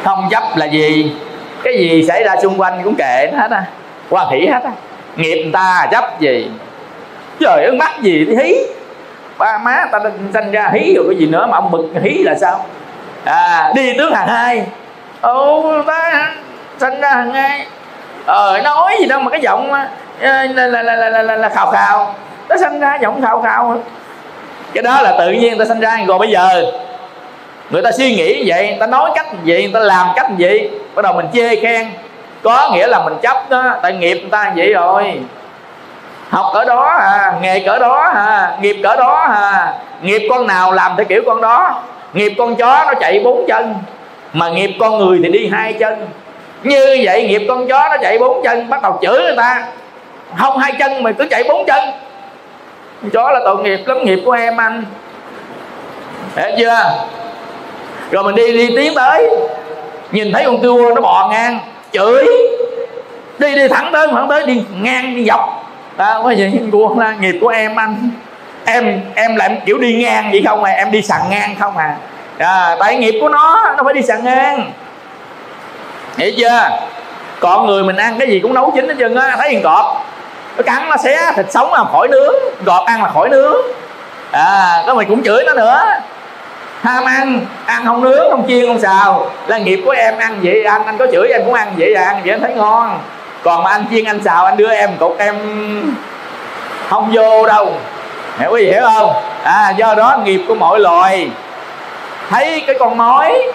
Không 0.03 0.27
chấp 0.31 0.43
là 0.55 0.65
gì? 0.65 1.11
Cái 1.63 1.77
gì 1.77 2.05
xảy 2.07 2.23
ra 2.23 2.35
xung 2.41 2.61
quanh 2.61 2.81
cũng 2.83 2.95
kệ 2.95 3.29
nó 3.31 3.39
hết 3.39 3.51
á 3.51 3.65
quan 4.09 4.29
hỷ 4.29 4.47
hết 4.47 4.63
á 4.63 4.71
nghiệp 5.15 5.41
người 5.43 5.51
ta 5.53 5.87
chấp 5.91 6.19
gì? 6.19 6.51
Trời 7.39 7.63
ơi 7.63 7.71
mắc 7.71 8.01
gì 8.01 8.25
thì 8.27 8.35
hí? 8.43 8.55
Ba 9.37 9.57
má 9.57 9.85
ta 9.91 9.99
sanh 10.33 10.51
ra 10.51 10.69
hí 10.73 10.93
rồi 10.95 11.05
cái 11.09 11.19
gì 11.19 11.25
nữa 11.25 11.47
mà 11.49 11.57
ông 11.57 11.71
bực 11.71 11.87
hí 12.03 12.23
là 12.23 12.35
sao? 12.41 12.65
À 13.25 13.71
đi 13.75 13.93
tướng 13.97 14.13
hàng 14.13 14.27
hai. 14.27 14.63
Ồ 15.21 15.83
ta 15.87 16.33
sanh 16.77 17.01
ra 17.01 17.09
hàng 17.09 17.33
hai. 17.33 17.67
Ờ 18.25 18.61
nói 18.63 18.95
gì 18.99 19.05
đâu 19.05 19.19
mà 19.19 19.31
cái 19.31 19.41
giọng 19.41 19.73
là 19.73 19.89
là 20.19 20.67
là 20.67 20.67
là 20.67 20.95
là, 20.95 21.09
là, 21.09 21.21
là, 21.21 21.35
là 21.35 21.49
khào 21.49 21.71
khào. 21.71 22.15
Nó 22.49 22.57
sanh 22.57 22.79
ra 22.79 22.97
giọng 23.01 23.21
khào 23.21 23.41
khào. 23.41 23.79
Cái 24.73 24.83
đó 24.83 25.01
là 25.01 25.15
tự 25.19 25.31
nhiên 25.31 25.59
ta 25.59 25.65
sanh 25.65 25.79
ra. 25.79 25.97
Rồi 26.07 26.19
bây 26.19 26.29
giờ 26.29 26.71
người 27.69 27.81
ta 27.81 27.91
suy 27.91 28.15
nghĩ 28.15 28.49
vậy 28.49 28.67
người 28.67 28.77
ta 28.79 28.87
nói 28.87 29.11
cách 29.15 29.27
gì 29.43 29.61
người 29.63 29.71
ta 29.73 29.79
làm 29.79 30.07
cách 30.15 30.27
gì? 30.37 30.69
Bắt 30.95 31.01
đầu 31.01 31.13
mình 31.13 31.25
chê 31.33 31.55
khen 31.55 31.87
có 32.43 32.69
nghĩa 32.73 32.87
là 32.87 32.99
mình 32.99 33.17
chấp 33.21 33.49
đó, 33.49 33.75
tại 33.81 33.93
nghiệp 33.93 34.17
người 34.21 34.29
ta 34.31 34.53
vậy 34.55 34.73
rồi. 34.73 35.19
Học 36.29 36.45
ở 36.53 36.65
đó 36.65 36.85
à 36.85 37.33
nghề 37.41 37.59
cỡ 37.59 37.79
đó 37.79 38.11
à 38.15 38.57
nghiệp 38.61 38.79
cỡ 38.83 38.95
đó 38.95 39.15
à. 39.15 39.73
Nghiệp 40.01 40.27
con 40.29 40.47
nào 40.47 40.71
làm 40.71 40.93
theo 40.97 41.05
kiểu 41.05 41.23
con 41.25 41.41
đó. 41.41 41.81
Nghiệp 42.13 42.33
con 42.37 42.55
chó 42.55 42.85
nó 42.87 42.93
chạy 42.99 43.21
bốn 43.23 43.45
chân, 43.47 43.75
mà 44.33 44.49
nghiệp 44.49 44.71
con 44.79 44.97
người 44.97 45.19
thì 45.23 45.29
đi 45.29 45.49
hai 45.53 45.73
chân. 45.73 46.07
Như 46.63 46.97
vậy 47.03 47.27
nghiệp 47.27 47.45
con 47.47 47.67
chó 47.67 47.87
nó 47.89 47.97
chạy 48.01 48.17
bốn 48.19 48.43
chân, 48.43 48.69
bắt 48.69 48.81
đầu 48.81 48.99
chửi 49.01 49.21
người 49.21 49.35
ta. 49.37 49.63
Không 50.37 50.57
hai 50.57 50.73
chân 50.79 51.03
mà 51.03 51.11
cứ 51.11 51.27
chạy 51.29 51.43
bốn 51.43 51.65
chân. 51.65 51.83
Chó 53.13 53.31
là 53.31 53.39
tội 53.45 53.57
nghiệp 53.57 53.79
lắm, 53.85 54.05
nghiệp 54.05 54.19
của 54.25 54.31
em 54.31 54.57
anh. 54.57 54.83
Hiểu 56.35 56.49
chưa? 56.57 57.05
Rồi 58.11 58.23
mình 58.23 58.35
đi 58.35 58.57
đi 58.57 58.75
tiến 58.75 58.93
tới. 58.95 59.29
Nhìn 60.11 60.33
thấy 60.33 60.43
con 60.45 60.61
cua 60.61 60.91
nó 60.95 61.01
bò 61.01 61.27
ngang 61.31 61.59
chửi. 61.93 62.27
Đi 63.39 63.55
đi 63.55 63.67
thẳng 63.67 63.89
tới 63.93 64.07
thẳng 64.11 64.27
tới 64.29 64.45
đi 64.45 64.63
ngang 64.81 65.15
đi 65.15 65.25
dọc. 65.25 65.71
Đó 65.97 66.21
có 66.23 66.31
gì 66.31 66.59
của 66.71 66.95
là 66.97 67.15
nghiệp 67.19 67.37
của 67.41 67.47
em 67.47 67.75
anh. 67.75 68.09
Em 68.65 69.01
em 69.15 69.35
lại 69.35 69.61
kiểu 69.65 69.77
đi 69.77 70.03
ngang 70.03 70.29
vậy 70.31 70.43
không 70.47 70.63
à? 70.63 70.71
Em 70.71 70.91
đi 70.91 71.01
sàn 71.01 71.21
ngang 71.29 71.55
không 71.59 71.77
à? 71.77 71.95
À, 72.37 72.75
tại 72.79 72.95
nghiệp 72.95 73.19
của 73.21 73.29
nó 73.29 73.73
nó 73.77 73.83
phải 73.83 73.93
đi 73.93 74.01
sàn 74.01 74.23
ngang. 74.23 74.71
Hiểu 76.17 76.31
chưa? 76.37 76.69
Còn 77.39 77.65
người 77.65 77.83
mình 77.83 77.95
ăn 77.95 78.19
cái 78.19 78.27
gì 78.27 78.39
cũng 78.39 78.53
nấu 78.53 78.71
chín 78.75 78.87
hết 78.87 78.95
trơn 78.99 79.15
á 79.15 79.35
thấy 79.37 79.53
con 79.53 79.63
cọp. 79.63 80.05
Nó 80.57 80.63
cắn 80.63 80.89
nó 80.89 80.97
xé 80.97 81.33
thịt 81.35 81.45
sống 81.51 81.73
là 81.73 81.83
khỏi 81.91 82.07
nướng. 82.07 82.35
Gọt 82.65 82.85
ăn 82.85 83.03
là 83.03 83.09
khỏi 83.09 83.29
nướng. 83.29 83.55
À 84.31 84.83
có 84.87 84.93
mày 84.93 85.05
cũng 85.05 85.23
chửi 85.23 85.43
nó 85.43 85.53
nữa 85.53 85.83
ham 86.81 87.05
ăn 87.05 87.45
ăn 87.65 87.85
không 87.85 88.03
nướng 88.03 88.31
không 88.31 88.45
chiên 88.47 88.67
không 88.67 88.79
xào. 88.79 89.31
Là 89.47 89.57
nghiệp 89.57 89.81
của 89.85 89.91
em 89.91 90.17
ăn 90.17 90.39
vậy 90.43 90.63
anh 90.63 90.85
anh 90.85 90.97
có 90.97 91.07
chửi 91.11 91.27
em 91.27 91.41
cũng 91.45 91.53
ăn 91.53 91.73
vậy 91.77 91.93
à 91.93 92.05
ăn 92.05 92.21
vậy 92.23 92.31
anh 92.31 92.41
thấy 92.41 92.53
ngon. 92.53 92.99
Còn 93.43 93.63
mà 93.63 93.69
anh 93.71 93.85
chiên 93.91 94.05
anh 94.05 94.23
xào 94.23 94.45
anh 94.45 94.57
đưa 94.57 94.71
em 94.71 94.89
cục 94.99 95.17
em 95.19 95.35
không 96.89 97.11
vô 97.13 97.45
đâu. 97.45 97.73
Hiểu 98.39 98.49
quý 98.51 98.65
vị 98.65 98.71
hiểu 98.71 98.83
không? 98.93 99.13
À 99.43 99.73
do 99.77 99.93
đó 99.93 100.19
nghiệp 100.23 100.41
của 100.47 100.55
mọi 100.55 100.79
loài. 100.79 101.29
Thấy 102.29 102.63
cái 102.67 102.75
con 102.79 102.97
mối 102.97 103.51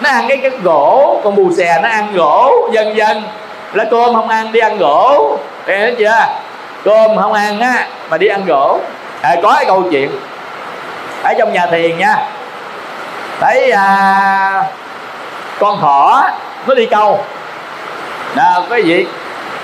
nó 0.00 0.10
ăn 0.10 0.24
cái 0.28 0.36
cái 0.36 0.50
gỗ 0.62 1.20
con 1.24 1.36
bù 1.36 1.52
xè 1.56 1.80
nó 1.82 1.88
ăn 1.88 2.14
gỗ 2.14 2.68
dần 2.72 2.96
dần. 2.96 3.22
Là 3.72 3.84
cơm 3.90 4.14
không 4.14 4.28
ăn 4.28 4.52
đi 4.52 4.60
ăn 4.60 4.78
gỗ. 4.78 5.38
Hiểu 5.66 5.94
chưa? 5.98 6.26
Cơm 6.84 7.16
không 7.16 7.32
ăn 7.32 7.60
á 7.60 7.86
mà 8.10 8.18
đi 8.18 8.26
ăn 8.26 8.44
gỗ. 8.46 8.80
À, 9.22 9.36
có 9.42 9.54
cái 9.54 9.64
câu 9.64 9.82
chuyện. 9.90 10.10
Ở 11.22 11.34
trong 11.38 11.52
nhà 11.52 11.66
thiền 11.66 11.98
nha 11.98 12.28
thấy 13.40 13.70
à, 13.70 14.62
con 15.60 15.80
thỏ 15.80 16.24
nó 16.66 16.74
đi 16.74 16.86
câu. 16.86 17.24
Nào 18.36 18.62
quý 18.70 18.82
vị 18.82 19.06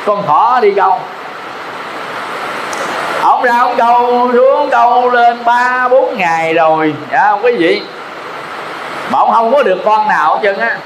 con 0.07 0.27
thỏ 0.27 0.59
đi 0.63 0.73
câu. 0.77 0.99
Ông 3.23 3.43
ra 3.43 3.59
ông 3.59 3.75
câu 3.77 4.31
xuống 4.33 4.71
câu 4.71 5.11
lên 5.11 5.45
ba 5.45 5.89
bốn 5.89 6.19
ngày 6.19 6.55
rồi. 6.55 6.95
Dạ 7.13 7.31
quý 7.43 7.53
vị 7.59 7.83
mà 9.11 9.19
ông 9.19 9.33
không 9.33 9.53
có 9.53 9.63
được 9.63 9.79
con 9.85 10.09
nào 10.09 10.35
hết 10.35 10.41
trơn 10.43 10.59
á. 10.59 10.77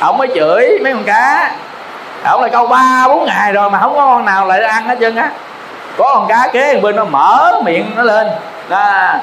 Ông 0.00 0.18
mới 0.18 0.28
chửi 0.34 0.78
mấy 0.84 0.92
con 0.92 1.04
cá. 1.04 1.50
Ông 2.24 2.40
lại 2.40 2.50
câu 2.50 2.66
ba 2.66 3.04
bốn 3.08 3.24
ngày 3.24 3.52
rồi 3.52 3.70
mà 3.70 3.78
không 3.80 3.94
có 3.96 4.06
con 4.06 4.24
nào 4.24 4.46
lại 4.46 4.62
ăn 4.62 4.88
hết 4.88 4.96
trơn 5.00 5.16
á. 5.16 5.30
Có 5.98 6.14
con 6.14 6.26
cá 6.28 6.48
kế 6.52 6.76
bên 6.82 6.96
nó 6.96 7.04
mở 7.04 7.60
miệng 7.64 7.92
nó 7.96 8.02
lên. 8.02 8.26
Là 8.68 9.18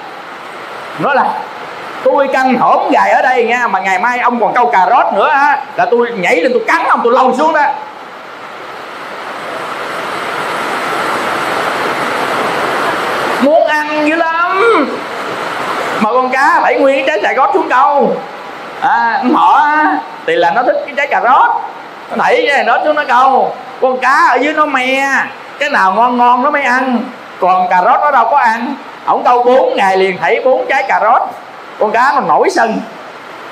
nói 0.99 1.15
là 1.15 1.25
tôi 2.03 2.27
căng 2.33 2.57
hổm 2.57 2.91
gài 2.91 3.11
ở 3.11 3.21
đây 3.21 3.43
nha, 3.43 3.67
mà 3.67 3.79
ngày 3.79 3.99
mai 3.99 4.19
ông 4.19 4.39
còn 4.39 4.53
câu 4.53 4.65
cà 4.65 4.87
rốt 4.89 5.13
nữa 5.13 5.27
á, 5.27 5.59
là 5.75 5.85
tôi 5.91 6.11
nhảy 6.11 6.41
lên 6.41 6.51
tôi 6.53 6.63
cắn 6.67 6.85
ông, 6.85 7.01
tôi 7.03 7.13
lâu 7.13 7.35
xuống 7.37 7.53
đó. 7.53 7.61
Muốn 13.41 13.67
ăn 13.67 14.07
dữ 14.07 14.15
lắm. 14.15 14.63
Mà 16.01 16.09
con 16.13 16.29
cá 16.29 16.59
đẩy 16.63 16.75
nguyên 16.79 17.05
trái 17.07 17.19
cà 17.23 17.33
rốt 17.35 17.49
xuống 17.53 17.69
câu 17.69 18.15
à 18.81 19.23
họ 19.33 19.67
thì 20.27 20.35
là 20.35 20.51
nó 20.51 20.63
thích 20.63 20.83
cái 20.85 20.93
trái 20.97 21.07
cà 21.07 21.21
rốt. 21.21 21.51
Nó 22.09 22.15
đẩy 22.17 22.47
cái 22.49 22.63
đó 22.63 22.79
xuống 22.85 22.95
nó 22.95 23.03
câu 23.07 23.55
con 23.81 23.97
cá 23.97 24.27
ở 24.29 24.35
dưới 24.35 24.53
nó 24.53 24.65
me, 24.65 25.09
cái 25.59 25.69
nào 25.69 25.93
ngon 25.93 26.17
ngon 26.17 26.43
nó 26.43 26.49
mới 26.49 26.63
ăn. 26.63 26.99
Còn 27.39 27.69
cà 27.69 27.81
rốt 27.85 27.99
nó 28.01 28.11
đâu 28.11 28.27
có 28.31 28.37
ăn. 28.37 28.75
Ổng 29.05 29.23
câu 29.23 29.43
bốn 29.43 29.75
ngày 29.75 29.97
liền 29.97 30.17
thấy 30.21 30.41
bốn 30.45 30.65
trái 30.69 30.83
cà 30.87 30.99
rốt 31.03 31.21
con 31.79 31.91
cá 31.91 32.13
nó 32.15 32.21
nổi 32.21 32.49
sân. 32.49 32.77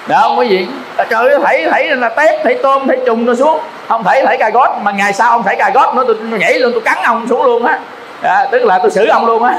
Được 0.07 0.15
không 0.21 0.39
quý 0.39 0.47
vị? 0.47 0.67
Trời 1.09 1.29
ơi 1.29 1.39
thảy 1.43 1.67
thảy 1.71 1.85
là 1.95 2.09
tép 2.09 2.43
thảy 2.43 2.57
tôm 2.63 2.87
thảy 2.87 2.97
trùng 3.05 3.25
nó 3.25 3.35
xuống. 3.35 3.59
Không 3.87 4.03
thảy 4.03 4.25
thảy 4.25 4.37
cà 4.37 4.49
gót, 4.49 4.79
mà 4.81 4.91
ngày 4.91 5.13
sau 5.13 5.31
ông 5.31 5.43
thảy 5.43 5.55
cà 5.55 5.71
gót 5.73 5.95
nữa, 5.95 6.03
tôi 6.07 6.39
nhảy 6.39 6.59
luôn 6.59 6.71
tôi 6.71 6.81
cắn 6.81 6.97
ông 7.03 7.27
xuống 7.29 7.43
luôn 7.43 7.65
á. 7.65 7.79
À, 8.21 8.45
tức 8.51 8.63
là 8.63 8.79
tôi 8.79 8.91
xử 8.91 9.07
ông 9.07 9.25
luôn 9.25 9.43
á. 9.43 9.53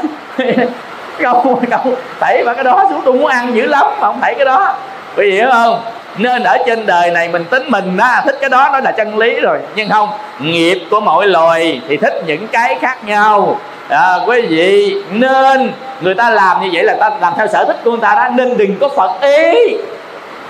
Câu 1.19 1.61
câu 1.71 1.81
thảy 2.21 2.45
mà 2.45 2.55
cái 2.55 2.65
đó 2.65 2.85
xuống 2.91 3.01
tôi 3.05 3.15
muốn 3.15 3.27
ăn 3.27 3.55
dữ 3.55 3.67
lắm 3.67 3.87
mà 4.01 4.07
không 4.07 4.21
thảy 4.21 4.35
cái 4.35 4.45
đó. 4.45 4.75
Quý 5.17 5.31
vị 5.31 5.37
hiểu 5.37 5.49
không? 5.53 5.81
Nên 6.17 6.43
ở 6.43 6.59
trên 6.67 6.87
đời 6.87 7.11
này 7.11 7.29
mình 7.29 7.45
tính 7.45 7.63
mình 7.69 7.97
á 7.97 8.23
thích 8.25 8.37
cái 8.41 8.51
đó 8.51 8.69
nó 8.73 8.81
là 8.81 8.93
chân 8.93 9.19
lý 9.19 9.41
rồi. 9.41 9.59
Nhưng 9.75 9.91
không 9.91 10.09
nghiệp 10.39 10.87
của 10.91 11.01
mỗi 11.01 11.27
loài 11.27 11.81
thì 11.89 11.97
thích 11.97 12.23
những 12.27 12.49
cái 12.49 12.79
khác 12.81 13.05
nhau 13.05 13.57
à, 13.89 14.19
quý 14.27 14.41
vị 14.41 14.97
nên 15.11 15.73
người 16.01 16.15
ta 16.15 16.31
làm 16.31 16.61
như 16.63 16.69
vậy 16.73 16.85
là 16.85 16.95
ta 17.01 17.11
làm 17.21 17.33
theo 17.37 17.47
sở 17.47 17.65
thích 17.65 17.77
của 17.85 17.91
người 17.91 18.01
ta 18.03 18.15
đó. 18.15 18.29
Nên 18.29 18.57
đừng 18.57 18.79
có 18.81 18.89
phật 18.89 19.21
ý 19.21 19.77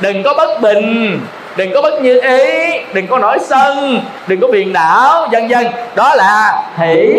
đừng 0.00 0.22
có 0.22 0.34
bất 0.34 0.60
bình 0.60 1.20
đừng 1.56 1.74
có 1.74 1.82
bất 1.82 2.02
như 2.02 2.20
ý 2.20 2.70
đừng 2.92 3.06
có 3.06 3.18
nổi 3.18 3.38
sân 3.40 4.00
đừng 4.26 4.40
có 4.40 4.48
biền 4.48 4.72
đảo 4.72 5.28
vân 5.32 5.48
vân. 5.48 5.66
Đó 5.94 6.14
là 6.14 6.62
hỷ. 6.78 7.16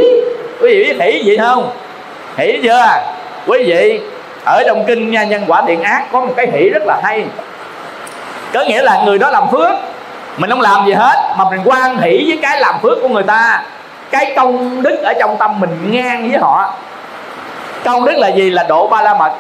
Quý 0.61 0.69
vị 0.69 0.83
biết 0.83 0.97
hỷ 1.01 1.23
gì 1.23 1.37
không? 1.37 1.71
Hỷ 2.37 2.59
chưa? 2.63 2.85
Quý 3.47 3.63
vị 3.63 4.01
ở 4.45 4.63
trong 4.67 4.85
kinh 4.85 5.11
nha 5.11 5.23
nhân 5.23 5.43
quả 5.47 5.63
thiện 5.67 5.83
ác 5.83 6.03
có 6.11 6.19
một 6.19 6.33
cái 6.37 6.47
hỷ 6.51 6.69
rất 6.69 6.83
là 6.85 6.99
hay. 7.03 7.25
Có 8.53 8.63
nghĩa 8.63 8.81
là 8.81 9.01
người 9.05 9.17
đó 9.17 9.29
làm 9.29 9.43
phước 9.51 9.71
mình 10.37 10.49
không 10.49 10.61
làm 10.61 10.85
gì 10.85 10.93
hết 10.93 11.33
mà 11.37 11.49
mình 11.49 11.59
quan 11.65 11.97
hỷ 11.97 12.23
với 12.27 12.39
cái 12.41 12.59
làm 12.59 12.75
phước 12.81 12.97
của 13.01 13.09
người 13.09 13.23
ta 13.23 13.63
cái 14.11 14.33
công 14.35 14.83
đức 14.83 14.99
ở 15.03 15.13
trong 15.19 15.37
tâm 15.37 15.59
mình 15.59 15.91
ngang 15.91 16.29
với 16.29 16.39
họ. 16.39 16.73
Công 17.85 18.05
đức 18.05 18.17
là 18.17 18.27
gì? 18.27 18.49
Là 18.49 18.63
độ 18.63 18.87
ba 18.87 19.01
la 19.01 19.13
mật 19.13 19.31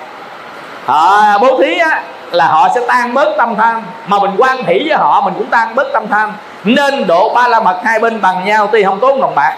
à, 0.87 0.95
ờ, 0.95 1.37
bố 1.41 1.61
thí 1.61 1.77
á 1.77 2.01
là 2.31 2.47
họ 2.47 2.69
sẽ 2.75 2.81
tan 2.87 3.13
bớt 3.13 3.33
tâm 3.37 3.55
tham. 3.55 3.81
Mà 4.07 4.19
mình 4.19 4.31
quan 4.37 4.57
hỷ 4.57 4.83
với 4.87 4.97
họ 4.97 5.21
mình 5.21 5.33
cũng 5.37 5.45
tan 5.45 5.75
bớt 5.75 5.87
tâm 5.93 6.07
tham. 6.07 6.33
Nên 6.63 7.07
độ 7.07 7.33
ba 7.33 7.47
la 7.47 7.59
mật 7.59 7.79
hai 7.83 7.99
bên 7.99 8.21
bằng 8.21 8.45
nhau 8.45 8.69
tuy 8.71 8.83
không 8.83 8.99
tốn 8.99 9.21
đồng 9.21 9.35
bạc. 9.35 9.55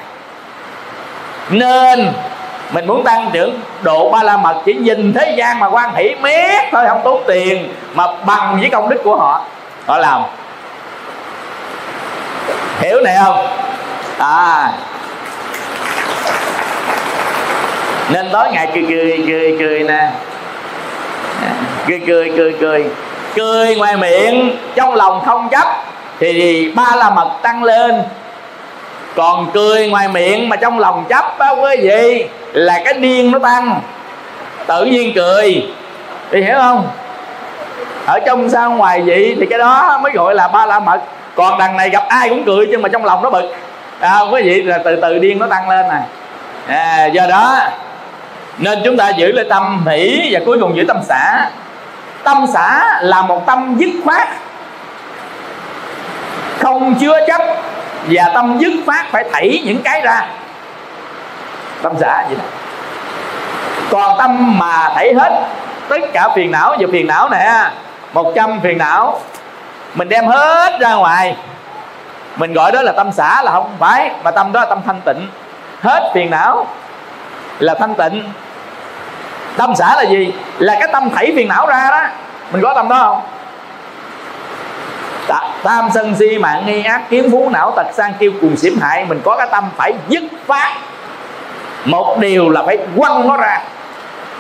Nên 1.49 2.14
mình 2.72 2.88
muốn 2.88 3.03
tăng 3.03 3.30
trưởng 3.34 3.60
độ 3.82 4.10
ba 4.10 4.24
la 4.24 4.38
mật 4.38 4.55
chỉ 4.66 4.74
nhìn 4.74 5.14
thế 5.14 5.36
gian 5.38 5.60
mà 5.60 5.70
quan 5.70 5.95
hỷ 5.95 6.16
mét 6.22 6.64
thôi 6.72 6.86
không 6.88 7.01
tốn 7.03 7.24
tiền 7.28 7.74
mà 7.93 8.03
bằng 8.26 8.57
với 8.60 8.70
công 8.70 8.89
đức 8.89 9.01
của 9.03 9.16
họ. 9.16 9.41
Họ 9.88 9.97
làm. 9.97 10.22
Hiểu 12.80 13.01
này 13.01 13.18
không? 13.24 13.47
À 14.18 14.72
nên 18.12 18.30
tối 18.32 18.47
ngày 18.51 18.68
cười 18.74 18.86
cười 18.89 19.24
cười 19.28 19.55
cười 19.60 19.84
nè. 19.84 20.12
Cười 21.88 22.01
cười 22.07 22.32
cười 22.38 22.55
cười. 22.62 22.86
Cười 23.36 23.76
ngoài 23.76 23.97
miệng 23.97 24.57
trong 24.76 24.95
lòng 24.95 25.22
không 25.26 25.49
chấp 25.49 25.68
thì 26.20 26.72
ba 26.76 26.95
la 26.95 27.10
mật 27.10 27.30
tăng 27.41 27.64
lên. 27.64 28.03
Còn 29.16 29.51
cười 29.53 29.88
ngoài 29.88 30.07
miệng 30.07 30.49
mà 30.49 30.55
trong 30.55 30.80
lòng 30.80 31.05
chấp 31.10 31.39
á 31.39 31.49
quý 31.49 31.76
vị 31.82 32.26
là 32.53 32.82
cái 32.86 32.93
điên 32.93 33.32
nó 33.32 33.39
tăng. 33.39 33.82
Tự 34.68 34.86
nhiên 34.86 35.12
cười. 35.16 35.68
Thì 36.32 36.41
hiểu 36.41 36.55
không? 36.57 36.88
Ở 38.05 38.20
trong 38.20 38.49
sao 38.49 38.72
ngoài 38.72 39.01
vậy 39.05 39.36
thì 39.39 39.45
cái 39.49 39.60
đó 39.60 39.99
mới 40.03 40.12
gọi 40.12 40.36
là 40.36 40.47
ba 40.47 40.66
la 40.66 40.80
mật. 40.80 40.99
Còn 41.36 41.57
đằng 41.60 41.78
này 41.78 41.89
gặp 41.89 42.03
ai 42.10 42.30
cũng 42.30 42.43
cười 42.45 42.68
nhưng 42.68 42.82
mà 42.82 42.89
trong 42.89 43.05
lòng 43.05 43.24
nó 43.24 43.30
bực. 43.30 43.55
À, 43.99 44.20
quý 44.32 44.41
vị 44.43 44.62
là 44.62 44.78
từ 44.78 44.95
từ 45.01 45.20
điên 45.20 45.39
nó 45.39 45.47
tăng 45.47 45.70
lên 45.70 45.86
nè. 45.88 46.01
À, 46.68 47.05
do 47.05 47.28
đó 47.30 47.57
nên 48.60 48.82
chúng 48.86 48.97
ta 48.97 49.10
giữ 49.10 49.32
lấy 49.32 49.45
tâm 49.49 49.86
hỷ 49.88 50.30
và 50.32 50.39
cuối 50.45 50.57
cùng 50.62 50.78
giữ 50.78 50.86
tâm 50.88 50.97
xã. 51.03 51.49
Tâm 52.24 52.45
xã 52.53 52.99
là 53.01 53.22
một 53.22 53.45
tâm 53.45 53.76
dứt 53.78 53.89
khoát, 54.05 54.28
không 56.60 56.95
chứa 56.95 57.20
chấp, 57.28 57.41
và 58.10 58.32
tâm 58.34 58.57
dứt 58.60 58.74
phát 58.88 59.05
phải 59.12 59.24
thảy 59.34 59.62
những 59.66 59.82
cái 59.84 60.01
ra. 60.01 60.26
Tâm 61.82 61.93
xã 61.99 62.24
vậy 62.28 62.36
đó. 62.36 62.43
Còn 63.89 64.18
tâm 64.18 64.60
mà 64.60 64.91
thảy 64.95 65.14
hết, 65.14 65.47
tất 65.88 66.01
cả 66.14 66.30
phiền 66.36 66.51
não 66.51 66.76
và 66.80 66.88
phiền 66.91 67.07
não 67.07 67.30
nè, 67.30 67.72
một 68.14 68.32
trăm 68.36 68.60
phiền 68.62 68.78
não, 68.78 69.20
mình 69.95 70.10
đem 70.10 70.28
hết 70.28 70.80
ra 70.80 70.93
ngoài. 70.93 71.36
Mình 72.36 72.53
gọi 72.53 72.72
đó 72.72 72.82
là 72.82 72.91
tâm 72.91 73.12
xã 73.12 73.43
là 73.43 73.51
không 73.51 73.76
phải, 73.80 74.12
mà 74.24 74.32
tâm 74.32 74.51
đó 74.51 74.60
là 74.60 74.66
tâm 74.66 74.82
thanh 74.86 75.01
tịnh. 75.05 75.28
Hết 75.82 76.12
phiền 76.14 76.32
não 76.32 76.68
là 77.60 77.74
thanh 77.74 77.95
tịnh 77.95 78.24
tâm 79.60 79.76
xả 79.76 79.95
là 79.95 80.03
gì? 80.03 80.34
Là 80.60 80.76
cái 80.80 80.89
tâm 80.91 81.10
thảy 81.10 81.34
phiền 81.36 81.47
não 81.47 81.68
ra 81.68 81.88
đó. 81.91 82.01
Mình 82.51 82.64
có 82.64 82.74
tâm 82.74 82.89
đó 82.89 82.97
không? 83.03 83.22
Tam 85.64 85.89
sân 85.93 86.16
si 86.20 86.38
mạng 86.38 86.66
nghi 86.66 86.84
ác 86.84 87.01
kiếm 87.10 87.32
phú 87.32 87.49
não 87.49 87.74
tật 87.76 87.88
sang 87.93 88.14
kêu 88.20 88.32
cùng 88.41 88.57
xỉm 88.57 88.80
hại. 88.82 89.05
Mình 89.05 89.22
có 89.26 89.38
cái 89.38 89.47
tâm 89.51 89.70
phải 89.78 89.93
dứt 90.07 90.24
phát 90.47 90.78
một 91.86 92.18
điều 92.20 92.49
là 92.49 92.64
phải 92.66 92.78
quăng 92.97 93.28
nó 93.28 93.38
ra. 93.38 93.62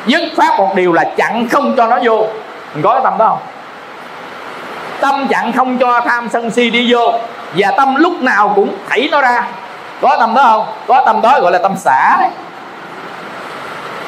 Dứt 0.05 0.21
phát 0.37 0.57
một 0.57 0.75
điều 0.75 0.93
là 0.93 1.03
chặn 1.17 1.47
không 1.51 1.75
cho 1.77 1.87
nó 1.87 1.99
vô. 2.03 2.27
Mình 2.73 2.83
có 2.83 2.93
cái 2.93 3.01
tâm 3.03 3.17
đó 3.17 3.27
không? 3.27 3.39
Tâm 4.99 5.27
chặn 5.29 5.51
không 5.53 5.77
cho 5.77 6.01
tham 6.01 6.29
sân 6.29 6.51
si 6.51 6.69
đi 6.69 6.93
vô. 6.93 7.13
Và 7.53 7.71
tâm 7.77 7.95
lúc 7.95 8.21
nào 8.21 8.51
cũng 8.55 8.75
thảy 8.89 9.09
nó 9.11 9.21
ra. 9.21 9.47
Có 10.01 10.17
tâm 10.19 10.33
đó 10.35 10.43
không? 10.43 10.65
Có 10.87 11.03
tâm 11.05 11.21
đó 11.21 11.39
gọi 11.41 11.51
là 11.51 11.59
tâm 11.63 11.75
xả 11.77 12.17
đấy 12.19 12.29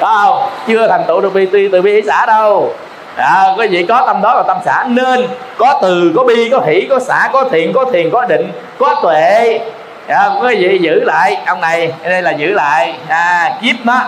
có 0.00 0.22
không? 0.24 0.50
Chưa 0.66 0.88
thành 0.88 1.04
tựu 1.08 1.20
được 1.20 1.34
bi 1.34 1.68
từ 1.72 1.82
bi 1.82 2.02
xã 2.06 2.26
đâu. 2.26 2.74
À, 3.16 3.44
quý 3.58 3.68
vị 3.68 3.86
có 3.88 4.04
tâm 4.06 4.22
đó 4.22 4.34
là 4.34 4.42
tâm 4.42 4.56
xã 4.64 4.84
nên 4.88 5.28
có 5.58 5.78
từ 5.82 6.12
có 6.16 6.24
bi 6.24 6.48
có 6.50 6.60
hỷ 6.66 6.86
có 6.90 6.98
xã 7.00 7.30
có 7.32 7.44
thiện 7.50 7.72
có 7.72 7.84
thiền 7.92 8.10
có 8.10 8.24
định 8.24 8.52
có 8.78 9.00
tuệ. 9.02 9.60
À, 10.06 10.30
quý 10.42 10.56
vị 10.56 10.78
giữ 10.82 11.04
lại 11.04 11.36
ông 11.46 11.60
này 11.60 11.92
đây 12.04 12.22
là 12.22 12.30
giữ 12.30 12.52
lại. 12.52 12.94
À, 13.08 13.52
kiếp 13.62 13.76
nó. 13.84 14.00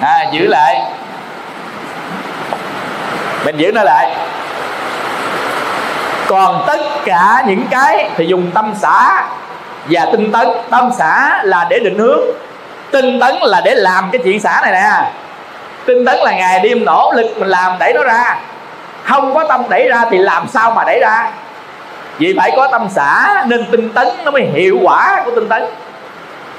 À, 0.00 0.26
giữ 0.32 0.46
lại. 0.46 0.82
Mình 3.44 3.56
giữ 3.56 3.72
nó 3.72 3.82
lại. 3.82 4.16
Còn 6.28 6.64
tất 6.66 6.80
cả 7.04 7.44
những 7.46 7.66
cái 7.70 8.10
thì 8.16 8.26
dùng 8.26 8.50
tâm 8.54 8.74
xã 8.80 9.24
và 9.90 10.06
tinh 10.12 10.32
tấn. 10.32 10.48
Tâm 10.70 10.90
xã 10.98 11.40
là 11.44 11.66
để 11.70 11.78
định 11.78 11.98
hướng 11.98 12.20
tinh 12.94 13.20
tấn 13.20 13.34
là 13.42 13.60
để 13.64 13.74
làm 13.74 14.10
cái 14.12 14.20
chuyện 14.24 14.40
xả 14.40 14.60
này 14.62 14.72
nè. 14.72 15.10
Tinh 15.86 16.04
tấn 16.04 16.18
là 16.18 16.32
ngày 16.32 16.60
đêm 16.60 16.84
nỗ 16.84 17.12
lực 17.16 17.38
mình 17.38 17.48
làm 17.48 17.78
đẩy 17.78 17.92
nó 17.92 18.04
ra. 18.04 18.36
Không 19.04 19.34
có 19.34 19.44
tâm 19.48 19.62
đẩy 19.68 19.88
ra 19.88 20.04
thì 20.10 20.18
làm 20.18 20.48
sao 20.48 20.70
mà 20.70 20.84
đẩy 20.84 21.00
ra? 21.00 21.30
Vì 22.18 22.34
phải 22.38 22.52
có 22.56 22.68
tâm 22.68 22.88
xả 22.90 23.44
nên 23.46 23.66
tinh 23.70 23.88
tấn 23.88 24.08
nó 24.24 24.30
mới 24.30 24.42
hiệu 24.42 24.78
quả 24.82 25.22
của 25.24 25.30
tinh 25.30 25.48
tấn. 25.48 25.64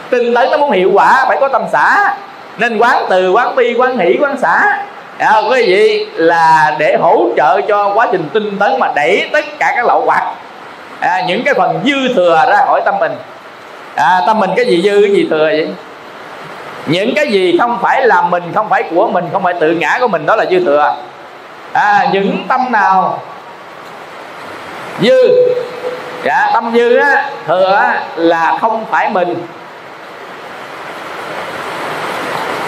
Tinh 0.09 0.33
tấn 0.33 0.51
nó 0.51 0.57
muốn 0.57 0.71
hiệu 0.71 0.91
quả 0.93 1.25
phải 1.27 1.37
có 1.41 1.47
tâm 1.47 1.63
xả. 1.71 2.15
Nên 2.57 2.77
quán 2.77 3.05
từ 3.09 3.31
quán 3.31 3.55
bi 3.55 3.75
quán 3.77 3.97
hỷ 3.97 4.17
quán 4.21 4.37
xả. 4.37 4.83
À, 5.17 5.41
quý 5.49 5.63
vị 5.67 6.07
là 6.13 6.75
để 6.79 6.97
hỗ 7.01 7.29
trợ 7.37 7.61
cho 7.61 7.93
quá 7.93 8.07
trình 8.11 8.29
tinh 8.33 8.57
tấn 8.59 8.79
mà 8.79 8.87
đẩy 8.95 9.29
tất 9.33 9.45
cả 9.59 9.73
các 9.75 9.85
lậu 9.85 10.03
hoặc 10.05 10.33
à, 10.99 11.21
những 11.27 11.43
cái 11.43 11.53
phần 11.53 11.79
dư 11.85 12.13
thừa 12.15 12.45
ra 12.49 12.65
khỏi 12.65 12.81
tâm 12.85 12.95
mình. 12.99 13.11
À, 13.95 14.21
tâm 14.27 14.39
mình 14.39 14.49
cái 14.55 14.65
gì 14.65 14.81
dư 14.81 15.01
cái 15.01 15.11
gì 15.11 15.27
thừa 15.29 15.45
vậy? 15.45 15.67
Những 16.85 17.15
cái 17.15 17.27
gì 17.27 17.57
không 17.59 17.79
phải 17.81 18.07
là 18.07 18.21
mình 18.21 18.43
không 18.55 18.69
phải 18.69 18.83
của 18.83 19.07
mình 19.07 19.25
không 19.31 19.43
phải 19.43 19.53
tự 19.59 19.71
ngã 19.71 19.97
của 19.99 20.07
mình 20.07 20.25
đó 20.25 20.35
là 20.35 20.45
dư 20.45 20.65
thừa. 20.65 20.95
À, 21.73 22.07
những 22.13 22.45
tâm 22.47 22.71
nào? 22.71 23.19
Dư. 25.01 25.17
Dạ, 26.23 26.49
tâm 26.53 26.71
dư 26.73 26.97
á, 26.97 27.29
thừa 27.47 27.75
á, 27.75 28.03
là 28.15 28.57
không 28.61 28.85
phải 28.91 29.09
mình. 29.09 29.35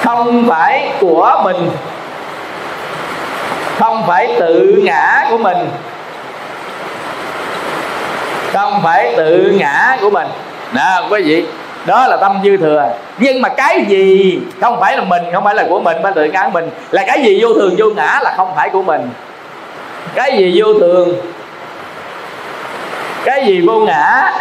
Không 0.03 0.45
phải 0.49 0.91
của 0.99 1.41
mình. 1.43 1.69
Không 3.79 4.03
phải 4.07 4.35
tự 4.39 4.81
ngã 4.83 5.25
của 5.29 5.37
mình. 5.37 5.69
Không 8.53 8.81
phải 8.83 9.13
tự 9.17 9.53
ngã 9.57 9.97
của 10.01 10.09
mình. 10.09 10.27
Nè 10.73 11.01
quý 11.09 11.23
vị 11.23 11.45
đó 11.85 12.07
là 12.07 12.17
tâm 12.17 12.39
dư 12.43 12.57
thừa 12.57 12.89
nhưng 13.17 13.41
mà 13.41 13.49
cái 13.49 13.85
gì? 13.87 14.39
Không 14.61 14.79
phải 14.79 14.97
là 14.97 15.03
mình, 15.03 15.23
không 15.33 15.43
phải 15.43 15.55
là 15.55 15.65
của 15.69 15.79
mình 15.79 15.97
phải 16.03 16.11
tự 16.15 16.23
ngã 16.23 16.49
mình. 16.53 16.69
Là 16.91 17.03
cái 17.07 17.21
gì 17.21 17.39
vô 17.41 17.53
thường, 17.53 17.75
vô 17.77 17.85
ngã 17.95 18.19
là 18.23 18.33
không 18.37 18.55
phải 18.55 18.69
của 18.69 18.81
mình. 18.81 19.09
Cái 20.15 20.37
gì 20.37 20.61
vô 20.61 20.73
thường, 20.79 21.15
cái 23.25 23.45
gì 23.45 23.61
vô 23.67 23.79
ngã 23.79 24.31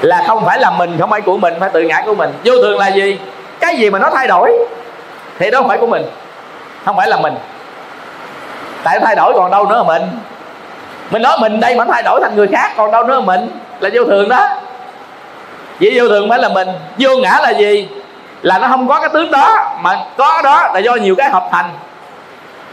là 0.00 0.24
không 0.26 0.44
phải 0.44 0.60
là 0.60 0.70
mình, 0.70 0.96
không 1.00 1.10
phải 1.10 1.20
của 1.20 1.36
mình, 1.36 1.54
phải 1.60 1.70
tự 1.72 1.82
ngã 1.82 2.02
của 2.06 2.14
mình. 2.14 2.30
Vô 2.44 2.52
thường 2.62 2.78
là 2.78 2.88
gì? 2.88 3.18
Cái 3.60 3.76
gì 3.76 3.90
mà 3.90 3.98
nó 3.98 4.10
thay 4.14 4.28
đổi 4.28 4.52
thì 5.38 5.50
đó 5.50 5.58
không 5.58 5.68
phải 5.68 5.78
của 5.78 5.86
mình, 5.86 6.02
không 6.84 6.96
phải 6.96 7.08
là 7.08 7.16
mình. 7.16 7.34
Tại 8.82 9.00
thay 9.00 9.16
đổi 9.16 9.32
còn 9.34 9.50
đâu 9.50 9.66
nữa 9.66 9.76
là 9.76 9.82
mình. 9.82 10.02
Mình 11.10 11.22
nói 11.22 11.38
mình 11.40 11.60
đây 11.60 11.74
mà 11.74 11.84
thay 11.84 12.02
đổi 12.02 12.20
thành 12.22 12.36
người 12.36 12.48
khác 12.52 12.72
còn 12.76 12.90
đâu 12.90 13.04
nữa 13.04 13.14
là 13.14 13.20
mình. 13.20 13.48
Là 13.80 13.90
vô 13.94 14.04
thường 14.04 14.28
đó 14.28 14.48
vì 15.78 15.98
vô 15.98 16.08
thường 16.08 16.28
phải 16.28 16.38
là 16.38 16.48
mình. 16.48 16.68
Vô 16.98 17.16
ngã 17.16 17.38
là 17.42 17.50
gì? 17.50 17.88
Là 18.42 18.58
nó 18.58 18.68
không 18.68 18.88
có 18.88 19.00
cái 19.00 19.08
tướng 19.12 19.30
đó, 19.30 19.78
mà 19.82 19.96
có 20.16 20.42
đó 20.44 20.70
là 20.74 20.78
do 20.78 20.94
nhiều 20.94 21.14
cái 21.14 21.30
hợp 21.30 21.48
thành. 21.52 21.70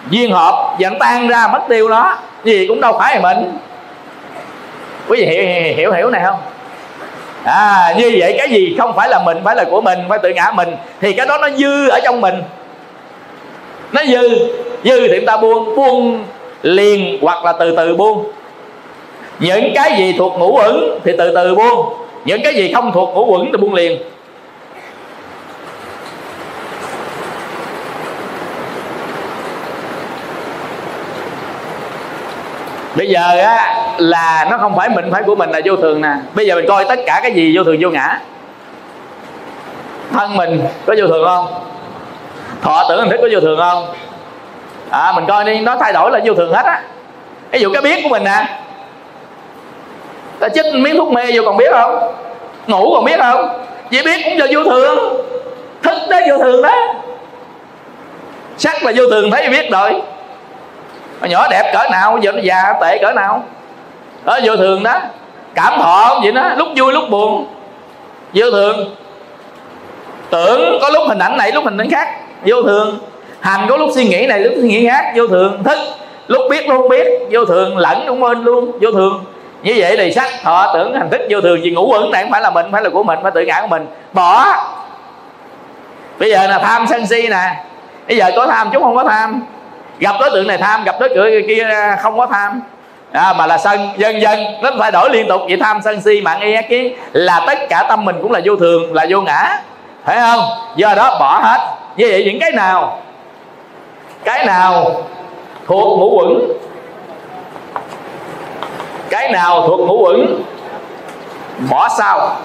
Duyên 0.09 0.31
hợp 0.31 0.75
dẫn 0.77 0.99
tan 0.99 1.27
ra, 1.27 1.47
mất 1.47 1.59
tiêu 1.69 1.89
nó 1.89 2.17
gì 2.43 2.67
cũng 2.67 2.81
đâu 2.81 2.95
phải 2.99 3.15
là 3.15 3.21
mình. 3.21 3.57
Quý 5.07 5.17
vị 5.17 5.25
hiểu 5.25 5.45
hiểu 5.75 5.91
hiểu 5.91 6.09
này 6.09 6.21
không? 6.25 6.39
À 7.45 7.93
như 7.97 8.15
vậy 8.19 8.35
cái 8.37 8.49
gì 8.49 8.75
không 8.79 8.95
phải 8.95 9.09
là 9.09 9.19
mình, 9.19 9.37
phải 9.43 9.55
là 9.55 9.63
của 9.63 9.81
mình, 9.81 9.99
phải 10.09 10.19
tự 10.23 10.29
ngã 10.29 10.51
mình, 10.55 10.75
thì 11.01 11.13
cái 11.13 11.25
đó 11.25 11.37
nó 11.37 11.49
dư 11.49 11.89
ở 11.89 11.99
trong 12.03 12.21
mình. 12.21 12.43
Nó 13.91 14.03
dư 14.05 14.29
dư 14.83 15.07
thì 15.07 15.13
chúng 15.15 15.25
ta 15.25 15.37
buông 15.37 15.75
buông 15.75 16.23
liền 16.61 17.17
hoặc 17.21 17.45
là 17.45 17.53
từ 17.59 17.73
từ 17.77 17.95
buông. 17.95 18.31
Những 19.39 19.71
cái 19.75 19.95
gì 19.97 20.15
thuộc 20.17 20.33
ngũ 20.39 20.57
ứng 20.57 20.99
thì 21.03 21.11
từ 21.17 21.35
từ 21.35 21.55
buông 21.55 21.93
những 22.25 22.43
cái 22.43 22.55
gì 22.55 22.73
không 22.73 22.91
thuộc 22.91 23.09
của 23.13 23.25
quẩn 23.25 23.51
thì 23.51 23.57
buông 23.57 23.73
liền. 23.73 24.01
Bây 32.95 33.07
giờ 33.09 33.37
á, 33.39 33.83
là 33.97 34.47
nó 34.51 34.57
không 34.57 34.75
phải 34.75 34.89
mình, 34.89 35.05
phải 35.11 35.23
của 35.23 35.35
mình 35.35 35.49
là 35.49 35.59
vô 35.65 35.75
thường 35.75 36.01
nè. 36.01 36.13
Bây 36.33 36.47
giờ 36.47 36.55
mình 36.55 36.65
coi 36.67 36.85
tất 36.85 36.99
cả 37.05 37.19
cái 37.23 37.31
gì 37.33 37.57
vô 37.57 37.63
thường 37.63 37.77
vô 37.79 37.89
ngã. 37.89 38.19
Thân 40.11 40.35
mình 40.35 40.65
có 40.85 40.95
vô 40.97 41.07
thường 41.07 41.25
không? 41.25 41.45
Thọ 42.61 42.85
tưởng 42.89 42.99
hình 42.99 43.09
thức 43.09 43.19
có 43.21 43.27
vô 43.31 43.39
thường 43.39 43.59
không? 43.59 43.93
À 44.89 45.11
mình 45.15 45.25
coi 45.27 45.45
đi, 45.45 45.59
nó 45.59 45.77
thay 45.79 45.93
đổi 45.93 46.11
là 46.11 46.19
vô 46.25 46.33
thường 46.33 46.53
hết 46.53 46.65
á. 46.65 46.81
Ví 47.51 47.59
dụ 47.59 47.73
cái 47.73 47.81
biết 47.81 47.99
của 48.03 48.09
mình 48.09 48.23
nè 48.23 48.59
ta 50.43 50.49
chích 50.49 50.75
miếng 50.75 50.97
thuốc 50.97 51.11
mê 51.11 51.23
vô 51.33 51.41
còn 51.45 51.57
biết 51.57 51.71
không? 51.71 52.13
Ngủ 52.67 52.91
còn 52.95 53.05
biết 53.05 53.19
không? 53.19 53.49
Chỉ 53.91 54.01
biết 54.05 54.21
cũng 54.25 54.37
là 54.37 54.45
vô 54.51 54.63
thường. 54.63 54.97
Thức 55.83 55.97
đó 56.09 56.19
vô 56.29 56.37
thường 56.37 56.61
đó. 56.61 56.75
Sắc 58.57 58.83
là 58.83 58.91
vô 58.95 59.03
thường 59.11 59.31
thấy 59.31 59.49
biết 59.49 59.71
rồi. 59.71 60.01
Mà 61.21 61.27
nhỏ 61.27 61.47
đẹp 61.51 61.71
cỡ 61.73 61.89
nào, 61.91 62.19
giờ 62.21 62.31
nó 62.31 62.41
già 62.41 62.73
tệ 62.81 62.97
cỡ 63.01 63.13
nào. 63.13 63.43
Đó, 64.25 64.39
vô 64.43 64.55
thường 64.55 64.83
đó. 64.83 64.99
Cảm 65.55 65.73
thọ 65.79 66.19
vậy 66.23 66.31
đó, 66.31 66.49
lúc 66.57 66.67
vui 66.75 66.93
lúc 66.93 67.03
buồn. 67.09 67.45
Vô 68.33 68.51
thường. 68.51 68.95
Tưởng 70.29 70.79
có 70.81 70.89
lúc 70.89 71.03
hình 71.07 71.19
ảnh 71.19 71.37
này, 71.37 71.51
lúc 71.51 71.63
hình 71.63 71.77
ảnh 71.77 71.89
khác. 71.89 72.07
Vô 72.45 72.61
thường. 72.63 72.99
Hành 73.39 73.65
có 73.69 73.77
lúc 73.77 73.89
suy 73.95 74.05
nghĩ 74.05 74.25
này, 74.27 74.39
lúc 74.39 74.53
suy 74.61 74.67
nghĩ 74.67 74.87
khác. 74.87 75.13
Vô 75.15 75.27
thường. 75.27 75.63
Thức 75.63 75.77
lúc 76.27 76.41
biết 76.49 76.69
luôn 76.69 76.89
biết. 76.89 77.07
Vô 77.31 77.45
thường. 77.45 77.77
Lẫn 77.77 78.03
cũng 78.07 78.23
quên 78.23 78.43
luôn. 78.43 78.71
Vô 78.81 78.91
thường 78.91 79.23
như 79.63 79.73
vậy 79.77 79.97
thì 79.97 80.11
sắc 80.11 80.29
thọ 80.43 80.71
tưởng 80.73 80.93
hành 80.93 81.09
thức 81.09 81.21
vô 81.29 81.41
thường 81.41 81.63
gì 81.63 81.71
ngủ 81.71 81.87
quẩn 81.87 82.11
này 82.11 82.23
không 82.23 82.31
phải 82.31 82.41
là 82.41 82.49
mình 82.49 82.65
phải 82.71 82.81
là 82.81 82.89
của 82.89 83.03
mình 83.03 83.19
phải 83.23 83.31
tự 83.35 83.41
ngã 83.41 83.61
của 83.61 83.67
mình. 83.67 83.87
Bỏ. 84.13 84.45
Bây 86.19 86.31
giờ 86.31 86.47
là 86.47 86.59
tham 86.59 86.87
sân 86.89 87.07
si 87.07 87.27
nè. 87.27 87.63
Bây 88.07 88.17
giờ 88.17 88.31
có 88.35 88.47
tham 88.47 88.69
chúng 88.73 88.83
không 88.83 88.95
có 88.95 89.03
tham. 89.03 89.43
Gặp 89.99 90.15
đối 90.19 90.29
tượng 90.29 90.47
này 90.47 90.57
tham 90.57 90.83
gặp 90.83 90.95
đối 90.99 91.09
tượng 91.09 91.47
kia 91.47 91.67
không 92.01 92.17
có 92.17 92.25
tham. 92.25 92.61
À, 93.11 93.33
mà 93.33 93.47
là 93.47 93.57
sân 93.57 93.89
dần 93.97 94.21
dần 94.21 94.39
nó 94.61 94.71
phải 94.79 94.91
đổi 94.91 95.09
liên 95.09 95.27
tục. 95.27 95.41
Vậy 95.47 95.57
tham 95.61 95.81
sân 95.83 96.01
si 96.01 96.21
mạng 96.21 96.39
y 96.39 96.55
kiến 96.69 96.95
là 97.13 97.43
tất 97.47 97.59
cả 97.69 97.85
tâm 97.89 98.05
mình 98.05 98.15
cũng 98.21 98.31
là 98.31 98.41
vô 98.45 98.55
thường 98.55 98.93
là 98.93 99.05
vô 99.09 99.21
ngã. 99.21 99.61
Phải 100.05 100.17
không? 100.21 100.41
Do 100.75 100.93
đó 100.95 101.17
bỏ 101.19 101.39
hết. 101.43 101.75
Như 101.97 102.07
vậy 102.09 102.23
những 102.25 102.39
cái 102.39 102.51
nào? 102.51 102.99
Cái 104.23 104.45
nào 104.45 105.03
thuộc 105.67 105.99
ngũ 105.99 106.09
quẩn 106.17 106.39
cái 109.13 109.29
nào 109.29 109.67
thuộc 109.67 109.79
ngũ 109.79 109.97
quẩn 110.03 110.43
bỏ 111.69 111.89
sao. 111.97 112.37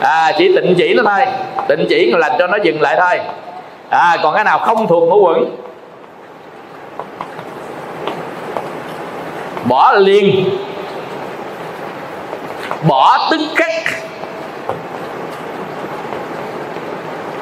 À 0.00 0.32
chỉ 0.38 0.56
tịnh 0.56 0.74
chỉ 0.78 0.94
nó 0.94 1.02
thôi. 1.06 1.26
Tịnh 1.68 1.86
chỉ 1.88 2.12
là 2.12 2.36
cho 2.38 2.46
nó 2.46 2.58
dừng 2.62 2.80
lại 2.80 2.96
thôi. 3.00 3.20
À 3.88 4.16
còn 4.22 4.34
cái 4.34 4.44
nào 4.44 4.58
không 4.58 4.86
thuộc 4.86 5.08
ngũ 5.08 5.20
quẩn 5.20 5.56
bỏ 9.64 9.92
liền. 9.92 10.58
Bỏ 12.88 13.28
tức 13.30 13.40
khắc. 13.56 13.72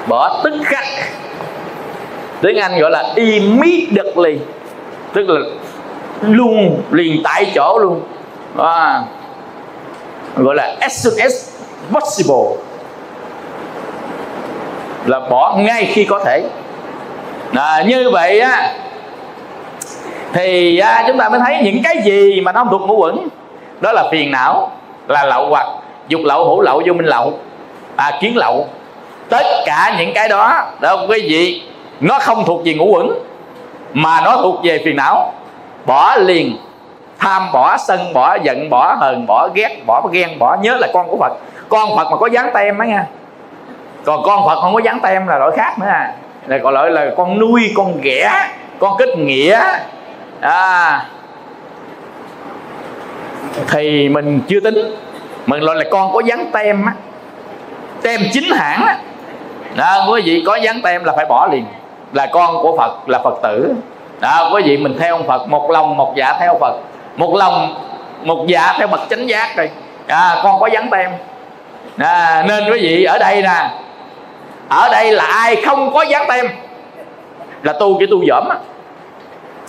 Bỏ 0.07 0.41
tức 0.45 0.55
khắc. 0.65 0.85
Tiếng 2.41 2.57
anh 2.57 2.79
gọi 2.79 2.91
là 2.91 3.13
immediately 3.15 4.39
tức 5.13 5.29
là 5.29 5.41
luôn 6.23 6.83
liền 6.91 7.21
tại 7.25 7.53
chỗ 7.55 7.79
luôn. 7.79 8.03
À, 8.59 9.03
gọi 10.37 10.55
là 10.55 10.77
as 10.81 11.05
soon 11.05 11.19
as 11.19 11.51
possible. 11.93 12.63
Là 15.07 15.21
bỏ 15.21 15.57
ngay 15.59 15.85
khi 15.85 16.05
có 16.05 16.19
thể. 16.25 16.45
À, 17.55 17.83
như 17.87 18.11
vậy 18.11 18.41
á 18.41 18.73
thì 20.33 20.79
à, 20.79 21.05
chúng 21.07 21.19
ta 21.19 21.29
mới 21.29 21.41
thấy 21.41 21.57
những 21.63 21.83
cái 21.83 21.97
gì 22.05 22.41
mà 22.41 22.53
nó 22.53 22.61
không 22.65 22.71
thuộc 22.71 22.89
ngũ 22.89 22.97
quẩn 22.97 23.29
đó 23.81 23.93
là 23.93 24.09
phiền 24.11 24.31
não 24.31 24.71
là 25.09 25.25
lậu 25.25 25.49
hoặc 25.49 25.67
dục 26.09 26.21
lậu 26.25 26.45
hữu 26.45 26.61
lậu 26.61 26.83
vô 26.87 26.93
minh 26.93 27.07
lậu 27.07 27.39
à, 27.97 28.19
kiến 28.21 28.37
lậu. 28.37 28.67
Tất 29.29 29.47
cả 29.67 29.95
những 29.99 30.15
cái 30.15 30.29
đó 30.29 30.71
đó 30.81 31.07
quý 31.09 31.21
vị 31.29 31.63
nó 32.01 32.19
không 32.19 32.45
thuộc 32.45 32.61
về 32.65 32.75
ngũ 32.75 32.87
quẩn 32.87 33.19
mà 33.95 34.21
nó 34.21 34.37
thuộc 34.37 34.61
về 34.65 34.83
phiền 34.85 34.97
não 34.97 35.33
bỏ 35.87 36.17
liền. 36.17 36.57
Tham 37.19 37.53
bỏ 37.53 37.77
sân 37.77 38.13
bỏ 38.15 38.39
giận 38.43 38.71
bỏ 38.71 38.95
hờn 39.01 39.27
bỏ 39.27 39.49
ghét 39.55 39.83
bỏ 39.87 40.09
ghen 40.13 40.39
bỏ 40.39 40.57
nhớ 40.63 40.77
là 40.81 40.89
con 40.93 41.09
của 41.09 41.17
phật. 41.17 41.33
Con 41.69 41.97
phật 41.97 42.11
mà 42.11 42.17
có 42.17 42.27
dán 42.27 42.51
tem 42.55 42.79
đó 42.79 42.85
nha. 42.85 43.07
Còn 44.05 44.23
con 44.25 44.47
phật 44.47 44.61
không 44.61 44.75
có 44.75 44.81
dán 44.85 45.01
tem 45.01 45.27
là 45.27 45.39
loại 45.39 45.51
khác 45.57 45.79
nữa 45.79 45.87
à. 45.87 46.15
Là 46.47 46.59
gọi 46.59 46.73
lại 46.73 46.91
là 46.91 47.15
con 47.17 47.39
nuôi 47.39 47.73
con 47.77 48.01
ghẻ 48.01 48.49
con 48.79 48.97
kết 48.99 49.19
nghĩa. 49.19 49.61
À. 50.41 51.05
Thì 53.69 54.09
mình 54.09 54.41
chưa 54.49 54.61
tính 54.61 54.97
mình 55.47 55.61
gọi 55.61 55.77
là 55.77 55.85
con 55.91 56.13
có 56.13 56.21
dán 56.21 56.51
tem 56.53 56.87
á. 56.87 56.93
Tem 58.03 58.21
chính 58.33 58.51
hãng 58.51 58.87
á. 58.87 58.99
Đó, 59.75 60.07
quý 60.11 60.23
vị 60.25 60.43
có 60.47 60.57
dán 60.57 60.81
tem 60.83 61.05
là 61.05 61.13
phải 61.17 61.27
bỏ 61.27 61.49
liền. 61.53 61.65
Là 62.13 62.27
con 62.33 62.63
của 62.63 62.77
phật 62.77 63.09
là 63.09 63.19
phật 63.25 63.35
tử 63.43 63.75
đó, 64.23 64.51
quý 64.55 64.63
vị 64.63 64.77
mình 64.77 64.97
theo 64.99 65.17
ông 65.17 65.27
phật 65.27 65.49
một 65.49 65.71
lòng 65.71 65.97
một 65.97 66.13
dạ 66.17 66.37
theo 66.41 66.59
phật. 66.61 66.75
Một 67.17 67.35
lòng 67.35 67.75
một 68.23 68.45
dạ 68.47 68.75
theo 68.79 68.87
bậc 68.87 69.01
chánh 69.11 69.29
giác 69.29 69.57
rồi. 69.57 69.71
À, 70.07 70.41
con 70.43 70.61
có 70.61 70.67
dán 70.67 70.91
tem 70.91 71.11
à, 71.99 72.45
nên 72.49 72.71
quý 72.71 72.79
vị 72.83 73.05
ở 73.05 73.19
đây 73.19 73.43
nè. 73.43 73.71
Ở 74.69 74.89
đây 74.93 75.13
là 75.13 75.25
ai 75.25 75.57
không 75.67 75.93
có 75.95 76.03
dán 76.03 76.25
tem 76.29 76.49
là 77.63 77.73
tu 77.73 77.99
cái 77.99 78.09
tu 78.11 78.25
dởm 78.29 78.49
á. 78.49 78.57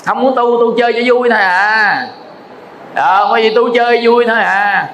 Không 0.05 0.21
muốn 0.21 0.35
tu 0.35 0.59
tu 0.59 0.77
chơi 0.77 0.93
cho 0.93 0.99
vui 1.05 1.29
thôi 1.29 1.39
à. 1.39 2.07
Đó, 2.93 3.29
quý 3.33 3.41
vị 3.41 3.55
tu 3.55 3.75
chơi 3.75 4.07
vui 4.07 4.25
thôi 4.25 4.39
à. 4.43 4.89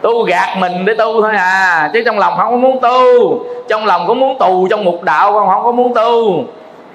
Tu 0.00 0.22
gạt 0.22 0.56
mình 0.58 0.84
để 0.84 0.94
tu 0.94 1.22
thôi 1.22 1.36
à. 1.36 1.90
Chứ 1.92 2.02
trong 2.06 2.18
lòng 2.18 2.34
không 2.36 2.50
có 2.50 2.56
muốn 2.56 2.80
tu. 2.80 3.40
Trong 3.68 3.86
lòng 3.86 4.06
có 4.08 4.14
muốn 4.14 4.38
tù 4.38 4.68
trong 4.70 4.84
mục 4.84 5.02
đạo 5.02 5.32
con 5.32 5.48
không 5.48 5.64
có 5.64 5.72
muốn 5.72 5.94
tu 5.94 6.44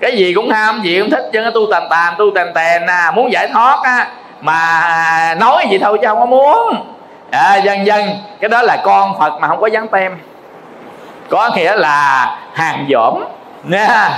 cái 0.02 0.18
gì 0.18 0.34
cũng 0.34 0.50
ham 0.50 0.82
gì 0.82 1.00
cũng 1.00 1.10
thích 1.10 1.30
chứ 1.34 1.40
tu 1.54 1.72
tàn 1.72 1.88
tàn 1.90 2.14
tu 2.18 2.26
tàn 2.36 2.52
tàn 2.54 2.88
à 2.88 3.12
muốn 3.16 3.32
giải 3.32 3.48
thoát 3.54 3.80
á 3.84 4.08
mà 4.42 5.36
nói 5.40 5.66
gì 5.72 5.78
thôi 5.78 5.98
chứ 6.02 6.08
không 6.08 6.20
có 6.20 6.26
muốn. 6.26 6.86
À, 7.32 7.56
dần 7.56 7.86
dần 7.86 8.10
cái 8.40 8.50
đó 8.50 8.62
là 8.62 8.78
con 8.84 9.20
phật 9.20 9.38
mà 9.42 9.48
không 9.48 9.62
có 9.62 9.68
dán 9.68 9.88
tem. 9.88 10.18
Có 11.30 11.50
nghĩa 11.56 11.76
là 11.76 12.28
hàng 12.54 12.86
dỗm 12.92 13.24
nha. 13.64 14.10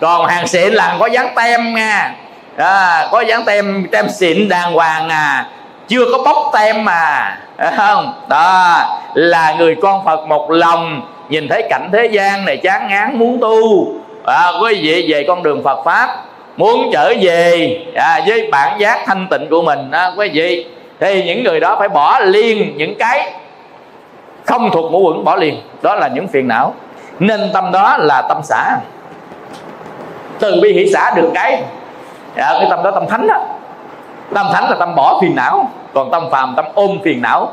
Còn 0.00 0.26
hàng 0.26 0.46
xịn 0.46 0.72
là 0.72 0.96
có 1.00 1.06
dán 1.06 1.28
tem 1.36 1.74
nha. 1.74 2.14
À, 2.56 3.08
có 3.10 3.20
dán 3.20 3.44
tem 3.44 3.86
tem 3.92 4.08
xịn 4.08 4.48
đàng 4.48 4.72
hoàng 4.72 5.08
à 5.08 5.46
chưa 5.88 6.04
có 6.12 6.18
bóc 6.24 6.50
tem 6.52 6.84
mà 6.84 7.36
Đấy 7.56 7.72
không? 7.76 8.12
Đó 8.28 8.78
là 9.14 9.54
người 9.58 9.76
con 9.82 10.04
phật 10.04 10.26
một 10.26 10.50
lòng 10.50 11.02
nhìn 11.28 11.48
thấy 11.48 11.66
cảnh 11.70 11.88
thế 11.92 12.06
gian 12.06 12.44
này 12.44 12.56
chán 12.56 12.88
ngán 12.88 13.18
muốn 13.18 13.40
tu 13.40 13.86
à, 14.26 14.52
quý 14.62 14.80
vị 14.82 15.06
về 15.12 15.24
con 15.28 15.42
đường 15.42 15.62
phật 15.62 15.84
pháp 15.84 16.24
muốn 16.56 16.90
trở 16.92 17.14
về 17.20 17.76
à, 17.94 18.20
với 18.26 18.48
bản 18.52 18.80
giác 18.80 19.02
thanh 19.06 19.26
tịnh 19.30 19.48
của 19.50 19.62
mình 19.62 19.90
à, 19.90 20.12
quý 20.16 20.30
vị. 20.32 20.66
Thì 21.00 21.24
những 21.24 21.42
người 21.42 21.60
đó 21.60 21.76
phải 21.78 21.88
bỏ 21.88 22.20
liền 22.20 22.76
những 22.76 22.94
cái 22.98 23.32
không 24.44 24.70
thuộc 24.70 24.92
ngũ 24.92 24.98
quẩn 24.98 25.24
bỏ 25.24 25.36
liền. 25.36 25.60
Đó 25.82 25.94
là 25.94 26.08
những 26.08 26.28
phiền 26.28 26.48
não. 26.48 26.74
Nên 27.18 27.40
tâm 27.54 27.72
đó 27.72 27.96
là 27.98 28.22
tâm 28.28 28.40
xã 28.44 28.76
từ 30.38 30.60
bi 30.62 30.72
hỷ 30.72 30.92
xã 30.92 31.12
được 31.16 31.30
cái 31.34 31.62
à, 32.36 32.52
cái 32.52 32.66
tâm 32.70 32.82
đó 32.82 32.90
tâm 32.90 33.06
thánh 33.08 33.26
đó. 33.26 33.44
Tâm 34.34 34.46
thánh 34.52 34.70
là 34.70 34.76
tâm 34.78 34.94
bỏ 34.94 35.18
phiền 35.20 35.34
não. 35.34 35.70
Còn 35.94 36.10
tâm 36.10 36.30
phàm 36.30 36.54
tâm 36.56 36.64
ôm 36.74 36.98
phiền 37.04 37.22
não 37.22 37.52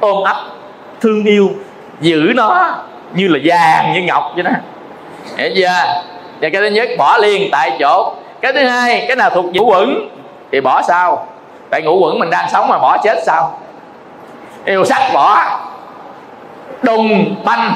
ôm 0.00 0.24
ấp 0.24 0.36
thương 1.00 1.24
yêu 1.24 1.50
giữ 2.00 2.32
nó 2.36 2.74
như 3.14 3.28
là 3.28 3.38
vàng 3.44 3.92
như 3.92 4.02
ngọc 4.02 4.32
vậy 4.34 4.42
đó 4.42 4.50
hiểu 5.36 5.50
chưa? 5.56 6.02
Và 6.40 6.48
cái 6.52 6.62
thứ 6.62 6.66
nhất, 6.66 6.88
bỏ 6.98 7.18
liền 7.18 7.50
tại 7.52 7.76
chỗ. 7.80 8.12
Cái 8.40 8.52
thứ 8.52 8.64
hai, 8.64 9.04
cái 9.08 9.16
nào 9.16 9.30
thuộc 9.30 9.44
ngũ 9.44 9.64
quẩn 9.64 10.08
thì 10.52 10.60
bỏ 10.60 10.82
sao 10.82 11.26
tại 11.70 11.82
ngũ 11.82 11.98
quẩn 11.98 12.18
mình 12.18 12.30
đang 12.30 12.50
sống 12.52 12.68
mà 12.68 12.78
bỏ 12.78 12.96
chết 13.04 13.18
sao? 13.26 13.58
Yêu 14.64 14.84
sắc 14.84 15.10
bỏ. 15.14 15.58
Đùng, 16.82 17.34
banh. 17.44 17.72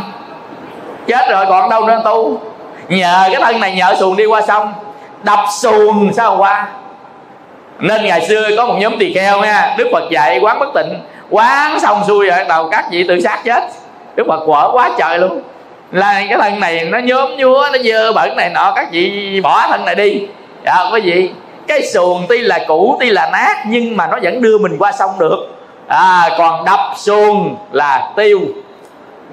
Chết 1.06 1.30
rồi, 1.30 1.46
còn 1.48 1.70
đâu 1.70 1.86
nữa 1.86 2.02
tu? 2.04 2.40
Nhờ 2.88 3.28
cái 3.32 3.40
thân 3.40 3.60
này, 3.60 3.72
nhờ 3.72 3.94
xuồng 4.00 4.16
đi 4.16 4.26
qua 4.26 4.42
sông. 4.42 4.72
Đập 5.22 5.38
xuồng 5.60 6.12
sao 6.12 6.36
qua? 6.38 6.68
Nên 7.78 8.06
ngày 8.06 8.26
xưa 8.28 8.56
có 8.56 8.66
một 8.66 8.74
nhóm 8.78 8.98
tỳ 8.98 9.14
kheo 9.14 9.40
nha, 9.40 9.74
đức 9.78 9.88
phật 9.92 10.10
dạy 10.10 10.38
quán 10.42 10.58
bất 10.58 10.68
tịnh. 10.74 11.00
Quán 11.30 11.80
xong 11.80 12.02
xuôi 12.06 12.26
rồi 12.26 12.44
đầu 12.48 12.68
các 12.70 12.84
vị 12.90 13.04
tự 13.08 13.20
sát 13.20 13.40
chết. 13.44 13.62
Đức 14.14 14.24
phật 14.28 14.46
quở 14.46 14.70
quá 14.72 14.90
trời 14.98 15.18
luôn 15.18 15.42
là 15.94 16.22
cái 16.28 16.38
thân 16.40 16.60
này 16.60 16.84
nó 16.84 16.98
nhóm 16.98 17.36
nhúa 17.36 17.66
nó 17.72 17.78
dơ 17.84 18.12
bẩn 18.12 18.36
này 18.36 18.50
nọ 18.50 18.72
các 18.76 18.88
vị 18.90 19.40
bỏ 19.42 19.66
thân 19.68 19.84
này 19.84 19.94
đi. 19.94 20.26
Dạ 20.64 20.90
quý 20.92 21.00
vị 21.00 21.30
cái 21.66 21.82
xuồng 21.86 22.26
tuy 22.28 22.38
là 22.38 22.58
cũ 22.68 22.96
tuy 23.00 23.10
là 23.10 23.30
nát 23.32 23.62
nhưng 23.66 23.96
mà 23.96 24.06
nó 24.06 24.18
vẫn 24.22 24.42
đưa 24.42 24.58
mình 24.58 24.76
qua 24.78 24.92
sông 24.92 25.10
được. 25.18 25.36
À, 25.88 26.30
còn 26.38 26.64
đập 26.64 26.80
xuồng 26.96 27.56
là 27.72 28.12
tiêu. 28.16 28.40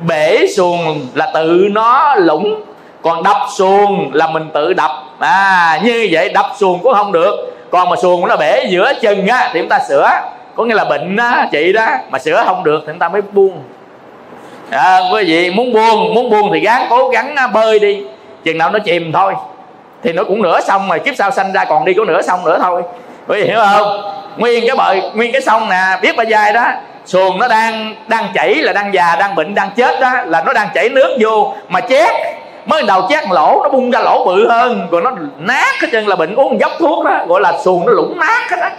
Bể 0.08 0.48
xuồng 0.56 1.08
là 1.14 1.32
tự 1.34 1.68
nó 1.72 2.16
lũng. 2.16 2.62
Còn 3.02 3.24
đập 3.24 3.38
xuồng 3.58 4.10
là 4.14 4.28
mình 4.28 4.50
tự 4.54 4.74
đập. 4.74 4.92
À 5.20 5.80
như 5.84 6.08
vậy 6.12 6.30
đập 6.30 6.46
xuồng 6.60 6.80
cũng 6.80 6.94
không 6.94 7.12
được. 7.12 7.54
Còn 7.72 7.90
mà 7.90 7.96
xuồng 8.02 8.28
nó 8.28 8.38
bể 8.38 8.66
giữa 8.70 8.94
chân 9.02 9.28
á 9.28 9.50
thì 9.54 9.60
chúng 9.60 9.70
ta 9.70 9.80
sửa. 9.90 10.10
Có 10.56 10.64
nghĩa 10.64 10.76
là 10.76 10.86
bệnh 10.86 11.18
á 11.18 11.48
chị 11.52 11.74
đó 11.74 11.88
mà 12.10 12.20
sửa 12.20 12.44
không 12.46 12.64
được 12.64 12.80
thì 12.80 12.88
chúng 12.88 13.00
ta 13.00 13.10
mới 13.10 13.22
buông 13.22 13.64
à, 14.72 15.00
quý 15.14 15.24
vị 15.26 15.52
muốn 15.52 15.74
buông 15.74 16.14
muốn 16.14 16.30
buông 16.30 16.50
thì 16.54 16.60
gắng 16.60 16.88
cố 16.90 17.10
gắng 17.10 17.36
à, 17.36 17.48
bơi 17.48 17.80
đi. 17.80 18.04
Chừng 18.44 18.58
nào 18.58 18.72
nó 18.72 18.80
chìm 18.80 19.12
thôi 19.12 19.34
thì 20.04 20.14
nó 20.14 20.24
cũng 20.24 20.42
nửa 20.42 20.62
xong 20.62 20.90
rồi 20.90 21.00
kiếp 21.00 21.16
sau 21.18 21.32
sanh 21.32 21.54
ra 21.54 21.66
còn 21.66 21.86
đi 21.86 21.94
có 21.94 22.06
nửa 22.06 22.22
sông 22.22 22.46
nữa 22.46 22.58
thôi. 22.62 22.82
Quý 23.28 23.42
vị 23.42 23.48
hiểu 23.48 23.60
không? 23.60 24.02
Nguyên 24.38 24.68
cái 24.68 24.76
bờ 24.76 24.96
nguyên 25.16 25.32
cái 25.32 25.42
sông 25.42 25.70
nè 25.70 25.98
biết 26.02 26.16
bao 26.18 26.26
dài 26.26 26.54
đó 26.54 26.68
xuồng 27.06 27.40
nó 27.40 27.48
đang 27.48 27.96
đang 28.08 28.28
chảy 28.34 28.56
là 28.56 28.74
đang 28.74 28.94
già 28.94 29.16
đang 29.20 29.36
bệnh 29.36 29.56
đang 29.56 29.70
chết 29.76 30.00
đó 30.02 30.12
là 30.26 30.44
nó 30.46 30.54
đang 30.54 30.68
chảy 30.74 30.90
nước 30.90 31.18
vô 31.20 31.54
mà 31.70 31.82
chét 31.82 32.10
mới 32.66 32.84
đầu 32.84 33.08
chét 33.10 33.24
lỗ 33.32 33.60
nó 33.64 33.70
bung 33.70 33.92
ra 33.92 34.00
lỗ 34.00 34.26
bự 34.26 34.50
hơn 34.50 34.88
rồi 34.92 35.02
nó 35.02 35.12
nát 35.38 35.82
hết 35.82 35.88
chân 35.92 36.08
là 36.08 36.16
bệnh 36.16 36.36
uống 36.36 36.60
dốc 36.60 36.72
thuốc 36.80 37.06
đó 37.06 37.26
gọi 37.28 37.42
là 37.42 37.54
xuồng 37.64 37.86
nó 37.86 37.94
lũng 37.94 38.20
nát 38.20 38.52
hết 38.52 38.58
á 38.60 38.72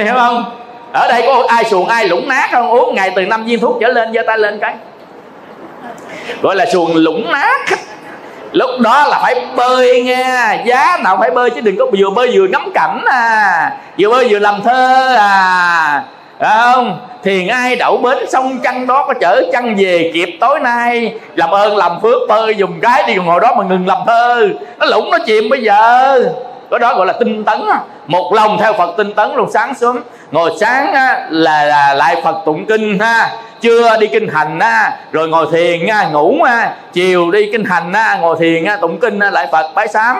hiểu 0.00 0.14
không? 0.14 0.44
Ở 0.92 1.08
đây 1.08 1.22
có 1.26 1.44
ai 1.48 1.64
xuồng 1.64 1.88
ai 1.88 2.08
lũng 2.08 2.28
nát 2.28 2.48
không? 2.52 2.70
Uống 2.70 2.94
ngày 2.94 3.12
từ 3.16 3.26
năm 3.26 3.44
viên 3.44 3.60
thuốc 3.60 3.78
trở 3.80 3.88
lên 3.88 4.12
giơ 4.12 4.22
tay 4.26 4.38
lên 4.38 4.58
cái 4.60 4.74
gọi 6.42 6.56
là 6.56 6.66
xuồng 6.72 6.96
lũng 6.96 7.32
nát. 7.32 7.60
Lúc 8.52 8.70
đó 8.80 9.06
là 9.08 9.18
phải 9.22 9.46
bơi 9.56 10.02
nghe. 10.02 10.58
Giá 10.64 10.98
nào 11.02 11.16
phải 11.20 11.30
bơi 11.30 11.50
chứ 11.50 11.60
đừng 11.60 11.76
có 11.78 11.86
vừa 11.98 12.10
bơi 12.10 12.30
vừa 12.34 12.46
ngắm 12.46 12.70
cảnh 12.74 13.04
à. 13.06 13.70
Vừa 13.98 14.10
bơi 14.10 14.28
vừa 14.30 14.38
làm 14.38 14.62
thơ 14.62 15.14
à. 15.18 16.02
Không? 16.40 17.00
Thì 17.24 17.48
ai 17.48 17.76
đậu 17.76 17.96
bến 17.96 18.18
sông 18.28 18.58
chăn 18.58 18.86
đó 18.86 19.04
có 19.08 19.14
chở 19.20 19.42
chăn 19.52 19.76
về 19.78 20.10
kịp 20.14 20.36
tối 20.40 20.60
nay. 20.60 21.14
Làm 21.34 21.50
ơn 21.50 21.76
làm 21.76 22.00
phước 22.02 22.28
bơi 22.28 22.54
dùng 22.54 22.80
cái 22.80 23.02
đi 23.06 23.14
ngồi 23.14 23.40
đó 23.40 23.54
mà 23.54 23.64
ngừng 23.64 23.86
làm 23.86 23.98
thơ. 24.06 24.48
Nó 24.78 24.86
lũng 24.86 25.10
nó 25.10 25.18
chìm 25.26 25.48
bây 25.50 25.62
giờ. 25.62 26.22
Có 26.70 26.78
đó 26.78 26.94
gọi 26.94 27.06
là 27.06 27.12
tinh 27.12 27.44
tấn 27.44 27.60
một 28.06 28.32
lòng 28.34 28.58
theo 28.60 28.72
phật 28.72 28.94
tinh 28.96 29.14
tấn 29.14 29.34
luôn 29.34 29.50
sáng 29.52 29.74
sớm. 29.74 30.00
Ngồi 30.30 30.50
sáng 30.60 30.92
là, 30.92 31.26
là 31.30 31.94
lại 31.94 32.20
phật 32.24 32.36
tụng 32.46 32.66
kinh 32.66 32.98
ha 32.98 33.30
chưa 33.62 33.96
đi 34.00 34.06
kinh 34.06 34.28
hành 34.28 34.58
á, 34.58 34.96
rồi 35.12 35.28
ngồi 35.28 35.46
thiền 35.52 35.86
á, 35.86 36.08
ngủ 36.12 36.42
á, 36.42 36.74
chiều 36.92 37.30
đi 37.30 37.52
kinh 37.52 37.64
hành 37.64 37.92
á, 37.92 38.18
ngồi 38.20 38.36
thiền 38.40 38.64
á, 38.64 38.76
tụng 38.76 38.98
kinh 39.00 39.18
á, 39.18 39.30
lại 39.30 39.48
phật 39.52 39.72
bái 39.74 39.88
sám 39.88 40.16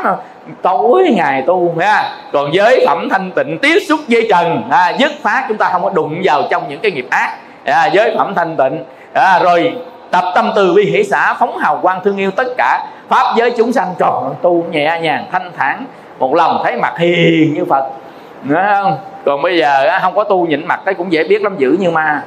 tối 0.63 1.05
ngày 1.17 1.43
tu 1.47 1.75
ha. 1.81 2.11
Còn 2.33 2.55
giới 2.55 2.85
phẩm 2.87 3.09
thanh 3.11 3.31
tịnh 3.31 3.59
tiếp 3.59 3.79
xúc 3.89 4.01
với 4.09 4.27
trần 4.31 4.63
ha, 4.71 4.91
dứt 4.91 5.13
phát 5.23 5.45
chúng 5.49 5.57
ta 5.57 5.69
không 5.73 5.83
có 5.83 5.91
đụng 5.91 6.21
vào 6.25 6.43
trong 6.51 6.69
những 6.69 6.81
cái 6.81 6.93
nghiệp 6.93 7.07
ác. 7.11 7.37
À, 7.65 7.87
giới 7.87 8.15
phẩm 8.19 8.33
thanh 8.37 8.57
tịnh 8.57 8.85
à, 9.15 9.39
rồi 9.39 9.73
tập 10.11 10.25
tâm 10.35 10.53
từ 10.57 10.75
bi 10.75 10.91
hỷ 10.91 11.05
xã 11.05 11.35
phóng 11.35 11.59
hào 11.59 11.79
quang 11.83 12.01
thương 12.05 12.17
yêu 12.17 12.31
tất 12.31 12.47
cả. 12.59 12.87
Pháp 13.09 13.35
giới 13.37 13.51
chúng 13.51 13.73
sanh 13.73 13.95
tròn 13.99 14.35
tu 14.43 14.65
nhẹ 14.71 15.01
nhàng 15.03 15.27
thanh 15.33 15.51
thản 15.57 15.85
một 16.19 16.35
lòng 16.35 16.61
thấy 16.65 16.77
mặt 16.77 16.99
hiền 16.99 17.55
như 17.55 17.65
phật. 17.65 17.87
Nữa 18.43 18.63
không? 18.75 18.99
Còn 19.25 19.43
bây 19.43 19.59
giờ 19.59 19.99
không 20.03 20.15
có 20.15 20.25
tu 20.25 20.47
nhịn 20.47 20.67
mặt 20.67 20.81
thấy 20.85 20.95
cũng 20.95 21.13
dễ 21.13 21.25
biết 21.25 21.43
lắm 21.43 21.57
dữ 21.59 21.77
như 21.81 21.91
ma 21.91 22.23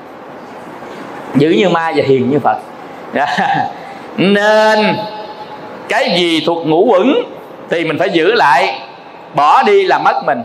dữ 1.37 1.49
như 1.49 1.69
ma 1.69 1.91
và 1.95 2.03
hiền 2.07 2.29
như 2.29 2.39
phật. 2.39 2.57
Nên 4.17 4.95
cái 5.89 6.15
gì 6.17 6.43
thuộc 6.45 6.67
ngũ 6.67 6.85
uẩn 6.91 7.13
thì 7.69 7.85
mình 7.85 7.99
phải 7.99 8.09
giữ 8.09 8.33
lại 8.33 8.79
bỏ 9.33 9.63
đi 9.63 9.83
là 9.83 9.97
mất 9.97 10.21
mình. 10.25 10.43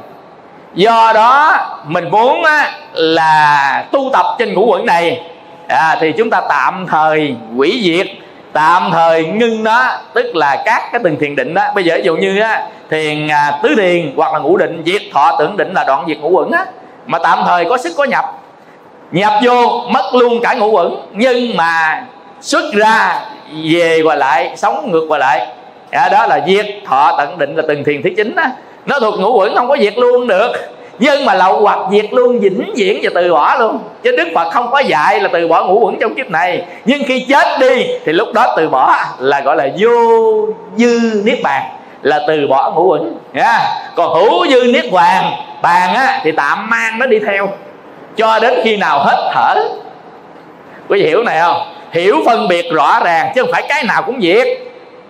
Do 0.75 1.13
đó 1.15 1.59
mình 1.87 2.11
muốn 2.11 2.45
á, 2.45 2.73
là 2.93 3.85
tu 3.93 4.11
tập 4.13 4.27
trên 4.39 4.55
ngũ 4.55 4.73
uẩn 4.73 4.87
này 4.87 5.21
à, 5.69 5.97
thì 6.01 6.13
chúng 6.13 6.31
ta 6.31 6.41
tạm 6.49 6.87
thời 6.87 7.35
quỷ 7.57 7.83
diệt 7.85 8.07
tạm 8.53 8.91
thời 8.93 9.25
ngưng 9.25 9.65
nó 9.65 9.99
tức 10.15 10.37
là 10.37 10.63
các 10.65 10.83
cái 10.93 11.01
từng 11.05 11.17
thiền 11.21 11.37
định 11.37 11.55
đó. 11.55 11.63
Bây 11.75 11.85
giờ 11.85 11.95
ví 11.97 12.03
dụ 12.05 12.17
như 12.17 12.41
á, 12.41 12.67
thiền 12.91 13.29
à, 13.29 13.59
tứ 13.63 13.75
thiền 13.77 14.13
hoặc 14.17 14.33
là 14.33 14.39
ngũ 14.39 14.57
định 14.57 14.83
diệt 14.87 15.03
thọ 15.13 15.37
tưởng 15.39 15.57
định 15.57 15.73
là 15.73 15.85
đoạn 15.85 16.05
diệt 16.09 16.19
ngũ 16.19 16.29
uẩn 16.29 16.51
á. 16.51 16.65
Mà 17.07 17.19
tạm 17.23 17.39
thời 17.47 17.65
có 17.65 17.79
sức 17.79 17.93
có 17.97 18.05
nhập 18.05 18.40
nhập 19.13 19.33
vô 19.45 19.83
mất 19.89 20.15
luôn 20.15 20.41
cả 20.43 20.55
ngũ 20.55 20.71
quẩn 20.71 20.97
nhưng 21.13 21.57
mà 21.57 22.03
xuất 22.41 22.73
ra 22.75 23.21
về 23.71 24.01
qua 24.05 24.15
lại 24.15 24.53
sống 24.57 24.91
ngược 24.91 25.05
qua 25.09 25.19
lại. 25.19 25.47
À, 25.91 26.09
đó 26.09 26.27
là 26.27 26.41
diệt 26.47 26.67
thọ 26.87 27.15
tận 27.19 27.39
định 27.39 27.57
là 27.57 27.63
từng 27.69 27.85
thiền 27.85 28.03
thứ 28.03 28.11
chín 28.17 28.37
á 28.37 28.51
nó 28.87 29.01
thuộc 29.01 29.21
ngũ 29.21 29.39
quẩn 29.39 29.57
không 29.57 29.69
có 29.69 29.77
diệt 29.81 29.99
luôn 29.99 30.27
được. 30.27 30.53
Nhưng 30.99 31.25
mà 31.25 31.35
lậu 31.35 31.61
hoặc 31.61 31.79
diệt 31.93 32.13
luôn 32.13 32.41
vĩnh 32.41 32.73
viễn 32.77 33.01
và 33.03 33.11
từ 33.15 33.33
bỏ 33.33 33.57
luôn. 33.59 33.79
Chứ 34.03 34.17
đức 34.17 34.29
phật 34.35 34.51
không 34.53 34.71
có 34.71 34.79
dạy 34.79 35.21
là 35.21 35.29
từ 35.33 35.49
bỏ 35.49 35.65
ngũ 35.65 35.79
quẩn 35.81 35.97
trong 36.01 36.15
kiếp 36.15 36.31
này. 36.31 36.65
Nhưng 36.85 37.03
khi 37.07 37.27
chết 37.29 37.61
đi 37.61 37.87
thì 38.05 38.13
lúc 38.13 38.29
đó 38.35 38.55
từ 38.57 38.69
bỏ 38.69 38.97
là 39.19 39.41
gọi 39.41 39.57
là 39.57 39.69
vô 39.79 39.91
dư 40.77 41.23
niết 41.25 41.39
bàn 41.43 41.63
là 42.03 42.21
từ 42.27 42.47
bỏ 42.47 42.73
ngũ 42.77 42.87
quẩn 42.87 43.19
nha 43.33 43.43
dạ. 43.43 43.91
còn 43.97 44.15
hữu 44.15 44.47
dư 44.47 44.73
niết 44.73 44.93
bàn 44.93 45.33
bàn 45.63 45.95
á 45.95 46.21
thì 46.25 46.33
tạm 46.33 46.71
mang 46.71 46.99
nó 46.99 47.07
đi 47.07 47.19
theo 47.19 47.49
cho 48.17 48.39
đến 48.39 48.61
khi 48.65 48.77
nào 48.77 48.99
hết 48.99 49.31
thở. 49.35 49.55
Quý 50.89 51.03
vị 51.03 51.09
hiểu 51.09 51.23
này 51.23 51.41
không? 51.41 51.75
Hiểu 51.91 52.17
phân 52.27 52.49
biệt 52.49 52.67
rõ 52.73 53.01
ràng 53.05 53.33
chứ 53.35 53.43
không 53.43 53.53
phải 53.53 53.63
cái 53.69 53.85
nào 53.85 54.03
cũng 54.03 54.21
diệt. 54.23 54.47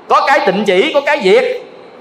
Có 0.09 0.24
cái 0.26 0.40
tịnh 0.46 0.64
chỉ 0.64 0.92
có 0.94 1.01
cái 1.01 1.20
diệt. 1.22 1.44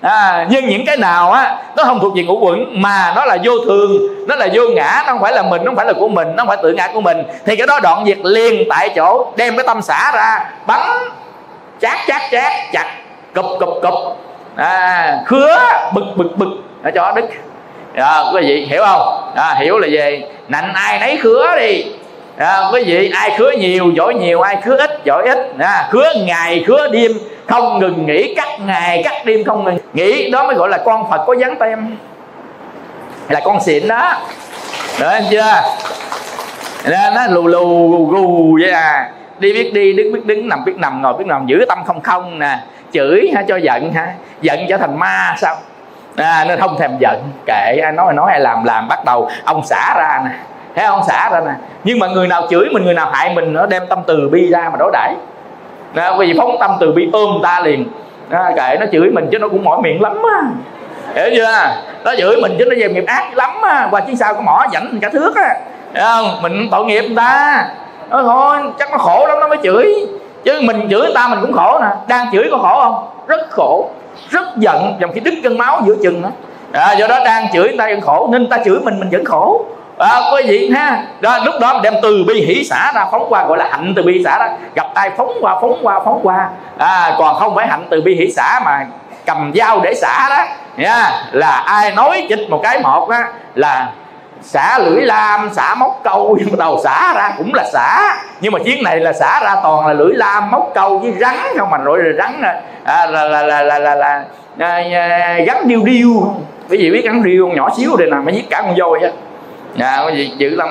À, 0.02 0.48
nhưng 0.50 0.68
những 0.68 0.86
cái 0.86 0.98
nào 0.98 1.32
á 1.32 1.58
nó 1.76 1.84
không 1.84 2.00
thuộc 2.00 2.16
về 2.16 2.24
ngũ 2.24 2.40
quẩn 2.40 2.82
mà 2.82 3.14
nó 3.16 3.26
là 3.26 3.38
vô 3.44 3.52
thường 3.66 3.92
nó 4.28 4.36
là 4.36 4.48
vô 4.54 4.62
ngã 4.76 5.04
nó 5.06 5.12
không 5.12 5.22
phải 5.22 5.34
là 5.34 5.42
mình 5.42 5.64
nó 5.64 5.70
không 5.70 5.76
phải 5.76 5.86
là 5.86 5.94
của 5.94 6.08
mình 6.08 6.28
nó 6.36 6.42
không 6.42 6.48
phải 6.48 6.58
tự 6.64 6.74
ngã 6.74 6.88
của 6.94 7.02
mình 7.02 7.24
thì 7.46 7.56
cái 7.56 7.68
đó 7.68 7.80
đoạn 7.84 8.04
diệt 8.06 8.18
liền 8.24 8.70
tại 8.70 8.90
chỗ 8.96 9.32
đem 9.36 9.58
cái 9.58 9.68
tâm 9.68 9.82
xả 9.82 10.12
ra 10.16 10.52
bắn 10.68 10.82
chát 11.82 11.98
chát 12.08 12.22
chát 12.32 12.52
chặt 12.72 12.86
cụp 13.36 13.46
cụp 13.60 13.70
cụp. 13.82 13.94
À, 14.56 15.20
khứa 15.26 15.60
bực 15.94 16.06
bực 16.16 16.38
bực. 16.38 16.50
Ở 16.84 16.92
cho 16.96 17.12
đức 17.16 17.26
à, 17.96 18.24
quý 18.34 18.42
vị 18.42 18.66
hiểu 18.70 18.84
không? 18.86 19.32
À, 19.36 19.56
hiểu 19.60 19.80
là 19.80 19.88
về 19.92 20.24
nạnh 20.48 20.72
ai 20.74 21.00
nấy 21.00 21.18
khứa 21.18 21.56
đi. 21.60 21.86
À, 22.38 22.62
quý 22.74 22.84
vị 22.84 23.12
ai 23.14 23.32
khứa 23.38 23.52
nhiều 23.52 23.92
giỏi 23.96 24.14
nhiều 24.14 24.42
ai 24.42 24.58
khứa 24.64 24.78
ít 24.78 25.02
giỏi 25.06 25.24
ít. 25.28 25.38
À, 25.60 25.90
khứa 25.92 26.14
ngày 26.26 26.64
khứa 26.68 26.88
đêm 26.88 27.12
không 27.48 27.80
ngừng 27.80 28.06
nghỉ 28.06 28.34
cắt 28.36 28.48
ngày 28.60 29.02
cắt 29.04 29.26
đêm 29.26 29.44
không 29.44 29.64
ngừng 29.64 29.78
nghỉ. 29.94 30.32
Đó 30.32 30.44
mới 30.44 30.56
gọi 30.56 30.70
là 30.70 30.78
con 30.78 31.10
phật 31.10 31.24
có 31.28 31.34
dán 31.34 31.56
tem. 31.60 31.98
Là 33.30 33.40
con 33.44 33.62
xịn 33.62 33.88
đó. 33.88 34.14
Được 35.00 35.08
anh 35.08 35.24
chưa? 35.30 35.54
Nó, 36.86 37.10
nó 37.16 37.22
lù 37.30 37.48
lù 37.48 37.90
gù 37.90 38.06
gù 38.06 38.58
vậy 38.62 38.72
à. 38.72 39.10
Đi 39.40 39.54
biết 39.54 39.74
đi 39.74 39.94
đứng 39.94 40.14
biết 40.14 40.26
đứng 40.26 40.50
nằm 40.50 40.66
biết 40.66 40.74
nằm 40.78 41.02
ngồi 41.02 41.14
biết 41.14 41.26
nằm 41.28 41.48
giữ 41.48 41.66
tâm 41.68 41.80
không 41.86 42.02
không 42.02 42.40
nè. 42.40 42.60
Chửi 42.94 43.32
ha 43.36 43.44
cho 43.48 43.58
giận 43.58 43.94
ha 43.94 44.14
giận 44.42 44.60
trở 44.70 44.78
thành 44.78 45.00
ma 45.00 45.36
sao? 45.38 45.56
À, 46.20 46.46
nên 46.48 46.60
không 46.60 46.78
thèm 46.78 46.92
giận. 47.00 47.32
Kệ 47.46 47.80
ai 47.84 47.92
nói 47.92 48.14
nói 48.14 48.32
ai 48.32 48.40
làm 48.40 48.64
làm. 48.64 48.88
Bắt 48.88 49.06
đầu 49.06 49.30
ông 49.44 49.66
xả 49.66 49.96
ra 49.98 50.22
nè. 50.26 50.32
Thấy 50.76 50.86
ông 50.86 51.04
xả 51.08 51.30
ra 51.30 51.40
nè. 51.40 51.52
Nhưng 51.84 52.00
mà 52.00 52.08
người 52.08 52.28
nào 52.28 52.48
chửi 52.50 52.66
mình 52.72 52.84
người 52.84 52.94
nào 52.94 53.10
hại 53.12 53.34
mình 53.34 53.54
nó 53.54 53.66
đem 53.66 53.88
tâm 53.90 54.00
từ 54.08 54.30
bi 54.32 54.50
ra 54.52 54.70
mà 54.72 54.78
đối 54.80 54.92
đãi. 54.94 55.14
À, 55.96 56.14
vì 56.20 56.34
phóng 56.38 56.58
tâm 56.60 56.72
từ 56.80 56.92
bi 56.92 57.10
ôm 57.14 57.40
ta 57.44 57.60
liền. 57.60 57.86
À, 58.30 58.52
kệ 58.56 58.78
nó 58.80 58.86
chửi 58.92 59.12
mình 59.12 59.28
chứ 59.32 59.40
nó 59.40 59.48
cũng 59.48 59.64
mỏi 59.64 59.82
miệng 59.82 60.02
lắm 60.02 60.22
á. 60.36 60.42
Hiểu 61.16 61.30
chưa? 61.36 61.70
Nó 62.04 62.14
chửi 62.18 62.42
mình 62.42 62.56
chứ 62.60 62.66
nó 62.66 62.76
về 62.78 62.90
nghiệp 62.90 63.06
ác 63.08 63.38
lắm 63.38 63.62
á. 63.62 63.88
Qua 63.92 64.00
chứ 64.00 64.14
sao 64.16 64.34
có 64.34 64.42
mỏ 64.42 64.66
dẫn 64.72 65.00
cả 65.02 65.10
thước 65.10 65.36
á. 65.36 65.56
Thấy 65.94 66.04
không? 66.04 66.42
Mình 66.42 66.68
tội 66.72 66.86
nghiệp 66.86 67.02
người 67.02 67.16
ta. 67.16 67.66
Nói 68.10 68.24
thôi 68.24 68.58
chắc 68.80 68.92
nó 68.92 68.98
khổ 68.98 69.26
lắm 69.28 69.40
nó 69.40 69.48
mới 69.48 69.58
chửi. 69.64 69.94
Chứ 70.44 70.62
mình 70.64 70.88
chửi 70.90 71.02
người 71.02 71.12
ta 71.16 71.28
mình 71.28 71.40
cũng 71.42 71.54
khổ 71.54 71.80
nè. 71.82 71.88
Đang 72.08 72.26
chửi 72.32 72.48
có 72.52 72.58
khổ 72.58 72.82
không? 72.82 73.08
Rất 73.28 73.50
khổ 73.50 73.90
rất 74.30 74.58
giận 74.58 74.98
dòng 75.00 75.12
khi 75.14 75.20
đứt 75.20 75.34
cân 75.44 75.58
máu 75.58 75.82
giữa 75.86 75.96
chừng 76.04 76.22
đó. 76.22 76.30
À, 76.74 76.94
do 76.94 77.08
đó 77.08 77.20
đang 77.26 77.52
chửi 77.54 77.68
người 77.68 77.78
ta 77.78 77.86
vẫn 77.86 78.02
khổ 78.02 78.30
nên 78.32 78.50
ta 78.50 78.58
chửi 78.66 78.80
mình 78.80 79.00
mình 79.00 79.10
vẫn 79.10 79.26
khổ. 79.26 79.66
À, 79.98 80.22
quý 80.34 80.44
vị 80.48 80.72
ha 80.76 81.04
đó 81.20 81.40
lúc 81.46 81.56
đó 81.62 81.80
đem 81.84 81.94
từ 82.02 82.24
bi 82.28 82.34
hỷ 82.34 82.64
xả 82.64 82.92
ra 82.96 83.06
phóng 83.12 83.26
qua 83.30 83.46
gọi 83.46 83.58
là 83.58 83.68
hạnh 83.72 83.94
từ 83.96 84.04
bi 84.04 84.24
xả 84.24 84.38
ra. 84.40 84.50
Gặp 84.76 84.88
ai 84.94 85.12
phóng 85.18 85.32
qua 85.42 85.58
phóng 85.62 85.80
qua 85.84 86.00
phóng 86.06 86.20
qua. 86.24 86.50
À, 86.78 87.16
còn 87.18 87.36
không 87.36 87.56
phải 87.56 87.68
hạnh 87.68 87.86
từ 87.90 88.02
bi 88.02 88.16
hỷ 88.16 88.32
xả 88.32 88.60
mà 88.66 88.86
cầm 89.26 89.52
dao 89.56 89.80
để 89.84 89.94
xả 89.94 90.30
đó. 90.30 90.44
Nha 90.78 91.24
là 91.32 91.52
ai 91.66 91.92
nói 91.92 92.26
chích 92.30 92.50
một 92.50 92.60
cái 92.64 92.80
một 92.80 93.10
á 93.10 93.28
là 93.56 93.90
xả 94.42 94.80
lưỡi 94.80 95.02
lam 95.02 95.50
xả 95.54 95.76
móc 95.76 96.02
câu 96.04 96.38
nhưng 96.46 96.58
đầu 96.58 96.80
xả 96.84 97.14
ra 97.16 97.34
cũng 97.38 97.54
là 97.54 97.64
xả. 97.74 98.18
Nhưng 98.42 98.54
mà 98.54 98.60
chuyến 98.66 98.84
này 98.84 99.00
là 99.00 99.14
xả 99.14 99.40
ra 99.44 99.56
toàn 99.64 99.88
là 99.88 99.94
lưỡi 99.94 100.14
lam 100.14 100.52
móc 100.52 100.72
câu 100.76 101.00
với 101.00 101.14
rắn 101.20 101.36
không 101.58 101.70
mà 101.70 101.78
rồi 101.78 102.00
là 102.04 102.12
rắn 102.18 102.42
à, 102.84 103.06
là 103.06 103.24
là 103.24 103.44
là 103.44 103.64
là 103.64 103.80
là, 103.80 103.96
là, 103.96 103.96
là 103.96 104.26
à, 104.60 105.40
gắn 105.46 105.68
điêu 105.68 105.84
điêu 105.84 106.34
quý 106.70 106.78
vị 106.78 106.92
biết 106.92 107.06
gắn 107.06 107.24
điêu 107.24 107.48
nhỏ 107.48 107.70
xíu 107.78 107.96
đây 107.98 108.10
nè 108.12 108.18
mới 108.18 108.36
giết 108.36 108.50
cả 108.50 108.62
con 108.62 108.76
voi 108.80 109.00
á. 109.04 109.10
À, 109.78 110.06
quý 110.06 110.14
vị 110.16 110.32
dữ 110.38 110.56
lắm. 110.56 110.70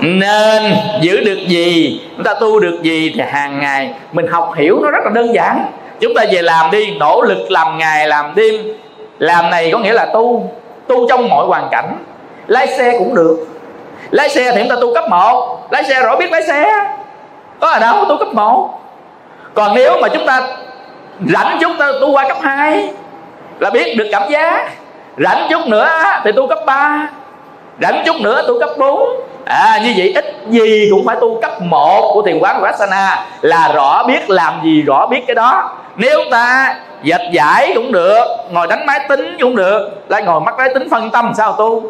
Nên 0.00 0.72
giữ 1.00 1.24
được 1.24 1.38
gì? 1.46 2.00
Chúng 2.16 2.24
ta 2.24 2.34
tu 2.40 2.60
được 2.60 2.82
gì 2.82 3.12
thì 3.14 3.20
hàng 3.20 3.60
ngày 3.60 3.94
mình 4.12 4.26
học 4.26 4.52
hiểu 4.56 4.80
nó 4.82 4.90
rất 4.90 5.04
là 5.04 5.10
đơn 5.14 5.34
giản. 5.34 5.66
Chúng 6.00 6.14
ta 6.14 6.24
về 6.32 6.42
làm 6.42 6.70
đi 6.70 6.96
nỗ 6.98 7.22
lực 7.22 7.50
làm 7.50 7.78
ngày 7.78 8.08
làm 8.08 8.32
đêm. 8.34 8.54
Làm 9.18 9.50
này 9.50 9.70
có 9.72 9.78
nghĩa 9.78 9.92
là 9.92 10.06
tu 10.14 10.50
tu 10.90 11.08
trong 11.08 11.28
mọi 11.28 11.46
hoàn 11.46 11.68
cảnh. 11.70 12.04
Lái 12.46 12.66
xe 12.66 12.98
cũng 12.98 13.14
được. 13.14 13.46
Lái 14.10 14.28
xe 14.28 14.52
thì 14.52 14.60
chúng 14.60 14.68
ta 14.68 14.76
tu 14.80 14.94
cấp 14.94 15.04
1 15.10 15.66
lái 15.70 15.84
xe 15.84 16.02
rõ 16.02 16.16
biết 16.16 16.32
lái 16.32 16.42
xe. 16.42 16.86
Có 17.60 17.68
ở 17.68 17.78
đâu, 17.78 18.04
tu 18.08 18.16
cấp 18.16 18.28
1 18.34 18.80
còn 19.54 19.74
nếu 19.74 20.00
mà 20.02 20.08
chúng 20.08 20.26
ta 20.26 20.42
rảnh 21.26 21.58
chút 21.60 21.72
ta 21.78 21.92
tu 22.00 22.12
qua 22.12 22.28
cấp 22.28 22.36
2 22.42 22.90
là 23.58 23.70
biết 23.70 23.94
được 23.98 24.08
cảm 24.12 24.22
giác. 24.30 24.70
Rảnh 25.18 25.46
chút 25.50 25.66
nữa 25.66 25.88
thì 26.24 26.32
tu 26.32 26.46
cấp 26.46 26.58
3 26.66 27.08
rảnh 27.80 28.02
chút 28.06 28.16
nữa 28.20 28.42
tu 28.48 28.60
cấp 28.60 28.70
4 28.78 29.02
à 29.44 29.80
như 29.84 29.94
vậy 29.96 30.12
ít 30.14 30.24
gì 30.48 30.88
cũng 30.90 31.06
phải 31.06 31.16
tu 31.20 31.40
cấp 31.40 31.62
1 31.62 32.10
của 32.14 32.22
thiền 32.22 32.38
quán 32.38 32.56
Vipassana 32.60 33.26
là 33.40 33.72
rõ 33.74 34.04
biết 34.06 34.30
làm 34.30 34.60
gì, 34.64 34.82
rõ 34.82 35.06
biết 35.06 35.20
cái 35.26 35.34
đó 35.34 35.70
nếu 35.96 36.20
ta 36.30 36.74
dệt 37.02 37.20
giải 37.32 37.72
cũng 37.74 37.92
được 37.92 38.24
ngồi 38.50 38.66
đánh 38.66 38.86
máy 38.86 39.00
tính 39.08 39.36
cũng 39.40 39.56
được 39.56 39.90
lại 40.08 40.22
ngồi 40.22 40.40
mắt 40.40 40.54
máy 40.58 40.68
tính 40.74 40.88
phân 40.90 41.10
tâm 41.10 41.32
sao 41.36 41.52
tu? 41.52 41.82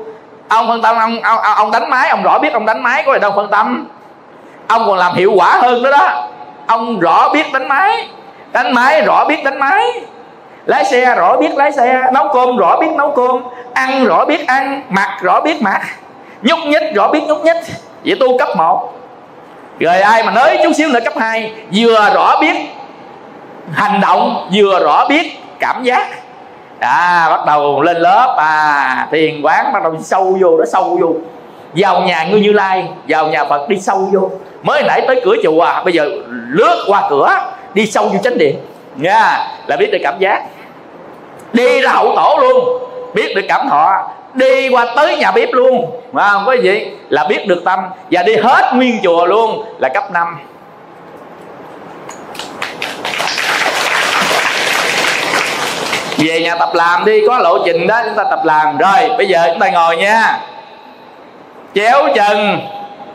Ông 0.48 0.68
phân 0.68 0.82
tâm 0.82 0.96
ông, 0.96 1.20
ông, 1.20 1.38
ông 1.38 1.70
đánh 1.70 1.90
máy 1.90 2.08
ông 2.08 2.22
rõ 2.22 2.38
biết 2.38 2.52
ông 2.52 2.66
đánh 2.66 2.82
máy 2.82 3.02
có 3.06 3.12
gì 3.12 3.18
đâu 3.18 3.32
phân 3.36 3.48
tâm. 3.50 3.86
Ông 4.68 4.82
còn 4.86 4.98
làm 4.98 5.14
hiệu 5.14 5.32
quả 5.36 5.58
hơn 5.62 5.82
nữa 5.82 5.90
đó. 5.90 6.28
Ông 6.66 7.00
rõ 7.00 7.28
biết 7.32 7.46
đánh 7.52 7.68
máy 7.68 8.08
đánh 8.52 8.74
máy 8.74 9.02
rõ 9.02 9.24
biết 9.24 9.44
đánh 9.44 9.58
máy. 9.58 9.84
Lái 10.66 10.84
xe 10.84 11.14
rõ 11.14 11.36
biết 11.36 11.54
lái 11.54 11.72
xe 11.72 12.02
nấu 12.12 12.28
cơm 12.34 12.56
rõ 12.56 12.76
biết 12.80 12.90
nấu 12.96 13.12
cơm 13.16 13.42
ăn 13.74 14.04
rõ 14.04 14.24
biết 14.24 14.46
ăn 14.46 14.82
mặc 14.88 15.18
rõ 15.22 15.40
biết 15.40 15.62
mặc 15.62 15.82
nhúc 16.42 16.58
nhích 16.58 16.94
rõ 16.94 17.08
biết 17.08 17.20
nhúc 17.28 17.44
nhích. 17.44 17.56
Vậy 18.04 18.16
tu 18.20 18.38
cấp 18.38 18.48
1 18.56 18.92
rồi 19.80 20.00
ai 20.00 20.22
mà 20.22 20.30
nói 20.32 20.58
chút 20.62 20.72
xíu 20.72 20.88
nữa 20.88 21.00
cấp 21.04 21.12
2 21.16 21.54
vừa 21.74 22.10
rõ 22.14 22.40
biết 22.40 22.56
hành 23.72 24.00
động 24.00 24.48
vừa 24.54 24.80
rõ 24.84 25.08
biết 25.08 25.38
cảm 25.60 25.84
giác. 25.84 26.08
À 26.78 27.28
bắt 27.30 27.40
đầu 27.46 27.82
lên 27.82 27.96
lớp 27.96 28.34
à 28.38 29.08
thiền 29.12 29.42
quán 29.42 29.72
bắt 29.72 29.82
đầu 29.82 29.96
sâu 30.00 30.38
vô 30.40 30.58
đó 30.58 30.64
sâu 30.72 30.98
vô. 31.00 31.14
Vào 31.74 32.00
nhà 32.00 32.24
ngươi 32.24 32.40
như 32.40 32.52
lai 32.52 32.88
vào 33.08 33.26
nhà 33.26 33.44
phật 33.44 33.68
đi 33.68 33.80
sâu 33.80 34.08
vô. 34.12 34.30
Mới 34.62 34.82
nãy 34.82 35.04
tới 35.06 35.20
cửa 35.24 35.34
chùa 35.42 35.60
à, 35.60 35.82
bây 35.84 35.92
giờ 35.92 36.08
lướt 36.48 36.84
qua 36.88 37.06
cửa 37.10 37.52
đi 37.74 37.86
sâu 37.86 38.08
vô 38.08 38.18
chánh 38.24 38.38
điện. 38.38 38.56
Nha 38.96 39.46
là 39.66 39.76
biết 39.76 39.90
được 39.92 39.98
cảm 40.02 40.14
giác. 40.18 40.42
Đi 41.52 41.80
ra 41.80 41.92
hậu 41.92 42.12
tổ 42.16 42.38
luôn 42.40 42.82
biết 43.14 43.34
được 43.36 43.44
cảm 43.48 43.68
thọ. 43.68 44.08
Đi 44.34 44.68
qua 44.68 44.86
tới 44.96 45.16
nhà 45.16 45.30
bếp 45.30 45.48
luôn 45.52 45.90
mà 46.12 46.28
không? 46.28 46.42
Có 46.46 46.52
gì? 46.52 46.86
Là 47.08 47.26
biết 47.28 47.46
được 47.46 47.62
tâm. 47.64 47.78
Và 48.10 48.22
đi 48.22 48.36
hết 48.36 48.72
nguyên 48.74 48.98
chùa 49.02 49.26
luôn 49.26 49.64
là 49.78 49.88
cấp 49.88 50.12
5 50.12 50.38
về 56.24 56.40
nhà 56.40 56.54
tập 56.54 56.68
làm 56.74 57.04
đi, 57.04 57.26
có 57.26 57.38
lộ 57.38 57.58
trình 57.66 57.86
đó, 57.86 58.02
chúng 58.04 58.14
ta 58.14 58.24
tập 58.30 58.40
làm. 58.44 58.78
Rồi, 58.78 59.10
bây 59.18 59.28
giờ 59.28 59.44
chúng 59.46 59.58
ta 59.58 59.68
ngồi 59.68 59.96
nha. 59.96 60.38
Chéo 61.74 62.08
chân 62.14 62.60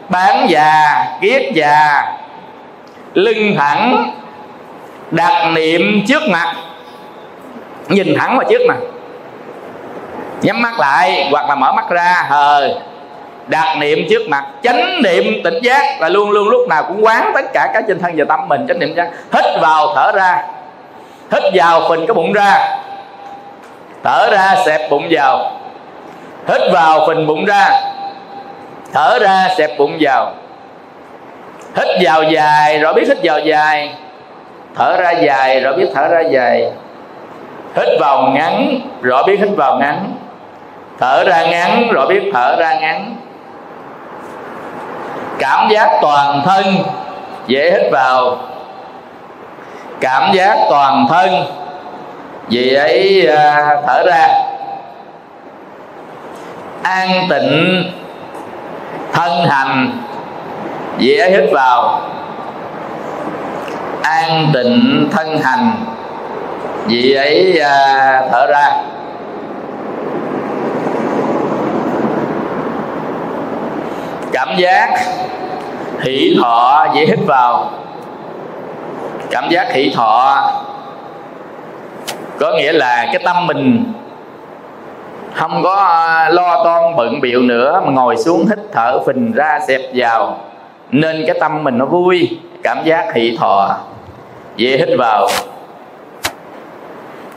bán 0.09 0.45
già 0.49 1.05
kiết 1.21 1.41
già, 1.53 2.03
lưng 3.13 3.55
thẳng, 3.57 4.11
đặt 5.11 5.51
niệm 5.53 6.03
trước 6.07 6.23
mặt. 6.29 6.55
Nhìn 7.87 8.15
thẳng 8.19 8.37
vào 8.37 8.49
trước 8.49 8.61
mặt. 8.67 8.77
Nhắm 10.41 10.61
mắt 10.61 10.79
lại, 10.79 11.27
hoặc 11.31 11.49
là 11.49 11.55
mở 11.55 11.71
mắt 11.71 11.89
ra, 11.89 12.25
hờ. 12.29 12.79
Đặt 13.47 13.77
niệm 13.77 13.99
trước 14.09 14.21
mặt. 14.29 14.45
Chánh 14.63 15.01
niệm 15.01 15.23
tỉnh 15.43 15.59
giác 15.63 16.01
là 16.01 16.09
luôn 16.09 16.31
luôn 16.31 16.49
lúc 16.49 16.67
nào 16.69 16.83
cũng 16.87 17.05
quán 17.05 17.31
tất 17.33 17.45
cả 17.53 17.69
các 17.73 17.83
trên 17.87 17.99
thân 17.99 18.13
và 18.17 18.25
tâm 18.29 18.47
mình. 18.47 18.65
Chánh 18.67 18.79
niệm 18.79 18.93
giác 18.95 19.09
hít 19.33 19.45
vào, 19.61 19.93
thở 19.95 20.11
ra. 20.11 20.43
Hít 21.31 21.43
vào, 21.53 21.89
phình 21.89 22.07
cái 22.07 22.13
bụng 22.13 22.33
ra 22.33 22.77
thở 24.05 24.29
ra 24.31 24.55
xẹp 24.65 24.89
bụng 24.89 25.07
vào. 25.09 25.51
Hít 26.47 26.61
vào 26.73 27.07
phình 27.07 27.27
bụng 27.27 27.45
ra. 27.45 27.69
Thở 28.93 29.19
ra 29.19 29.49
xẹp 29.57 29.77
bụng 29.77 29.97
vào. 29.99 30.33
Hít 31.75 31.87
vào 32.01 32.23
dài 32.23 32.79
rồi 32.79 32.93
biết 32.93 33.07
hít 33.07 33.17
vào 33.23 33.39
dài. 33.39 33.95
Thở 34.75 34.97
ra 34.97 35.11
dài 35.11 35.59
rồi 35.59 35.73
biết 35.73 35.87
thở 35.95 36.07
ra 36.07 36.21
dài. 36.21 36.71
Hít 37.75 37.87
vào 37.99 38.21
ngắn 38.21 38.79
rõ 39.01 39.23
biết 39.23 39.39
hít 39.39 39.49
vào 39.57 39.79
ngắn. 39.79 40.15
Thở 40.99 41.23
ra 41.23 41.45
ngắn 41.45 41.87
rõ 41.91 42.05
biết 42.05 42.23
thở 42.33 42.55
ra 42.59 42.73
ngắn. 42.79 43.15
Cảm 45.39 45.69
giác 45.69 45.89
toàn 46.01 46.41
thân 46.45 46.63
dễ 47.47 47.71
hít 47.71 47.91
vào. 47.91 48.37
Cảm 50.01 50.31
giác 50.33 50.57
toàn 50.69 51.07
thân 51.09 51.45
vì 52.49 52.73
ấy 52.73 53.27
à, 53.27 53.77
thở 53.87 54.03
ra. 54.03 54.27
An 56.83 57.09
tịnh 57.29 57.83
thân 59.13 59.47
hành 59.49 59.97
ấy 61.17 61.31
hít 61.31 61.51
vào. 61.51 62.01
An 64.03 64.51
tịnh 64.53 65.07
thân 65.11 65.39
hành 65.43 65.85
vì 66.87 67.13
ấy 67.13 67.59
à, 67.59 68.21
thở 68.31 68.47
ra. 68.47 68.71
Cảm 74.33 74.49
giác 74.57 74.89
hỷ 76.01 76.37
thọ 76.41 76.85
dễ 76.95 77.05
hít 77.05 77.19
vào. 77.27 77.71
Cảm 79.31 79.49
giác 79.49 79.73
hỷ 79.73 79.91
thọ 79.95 80.51
có 82.39 82.51
nghĩa 82.51 82.73
là 82.73 83.05
cái 83.13 83.21
tâm 83.25 83.47
mình 83.47 83.93
không 85.33 85.63
có 85.63 85.75
à, 85.75 86.29
lo 86.29 86.63
toan 86.63 86.95
bận 86.95 87.21
biệu 87.21 87.41
nữa 87.41 87.81
mà 87.85 87.91
ngồi 87.91 88.17
xuống 88.17 88.45
hít 88.49 88.59
thở 88.73 88.99
phình 89.05 89.31
ra 89.31 89.59
xẹp 89.67 89.81
vào. 89.95 90.37
Nên 90.91 91.23
cái 91.27 91.37
tâm 91.39 91.63
mình 91.63 91.77
nó 91.77 91.85
vui 91.85 92.39
cảm 92.63 92.83
giác 92.83 93.13
hỷ 93.13 93.37
thọ. 93.37 93.77
Dễ 94.55 94.77
hít 94.77 94.89
vào. 94.97 95.27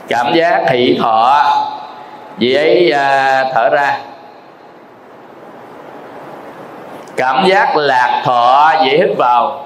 Cảm 0.07 0.33
giác 0.33 0.65
hỷ 0.69 0.97
thọ. 1.01 1.43
Dễ 2.37 2.91
à, 2.91 3.45
thở 3.53 3.69
ra. 3.69 3.97
Cảm 7.17 7.45
giác 7.47 7.77
lạc 7.77 8.21
thọ 8.25 8.73
dễ 8.85 8.97
hít 8.97 9.17
vào. 9.17 9.65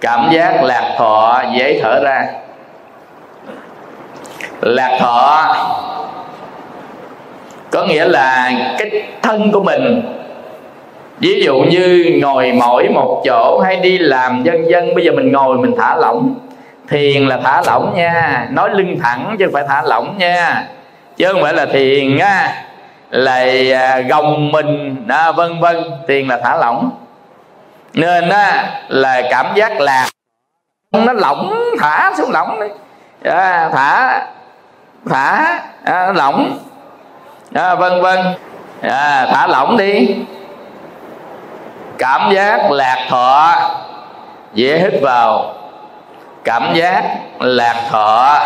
Cảm 0.00 0.28
giác 0.32 0.62
lạc 0.62 0.94
thọ 0.98 1.42
dễ 1.54 1.80
thở 1.82 2.00
ra 2.04 2.26
lạc 4.60 4.98
thọ. 5.00 5.54
Có 7.70 7.84
nghĩa 7.84 8.04
là 8.04 8.52
cái 8.78 9.02
thân 9.22 9.52
của 9.52 9.62
mình 9.62 10.02
ví 11.18 11.42
dụ 11.44 11.58
như 11.58 12.18
ngồi 12.22 12.52
mỏi 12.52 12.88
một 12.88 13.22
chỗ 13.24 13.60
hay 13.64 13.76
đi 13.76 13.98
làm 13.98 14.42
dân 14.42 14.70
dân 14.70 14.94
bây 14.94 15.04
giờ 15.04 15.12
mình 15.12 15.32
ngồi 15.32 15.58
mình 15.58 15.74
thả 15.78 15.96
lỏng. 15.96 16.34
Thiền 16.88 17.26
là 17.26 17.40
thả 17.44 17.62
lỏng 17.66 17.94
nha 17.96 18.46
nói 18.50 18.70
lưng 18.72 18.96
thẳng 19.02 19.36
chứ 19.38 19.44
không 19.44 19.54
phải 19.54 19.64
thả 19.68 19.82
lỏng 19.82 20.14
nha. 20.18 20.66
Chứ 21.16 21.32
không 21.32 21.42
phải 21.42 21.54
là 21.54 21.66
thiền 21.66 22.18
á 22.18 22.64
là 23.10 24.00
gồng 24.08 24.52
mình 24.52 24.96
à, 25.08 25.32
vân 25.32 25.60
vân 25.60 25.76
thiền 26.08 26.28
là 26.28 26.40
thả 26.44 26.56
lỏng. 26.56 26.90
Nên 27.94 28.28
á 28.28 28.80
là 28.88 29.22
cảm 29.30 29.46
giác 29.54 29.80
lạc 29.80 30.08
nó 30.92 31.12
lỏng 31.12 31.54
thả 31.80 32.12
xuống 32.16 32.30
lỏng 32.30 32.60
đấy 32.60 32.70
à, 33.24 33.70
thả 33.72 34.22
thả 35.10 35.60
à, 35.84 36.12
lỏng. 36.12 36.58
À, 37.54 37.74
vân 37.74 38.02
vân. 38.02 38.18
À, 38.82 39.26
thả 39.32 39.46
lỏng 39.46 39.76
đi. 39.76 40.16
Cảm 41.98 42.34
giác 42.34 42.70
lạc 42.70 43.06
thọ 43.08 43.56
dễ 44.54 44.78
hít 44.78 45.02
vào. 45.02 45.54
Cảm 46.44 46.74
giác 46.74 47.02
lạc 47.40 47.76
thọ. 47.90 48.38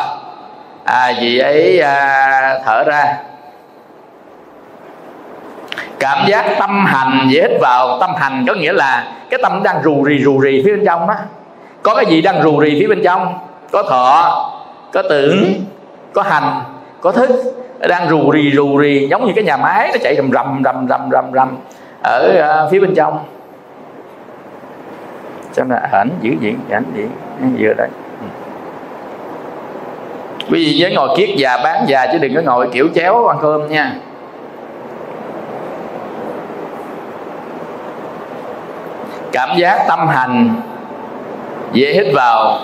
À 0.85 1.09
gì 1.09 1.39
ấy 1.39 1.81
à, 1.81 2.59
thở 2.65 2.85
ra. 2.85 3.17
Cảm 5.99 6.27
giác 6.27 6.45
tâm 6.59 6.87
hành 6.87 7.29
dễ 7.31 7.43
hít 7.43 7.61
vào. 7.61 7.99
Tâm 8.01 8.15
hành 8.15 8.45
có 8.49 8.55
nghĩa 8.55 8.73
là 8.73 9.05
cái 9.31 9.41
tâm 9.43 9.63
đang 9.63 9.83
rù 9.83 10.05
rì 10.05 10.25
rù 10.25 10.41
rì 10.41 10.63
phía 10.65 10.77
bên 10.77 10.87
trong 10.87 11.07
đó. 11.07 11.15
Có 11.83 11.95
cái 11.95 12.07
gì 12.07 12.23
đang 12.23 12.43
rù 12.43 12.61
rì 12.61 12.81
phía 12.81 12.87
bên 12.87 13.03
trong? 13.05 13.39
Có 13.73 13.83
thọ 13.83 14.51
có 14.95 15.03
tưởng 15.03 15.55
có 16.13 16.23
hành 16.23 16.63
có 17.01 17.13
thức. 17.13 17.31
Đang 17.89 18.09
rù 18.09 18.31
rì 18.31 18.53
rù 18.55 18.79
rì 18.79 19.07
giống 19.11 19.27
như 19.27 19.33
cái 19.37 19.45
nhà 19.45 19.57
máy 19.57 19.91
nó 19.93 19.99
chạy 20.03 20.17
rầm 20.17 20.31
rầm 20.33 20.63
rầm 20.65 20.89
rầm 20.89 21.11
rầm 21.13 21.25
rầm 21.35 21.57
ở 22.03 22.33
uh, 22.65 22.71
phía 22.71 22.81
bên 22.81 22.95
trong. 22.95 23.25
Cho 25.55 25.65
nên 25.65 25.79
ảnh 25.93 26.09
giữ 26.21 26.33
diện 26.41 26.59
ảnh 26.71 26.85
diện 26.95 27.11
vừa 27.59 27.75
đây. 27.77 27.89
Quý 30.51 30.67
vị 30.67 30.79
nhớ 30.79 30.91
ngồi 30.95 31.09
kiết 31.17 31.29
già 31.37 31.57
bán 31.65 31.85
già 31.89 32.07
chứ 32.13 32.19
đừng 32.19 32.35
có 32.35 32.41
ngồi 32.41 32.69
kiểu 32.73 32.89
chéo 32.95 33.27
ăn 33.27 33.39
cơm 33.43 33.69
nha. 33.69 33.95
Cảm 39.33 39.59
giác 39.59 39.85
tâm 39.89 40.09
hành 40.09 40.55
dễ 41.73 41.93
hít 41.93 42.15
vào 42.15 42.59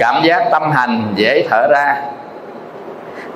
cảm 0.00 0.22
giác 0.22 0.48
tâm 0.50 0.70
hành 0.72 1.12
dễ 1.14 1.46
thở 1.50 1.66
ra. 1.68 1.96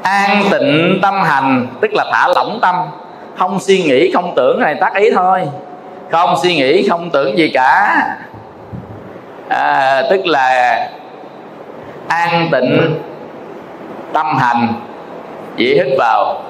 An 0.02 0.42
tịnh 0.50 0.98
tâm 1.02 1.22
hành 1.22 1.66
tức 1.80 1.90
là 1.94 2.04
thả 2.12 2.28
lỏng 2.28 2.58
tâm. 2.62 2.74
Không 3.38 3.60
suy 3.60 3.82
nghĩ 3.82 4.12
không 4.12 4.32
tưởng 4.36 4.60
này 4.60 4.74
tác 4.74 4.94
ý 4.94 5.10
thôi. 5.14 5.48
Không 6.10 6.34
suy 6.42 6.54
nghĩ 6.54 6.88
không 6.88 7.10
tưởng 7.10 7.38
gì 7.38 7.50
cả. 7.54 7.96
À, 9.48 10.02
tức 10.10 10.26
là 10.26 10.78
an 12.08 12.48
tịnh 12.52 13.00
tâm 14.12 14.36
hành 14.36 14.68
dễ 15.56 15.66
hít 15.66 15.86
vào. 15.98 16.42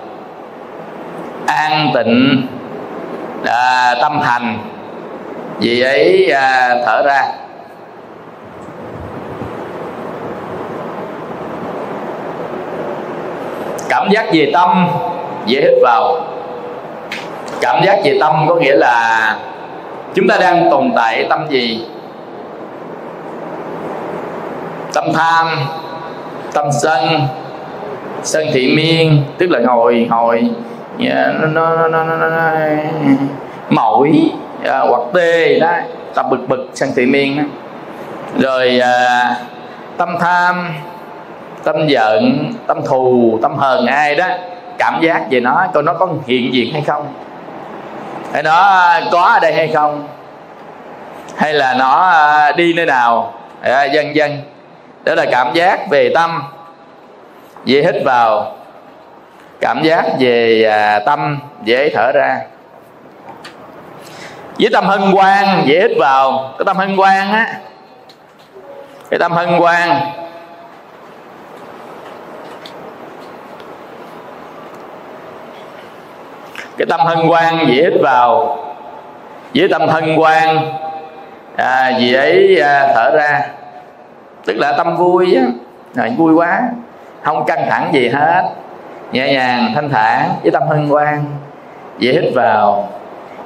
An 1.46 1.90
tịnh 1.94 2.46
à, 3.44 3.94
tâm 4.00 4.20
hành 4.20 4.58
vì 5.58 5.80
ấy 5.80 6.30
à, 6.30 6.76
thở 6.86 7.02
ra. 7.02 7.43
Cảm 13.88 14.08
giác 14.10 14.26
về 14.32 14.50
tâm 14.52 14.88
dễ 15.46 15.60
hít 15.60 15.74
vào 15.82 16.16
cảm 17.60 17.84
giác 17.84 17.98
về 18.04 18.16
tâm 18.20 18.46
có 18.48 18.54
nghĩa 18.54 18.76
là 18.76 19.36
chúng 20.14 20.28
ta 20.28 20.36
đang 20.40 20.70
tồn 20.70 20.92
tại 20.96 21.26
tâm 21.30 21.46
gì 21.50 21.86
tâm 24.94 25.04
tham 25.14 25.46
tâm 26.52 26.66
sân 26.82 27.20
sân 28.22 28.46
thị 28.52 28.72
miên 28.76 29.22
tức 29.38 29.50
là 29.50 29.58
ngồi 29.58 30.06
ngồi 30.10 30.50
à, 31.10 31.32
nó 31.40 31.46
nó 31.46 31.76
nó 31.76 31.88
nó, 31.88 32.04
nó, 32.04 32.16
nó, 32.16 32.30
nó 32.30 32.40
mỏi 33.70 34.30
à, 34.64 34.78
hoặc 34.78 35.02
tê 35.14 35.58
đó 35.58 35.72
tập 36.14 36.26
bực 36.30 36.48
bực 36.48 36.70
sân 36.74 36.88
thị 36.96 37.06
miên 37.06 37.36
đó. 37.36 37.42
rồi 38.38 38.78
à, 38.78 39.36
tâm 39.96 40.16
tham 40.20 40.74
tâm 41.64 41.86
giận 41.86 42.52
tâm 42.66 42.80
thù 42.86 43.38
tâm 43.42 43.56
hờn 43.56 43.86
ai 43.86 44.14
đó 44.14 44.26
cảm 44.78 45.00
giác 45.00 45.22
về 45.30 45.40
nó 45.40 45.66
coi 45.74 45.82
nó 45.82 45.92
có 45.92 46.08
hiện 46.26 46.54
diện 46.54 46.72
hay 46.72 46.82
không? 46.82 47.14
Hay 48.32 48.42
nó 48.42 48.60
à, 48.60 49.00
có 49.12 49.22
ở 49.22 49.40
đây 49.40 49.54
hay 49.54 49.68
không? 49.68 50.08
Hay 51.36 51.52
là 51.52 51.74
nó 51.74 52.06
à, 52.10 52.52
đi 52.52 52.72
nơi 52.72 52.86
nào? 52.86 53.34
À, 53.60 53.84
dân 53.84 54.16
dân 54.16 54.42
đó 55.04 55.14
là 55.14 55.24
cảm 55.30 55.52
giác 55.54 55.80
về 55.90 56.12
tâm. 56.14 56.42
Dễ 57.64 57.82
hít 57.82 57.94
vào. 58.04 58.56
Cảm 59.60 59.82
giác 59.82 60.04
về 60.18 60.64
à, 60.70 60.98
tâm 60.98 61.38
dễ 61.64 61.90
thở 61.94 62.12
ra. 62.12 62.38
Với 64.58 64.68
tâm 64.72 64.86
hân 64.86 65.00
hoan 65.00 65.62
dễ 65.64 65.80
hít 65.80 65.90
vào. 65.98 66.54
Cái 66.58 66.64
tâm 66.64 66.76
hân 66.76 66.96
hoan 66.96 67.32
á. 67.32 67.46
Cái 69.10 69.18
tâm 69.18 69.32
hân 69.32 69.48
hoan 69.48 69.90
cái 76.78 76.86
tâm 76.86 77.00
hân 77.00 77.18
hoan 77.18 77.66
dễ 77.66 77.82
hít 77.82 77.92
vào. 78.02 78.58
Với 79.54 79.68
tâm 79.68 79.88
hân 79.88 80.16
hoan? 80.16 80.58
À, 81.56 81.98
dễ 81.98 82.56
à, 82.62 82.92
thở 82.94 83.10
ra. 83.16 83.40
Tức 84.44 84.56
là 84.56 84.72
tâm 84.72 84.96
vui 84.96 85.34
á. 85.34 85.42
À, 85.96 86.08
vui 86.16 86.34
quá. 86.34 86.60
Không 87.22 87.44
căng 87.46 87.66
thẳng 87.70 87.90
gì 87.92 88.08
hết. 88.08 88.42
Nhẹ 89.12 89.32
nhàng 89.32 89.72
thanh 89.74 89.90
thản. 89.90 90.30
Với 90.42 90.50
tâm 90.50 90.62
hân 90.68 90.88
hoan 90.88 91.24
dễ 91.98 92.12
hít 92.12 92.34
vào. 92.34 92.88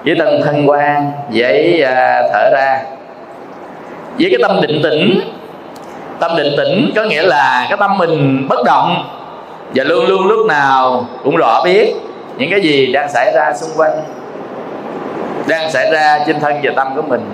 Với 0.04 0.14
tâm 0.18 0.28
hân 0.44 0.66
hoan 0.66 1.12
dễ 1.30 1.82
à, 1.82 2.22
thở 2.32 2.50
ra. 2.52 2.80
Với 4.18 4.30
cái 4.30 4.38
tâm 4.42 4.60
định 4.60 4.80
tĩnh 4.82 5.20
tâm 6.20 6.36
định 6.36 6.54
tĩnh 6.56 6.92
có 6.96 7.04
nghĩa 7.04 7.22
là 7.22 7.66
cái 7.68 7.78
tâm 7.80 7.98
mình 7.98 8.46
bất 8.48 8.64
động. 8.64 9.04
Và 9.74 9.84
luôn 9.84 10.06
luôn 10.06 10.26
lúc 10.26 10.46
nào 10.46 11.06
cũng 11.24 11.36
rõ 11.36 11.62
biết 11.64 11.94
những 12.38 12.50
cái 12.50 12.60
gì 12.60 12.92
đang 12.92 13.08
xảy 13.08 13.32
ra 13.34 13.52
xung 13.54 13.70
quanh 13.76 14.02
đang 15.48 15.70
xảy 15.70 15.90
ra 15.90 16.18
trên 16.26 16.40
thân 16.40 16.60
và 16.62 16.72
tâm 16.76 16.96
của 16.96 17.02
mình 17.02 17.30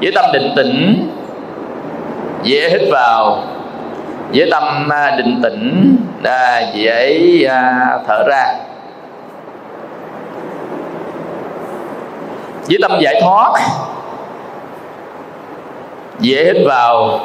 với 0.00 0.12
tâm 0.14 0.24
định 0.32 0.52
tĩnh 0.56 1.08
dễ 2.42 2.70
hít 2.70 2.82
vào 2.90 3.42
với 4.34 4.48
tâm 4.50 4.88
à, 4.92 5.14
định 5.16 5.40
tĩnh 5.42 5.96
à, 6.22 6.60
dễ 6.74 7.18
à, 7.48 7.98
thở 8.06 8.24
ra. 8.28 8.54
Với 12.68 12.78
tâm 12.82 12.92
giải 13.00 13.20
thoát 13.22 13.52
dễ 16.20 16.44
hít 16.44 16.56
vào. 16.66 17.20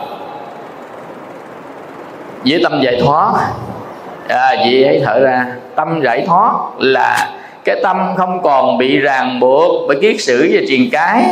Với 2.46 2.60
tâm 2.64 2.82
giải 2.84 3.02
thoát 3.04 3.34
à, 4.30 4.54
dễ 4.66 5.02
thở 5.06 5.20
ra 5.20 5.46
tâm 5.76 6.02
giải 6.04 6.24
thoát 6.28 6.54
là 6.78 7.30
cái 7.66 7.76
tâm 7.84 8.14
không 8.18 8.42
còn 8.44 8.78
bị 8.78 9.00
ràng 9.00 9.40
buộc 9.40 9.88
bởi 9.88 9.98
kiết 10.02 10.22
sử 10.22 10.50
và 10.54 10.62
truyền 10.68 10.90
cái. 10.92 11.24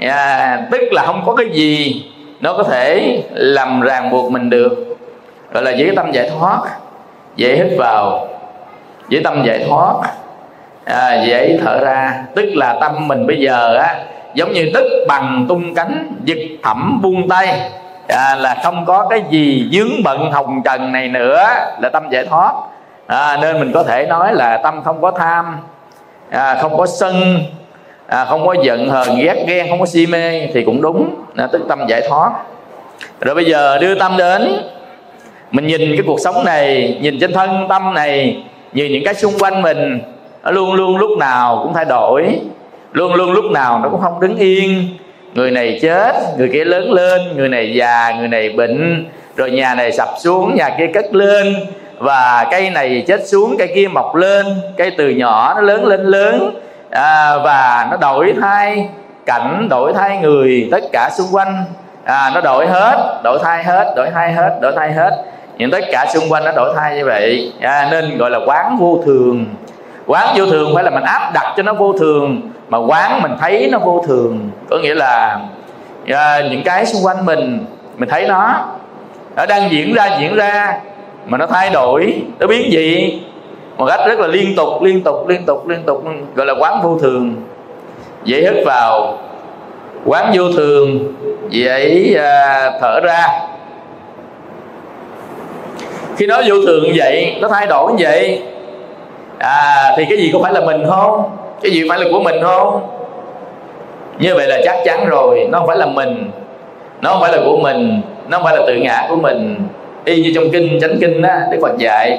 À, 0.00 0.60
tức 0.70 0.80
là 0.92 1.02
không 1.06 1.22
có 1.26 1.34
cái 1.34 1.46
gì 1.52 2.02
nó 2.40 2.52
có 2.52 2.62
thể 2.62 3.18
làm 3.30 3.80
ràng 3.80 4.10
buộc 4.10 4.32
mình 4.32 4.50
được. 4.50 4.96
Gọi 5.52 5.62
là 5.62 5.70
với 5.78 5.92
tâm 5.96 6.12
giải 6.12 6.30
thoát 6.38 6.60
dễ 7.36 7.56
hít 7.56 7.78
vào. 7.78 8.28
Với 9.10 9.20
tâm 9.24 9.44
giải 9.46 9.64
thoát 9.68 9.94
à, 10.84 11.24
dễ 11.26 11.58
thở 11.64 11.84
ra. 11.84 12.24
Tức 12.34 12.50
là 12.54 12.76
tâm 12.80 13.08
mình 13.08 13.26
bây 13.26 13.40
giờ 13.40 13.76
á 13.76 14.04
giống 14.34 14.52
như 14.52 14.70
đất 14.74 14.84
bằng 15.08 15.46
tung 15.48 15.74
cánh 15.74 16.12
giật 16.24 16.38
thẩm 16.62 17.00
buông 17.02 17.28
tay 17.28 17.60
à, 18.08 18.36
là 18.36 18.56
không 18.64 18.84
có 18.86 19.06
cái 19.10 19.22
gì 19.30 19.68
dướng 19.72 20.02
bận 20.04 20.32
hồng 20.32 20.62
trần 20.64 20.92
này 20.92 21.08
nữa 21.08 21.44
là 21.80 21.88
tâm 21.92 22.10
giải 22.10 22.24
thoát. 22.24 22.52
À, 23.06 23.38
nên 23.40 23.60
mình 23.60 23.72
có 23.72 23.82
thể 23.82 24.06
nói 24.06 24.34
là 24.34 24.56
tâm 24.56 24.82
không 24.84 25.00
có 25.02 25.10
tham 25.10 25.58
à, 26.30 26.58
không 26.60 26.76
có 26.76 26.86
sân 26.86 27.42
à, 28.06 28.24
không 28.24 28.46
có 28.46 28.54
giận 28.62 28.88
hờn 28.88 29.16
ghét 29.16 29.44
ghen 29.48 29.66
không 29.70 29.80
có 29.80 29.86
si 29.86 30.06
mê 30.06 30.46
thì 30.54 30.64
cũng 30.64 30.82
đúng. 30.82 31.14
À, 31.36 31.48
tức 31.52 31.62
tâm 31.68 31.86
giải 31.88 32.02
thoát. 32.08 32.32
Rồi 33.20 33.34
bây 33.34 33.44
giờ 33.44 33.78
đưa 33.78 33.94
tâm 33.94 34.16
đến 34.16 34.62
mình 35.50 35.66
nhìn 35.66 35.80
cái 35.80 36.02
cuộc 36.06 36.20
sống 36.20 36.44
này 36.44 36.98
nhìn 37.00 37.20
trên 37.20 37.32
thân 37.32 37.66
tâm 37.68 37.94
này 37.94 38.42
nhìn 38.72 38.92
những 38.92 39.04
cái 39.04 39.14
xung 39.14 39.38
quanh 39.38 39.62
mình 39.62 40.00
nó 40.44 40.50
luôn 40.50 40.74
luôn 40.74 40.96
lúc 40.96 41.18
nào 41.18 41.60
cũng 41.62 41.74
thay 41.74 41.84
đổi 41.84 42.40
luôn 42.92 43.14
luôn 43.14 43.32
lúc 43.32 43.44
nào 43.44 43.78
nó 43.78 43.88
cũng 43.88 44.00
không 44.00 44.20
đứng 44.20 44.36
yên 44.36 44.88
người 45.36 45.50
này 45.50 45.78
chết 45.82 46.12
người 46.38 46.50
kia 46.52 46.64
lớn 46.64 46.92
lên 46.92 47.20
người 47.36 47.48
này 47.48 47.74
già 47.74 48.14
người 48.18 48.28
này 48.28 48.48
bệnh. 48.48 49.04
Rồi 49.36 49.50
nhà 49.50 49.74
này 49.74 49.92
sập 49.92 50.08
xuống 50.18 50.54
nhà 50.54 50.70
kia 50.78 50.86
cất 50.94 51.14
lên. 51.14 51.54
Và 51.98 52.46
cây 52.50 52.70
này 52.70 53.04
chết 53.06 53.28
xuống 53.28 53.56
cây 53.58 53.72
kia 53.74 53.88
mọc 53.88 54.14
lên. 54.14 54.46
Cây 54.76 54.90
từ 54.98 55.08
nhỏ 55.08 55.52
nó 55.56 55.60
lớn 55.60 55.84
lên 55.84 56.00
lớn. 56.00 56.60
À, 56.90 57.38
và 57.38 57.88
nó 57.90 57.96
đổi 57.96 58.34
thay 58.40 58.88
cảnh 59.26 59.66
đổi 59.70 59.92
thay 59.94 60.18
người 60.18 60.68
tất 60.70 60.84
cả 60.92 61.10
xung 61.18 61.26
quanh. 61.32 61.64
À, 62.04 62.30
nó 62.34 62.40
đổi 62.40 62.66
hết 62.66 63.20
đổi 63.24 63.38
thay 63.42 63.64
hết 63.64 63.92
đổi 63.96 64.10
thay 64.14 64.32
hết 64.32 64.58
đổi 64.62 64.72
thay 64.76 64.92
hết. 64.92 65.24
Những 65.58 65.70
tất 65.70 65.84
cả 65.92 66.06
xung 66.14 66.32
quanh 66.32 66.44
nó 66.44 66.52
đổi 66.52 66.72
thay 66.76 66.96
như 66.96 67.04
vậy. 67.04 67.52
À, 67.60 67.88
nên 67.90 68.18
gọi 68.18 68.30
là 68.30 68.38
quán 68.46 68.76
vô 68.80 69.02
thường. 69.06 69.46
Quán 70.06 70.34
vô 70.36 70.46
thường 70.46 70.74
phải 70.74 70.84
là 70.84 70.90
mình 70.90 71.04
áp 71.04 71.30
đặt 71.34 71.54
cho 71.56 71.62
nó 71.62 71.72
vô 71.72 71.92
thường 71.92 72.40
mà 72.68 72.78
quán 72.78 73.22
mình 73.22 73.32
thấy 73.40 73.68
nó 73.72 73.78
vô 73.78 74.04
thường. 74.06 74.50
Có 74.70 74.78
nghĩa 74.78 74.94
là 74.94 75.40
à, 76.08 76.40
những 76.50 76.62
cái 76.64 76.86
xung 76.86 77.04
quanh 77.04 77.26
mình 77.26 77.64
mình 77.96 78.08
thấy 78.08 78.28
nó 78.28 78.64
nó 79.36 79.46
đang 79.46 79.70
diễn 79.70 79.94
ra 79.94 80.18
diễn 80.20 80.36
ra 80.36 80.80
mà 81.26 81.38
nó 81.38 81.46
thay 81.46 81.70
đổi 81.70 82.22
nó 82.38 82.46
biến 82.46 82.70
dị. 82.70 83.20
Một 83.76 83.86
cách 83.86 84.00
rất 84.08 84.18
là 84.18 84.26
liên 84.26 84.56
tục 84.56 84.82
liên 84.82 85.02
tục 85.02 85.28
liên 85.28 85.44
tục 85.44 85.68
liên 85.68 85.82
tục 85.82 86.04
gọi 86.34 86.46
là 86.46 86.54
quán 86.60 86.80
vô 86.82 86.98
thường. 86.98 87.34
Dễ 88.24 88.40
hít 88.40 88.66
vào 88.66 89.18
quán 90.04 90.32
vô 90.34 90.44
thường 90.56 91.14
dễ 91.48 92.14
à, 92.18 92.70
thở 92.80 93.00
ra. 93.00 93.28
Khi 96.16 96.26
nó 96.26 96.42
vô 96.46 96.54
thường 96.66 96.82
như 96.82 96.92
vậy 96.96 97.36
nó 97.40 97.48
thay 97.48 97.66
đổi 97.66 97.92
như 97.92 98.04
vậy 98.04 98.42
à 99.38 99.92
thì 99.96 100.04
cái 100.08 100.18
gì 100.18 100.30
có 100.32 100.38
phải 100.42 100.52
là 100.52 100.60
mình 100.60 100.86
không? 100.88 101.36
Cái 101.62 101.72
gì 101.72 101.86
phải 101.88 101.98
là 101.98 102.06
của 102.12 102.20
mình 102.20 102.42
không? 102.42 102.90
Như 104.18 104.34
vậy 104.34 104.46
là 104.48 104.58
chắc 104.64 104.76
chắn 104.84 105.06
rồi. 105.06 105.48
Nó 105.50 105.58
không 105.58 105.66
phải 105.66 105.76
là 105.76 105.86
mình. 105.86 106.30
Nó 107.00 107.10
không 107.10 107.20
phải 107.20 107.32
là 107.32 107.38
của 107.44 107.56
mình. 107.56 108.00
Nó 108.28 108.38
không 108.38 108.44
phải 108.44 108.56
là 108.56 108.62
tự 108.66 108.74
ngã 108.74 109.06
của 109.08 109.16
mình. 109.16 109.56
Y 110.04 110.22
như 110.22 110.32
trong 110.34 110.50
kinh 110.52 110.78
chánh 110.80 110.96
kinh 111.00 111.22
đó 111.22 111.34
đức 111.52 111.58
phật 111.62 111.78
dạy. 111.78 112.18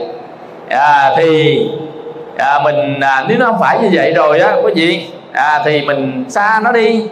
À, 0.69 1.13
thì 1.17 1.59
à, 2.37 2.59
mình 2.63 2.99
à, 2.99 3.25
nếu 3.27 3.37
nó 3.39 3.45
không 3.45 3.59
phải 3.59 3.79
như 3.81 3.89
vậy 3.93 4.13
rồi 4.13 4.39
á 4.39 4.55
có 4.63 4.69
gì 4.75 5.07
à, 5.33 5.61
thì 5.65 5.81
mình 5.81 6.25
xa 6.29 6.59
nó 6.63 6.71
đi 6.71 7.03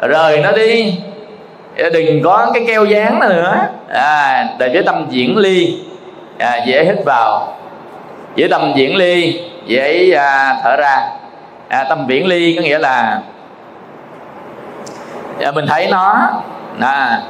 rời 0.00 0.40
nó 0.40 0.52
đi. 0.52 0.94
Ờ, 1.78 1.90
đừng 1.90 2.22
có 2.22 2.50
cái 2.54 2.64
keo 2.66 2.84
dán 2.84 3.20
nữa. 3.20 3.56
À, 3.88 4.46
để 4.58 4.68
với 4.68 4.82
tâm 4.82 5.06
diễn 5.10 5.36
ly. 5.36 5.78
À, 6.38 6.64
dễ 6.66 6.84
hít 6.84 7.04
vào. 7.04 7.56
Với 8.36 8.48
tâm 8.48 8.72
diễn 8.76 8.96
ly 8.96 9.40
dễ 9.66 10.12
à, 10.12 10.56
thở 10.64 10.76
ra 10.76 11.08
à, 11.74 11.84
tâm 11.88 12.06
viễn 12.06 12.26
ly 12.26 12.56
có 12.56 12.62
nghĩa 12.62 12.78
là 12.78 13.20
à, 15.40 15.50
mình 15.52 15.66
thấy 15.68 15.88
nó 15.90 16.30
à, 16.80 17.20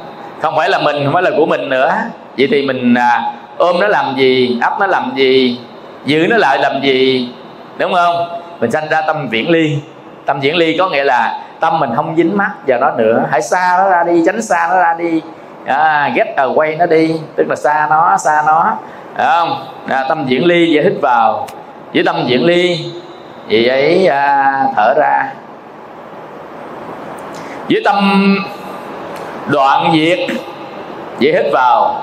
không 0.41 0.55
phải 0.57 0.69
là 0.69 0.79
mình 0.79 1.03
không 1.05 1.13
phải 1.13 1.23
là 1.23 1.31
của 1.37 1.45
mình 1.45 1.69
nữa. 1.69 1.93
Vậy 2.37 2.47
thì 2.51 2.61
mình 2.61 2.93
à, 2.93 3.33
ôm 3.57 3.79
nó 3.79 3.87
làm 3.87 4.15
gì 4.15 4.59
ấp 4.61 4.73
nó 4.79 4.87
làm 4.87 5.11
gì 5.15 5.59
giữ 6.05 6.27
nó 6.29 6.37
lại 6.37 6.59
làm 6.59 6.81
gì 6.81 7.29
đúng 7.77 7.93
không? 7.93 8.41
Mình 8.59 8.71
sanh 8.71 8.89
ra 8.89 9.01
tâm 9.01 9.29
viễn 9.29 9.49
ly. 9.49 9.77
Tâm 10.25 10.39
viễn 10.39 10.55
ly 10.55 10.77
có 10.77 10.89
nghĩa 10.89 11.03
là 11.03 11.39
tâm 11.59 11.79
mình 11.79 11.89
không 11.95 12.15
dính 12.17 12.37
mắt 12.37 12.51
vào 12.67 12.79
nó 12.79 12.91
nữa. 12.91 13.23
Hãy 13.31 13.41
xa 13.41 13.75
nó 13.77 13.89
ra 13.89 14.03
đi 14.03 14.23
tránh 14.25 14.41
xa 14.41 14.67
nó 14.69 14.79
ra 14.79 14.93
đi. 14.99 15.21
À, 15.65 16.11
get 16.15 16.27
quay 16.55 16.75
nó 16.75 16.85
đi 16.85 17.15
tức 17.35 17.45
là 17.49 17.55
xa 17.55 17.87
nó 17.89 18.17
xa 18.17 18.43
nó. 18.45 18.77
Đúng 19.17 19.27
không? 19.27 19.65
À, 19.89 20.05
tâm 20.09 20.25
diễn 20.27 20.45
ly 20.45 20.71
giải 20.71 20.83
hít 20.83 20.93
vào. 21.01 21.47
Với 21.93 22.03
tâm 22.05 22.15
diễn 22.27 22.45
ly 22.45 22.85
vậy 23.49 23.69
ấy 23.69 24.07
à, 24.07 24.63
thở 24.75 24.93
ra. 24.97 25.23
Với 27.69 27.81
tâm 27.85 28.35
đoạn 29.47 29.91
diệt 29.93 30.19
vậy 31.21 31.33
hít 31.33 31.45
vào. 31.53 32.01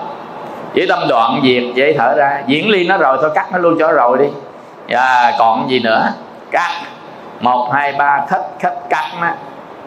Với 0.74 0.86
tâm 0.88 0.99
đoạn 1.09 1.40
diệt 1.45 1.62
vậy 1.76 1.95
thở 1.99 2.14
ra. 2.14 2.43
Diễn 2.47 2.68
ly 2.68 2.88
nó 2.88 2.97
rồi 2.97 3.18
thôi 3.20 3.30
cắt 3.34 3.53
nó 3.53 3.59
luôn 3.59 3.76
cho 3.78 3.93
rồi 3.93 4.18
đi. 4.18 4.26
À, 4.97 5.32
còn 5.38 5.70
gì 5.70 5.80
nữa? 5.80 6.12
Cắt. 6.51 6.70
Một 7.40 7.70
hai 7.72 7.93
ba 7.93 8.20
khất 8.28 8.40
khất 8.62 8.74
cắt 8.90 9.11
nó. 9.20 9.28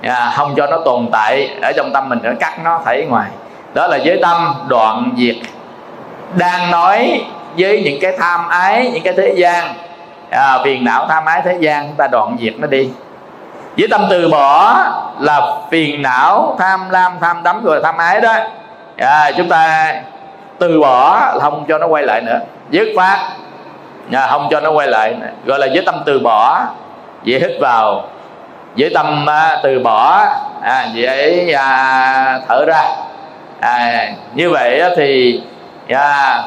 À, 0.02 0.32
không 0.36 0.54
cho 0.58 0.68
nó 0.68 0.78
tồn 0.86 1.08
tại 1.12 1.50
ở 1.62 1.72
trong 1.76 1.94
tâm 1.94 2.10
mình 2.10 2.20
nữa 2.24 2.34
cắt 2.40 2.54
nó 2.64 2.82
thảy 2.86 3.06
ngoài. 3.10 3.30
Đó 3.74 3.88
là 3.88 3.98
với 4.06 4.20
tâm 4.22 4.56
đoạn 4.68 5.12
diệt. 5.18 5.36
Đang 6.36 6.72
nói 6.72 7.26
với 7.58 7.82
những 7.86 8.00
cái 8.02 8.18
tham 8.20 8.48
ái 8.48 8.92
những 8.94 9.04
cái 9.04 9.14
thế 9.18 9.34
gian 9.38 9.74
à, 10.36 10.60
phiền 10.64 10.84
não 10.84 11.06
tham 11.10 11.26
ái 11.26 11.42
thế 11.46 11.58
gian 11.60 11.88
chúng 11.88 11.96
ta 11.98 12.08
đoạn 12.08 12.38
diệt 12.40 12.54
nó 12.58 12.68
đi. 12.68 12.90
Với 13.78 13.88
tâm 13.92 14.06
từ 14.10 14.30
bỏ 14.30 14.78
là 15.20 15.42
phiền 15.72 16.02
não 16.02 16.56
tham 16.60 16.90
lam 16.90 17.12
tham 17.22 17.44
đắm 17.44 17.64
rồi 17.64 17.80
tham 17.84 17.98
ái 17.98 18.22
đó. 18.22 18.34
À, 18.98 19.32
chúng 19.38 19.50
ta 19.50 19.94
từ 20.60 20.80
bỏ 20.80 21.20
không 21.42 21.66
cho 21.68 21.78
nó 21.78 21.88
quay 21.88 22.04
lại 22.04 22.22
nữa. 22.22 22.40
Dứt 22.70 22.88
phát 22.98 23.30
à, 24.12 24.28
không 24.28 24.48
cho 24.52 24.60
nó 24.60 24.72
quay 24.72 24.88
lại 24.88 25.16
nữa. 25.22 25.28
gọi 25.46 25.60
là 25.60 25.68
với 25.74 25.84
tâm 25.86 25.96
từ 26.06 26.20
bỏ 26.20 26.66
vậy 27.26 27.40
hít 27.40 27.52
vào. 27.62 28.04
Với 28.78 28.92
tâm 28.96 29.30
à, 29.30 29.60
từ 29.64 29.80
bỏ 29.80 30.26
à, 30.62 30.88
vậy 30.96 31.54
à, 31.54 32.40
thở 32.48 32.66
ra. 32.66 32.82
À, 33.60 34.08
như 34.34 34.50
vậy 34.50 34.82
thì 34.98 35.42
à, 35.90 36.42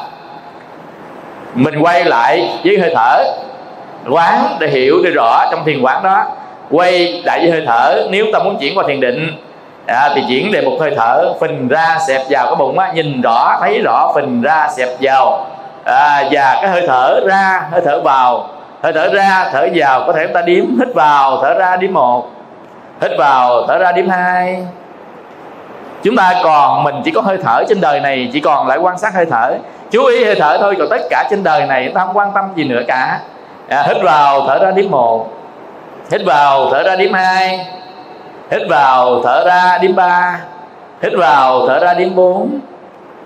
mình 1.53 1.79
quay 1.79 2.05
lại 2.05 2.59
với 2.63 2.79
hơi 2.79 2.91
thở 2.95 3.23
quán 4.09 4.57
để 4.59 4.67
hiểu 4.67 5.01
để 5.03 5.09
rõ 5.09 5.45
trong 5.51 5.65
thiền 5.65 5.81
quán 5.81 6.03
đó. 6.03 6.23
Quay 6.71 7.21
đại 7.25 7.39
với 7.39 7.51
hơi 7.51 7.63
thở 7.67 8.07
nếu 8.09 8.25
ta 8.33 8.39
muốn 8.39 8.57
chuyển 8.57 8.77
qua 8.77 8.83
thiền 8.87 8.99
định 8.99 9.37
à, 9.87 10.09
thì 10.15 10.23
chuyển 10.29 10.51
về 10.51 10.61
một 10.61 10.77
hơi 10.79 10.93
thở 10.97 11.33
phình 11.41 11.67
ra 11.67 11.97
xẹp 12.07 12.21
vào 12.29 12.45
cái 12.45 12.55
bụng 12.55 12.79
á, 12.79 12.91
nhìn 12.93 13.21
rõ 13.21 13.57
thấy 13.61 13.81
rõ 13.83 14.11
phình 14.15 14.41
ra 14.41 14.67
xẹp 14.77 14.89
vào. 15.01 15.45
À, 15.85 16.23
và 16.31 16.57
cái 16.61 16.69
hơi 16.69 16.83
thở 16.87 17.19
ra 17.27 17.63
hơi 17.71 17.81
thở 17.85 18.01
vào. 18.01 18.47
Hơi 18.83 18.93
thở 18.93 19.09
ra 19.13 19.49
thở 19.51 19.67
vào 19.75 20.03
có 20.07 20.13
thể 20.13 20.25
chúng 20.25 20.33
ta 20.33 20.41
điếm 20.41 20.65
hít 20.79 20.95
vào 20.95 21.39
thở 21.41 21.53
ra 21.53 21.75
điếm 21.75 21.93
một 21.93 22.27
hít 23.01 23.11
vào 23.17 23.67
thở 23.67 23.77
ra 23.77 23.91
điếm 23.91 24.09
hai. 24.09 24.65
Chúng 26.03 26.15
ta 26.15 26.33
còn 26.43 26.83
mình 26.83 26.95
chỉ 27.05 27.11
có 27.11 27.21
hơi 27.21 27.37
thở 27.43 27.63
trên 27.69 27.81
đời 27.81 27.99
này 27.99 28.29
chỉ 28.33 28.39
còn 28.39 28.67
lại 28.67 28.77
quan 28.77 28.97
sát 28.97 29.13
hơi 29.13 29.25
thở. 29.25 29.55
Chú 29.91 30.05
ý 30.05 30.23
hơi 30.23 30.35
thở 30.39 30.57
thôi 30.61 30.75
còn 30.79 30.89
tất 30.89 31.01
cả 31.09 31.27
trên 31.29 31.43
đời 31.43 31.65
này 31.65 31.83
chúng 31.85 31.93
ta 31.95 32.05
không 32.05 32.17
quan 32.17 32.31
tâm 32.35 32.45
gì 32.55 32.63
nữa 32.63 32.81
cả 32.87 33.19
à, 33.69 33.83
hít 33.87 33.97
vào 34.03 34.41
thở 34.47 34.59
ra 34.59 34.71
điểm 34.71 34.91
một 34.91 35.27
hít 36.11 36.21
vào 36.25 36.69
thở 36.71 36.83
ra 36.83 36.95
điểm 36.95 37.13
hai 37.13 37.67
hít 38.51 38.61
vào 38.69 39.21
thở 39.23 39.43
ra 39.45 39.77
điểm 39.77 39.95
ba 39.95 40.39
hít 41.01 41.13
vào 41.17 41.67
thở 41.67 41.79
ra 41.79 41.93
điểm 41.93 42.15
bốn 42.15 42.59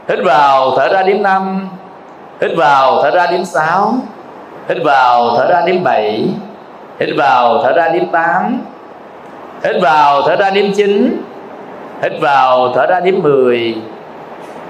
hít 0.10 0.20
vào 0.24 0.72
thở 0.78 0.90
ra 0.94 1.04
điểm 1.04 1.24
năm 1.24 1.70
hít 2.42 2.52
vào 2.58 3.02
thở 3.02 3.12
ra 3.12 3.28
điểm 3.32 3.46
sáu 3.46 3.94
hít 4.70 4.78
vào 4.84 5.38
thở 5.38 5.48
ra 5.50 5.62
điểm 5.66 5.84
bảy 5.84 6.28
hít 7.00 7.10
vào 7.18 7.64
thở 7.64 7.74
ra 7.74 7.90
điểm 7.90 8.08
tám 8.12 8.62
hít 9.64 9.76
vào 9.82 10.22
thở 10.22 10.36
ra 10.36 10.50
điểm 10.50 10.72
chín 10.76 11.24
hít 12.02 12.12
vào 12.22 12.74
thở 12.76 12.86
ra 12.86 13.00
điểm 13.00 13.20
mười 13.24 13.76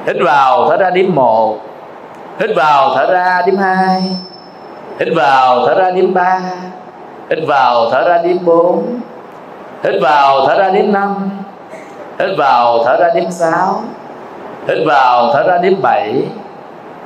hít 0.06 0.16
vào 0.22 0.70
thở 0.70 0.78
ra 0.78 0.90
điểm 0.90 1.16
một 1.16 1.58
hít 2.40 2.50
vào 2.56 2.96
thở 2.96 3.14
ra 3.14 3.42
điểm 3.46 3.58
hai 3.58 4.02
hít 5.00 5.08
vào, 5.16 5.68
thở 5.68 5.76
ra 5.76 5.92
đến 5.92 6.14
ba. 6.14 6.42
Hít 7.30 7.40
vào, 7.48 7.90
thở 7.92 8.10
ra 8.10 8.18
đến 8.18 8.40
bốn. 8.46 9.00
Hít 9.84 10.02
vào, 10.02 10.46
thở 10.48 10.56
ra 10.58 10.70
đến 10.70 10.94
năm. 10.94 11.30
Hít 12.20 12.30
vào, 12.38 12.84
thở 12.86 12.98
ra 13.00 13.10
đến 13.16 13.32
sáu. 13.32 13.82
Hít 14.68 14.78
vào, 14.86 15.34
thở 15.34 15.44
ra 15.44 15.58
đến 15.58 15.76
bảy. 15.82 16.14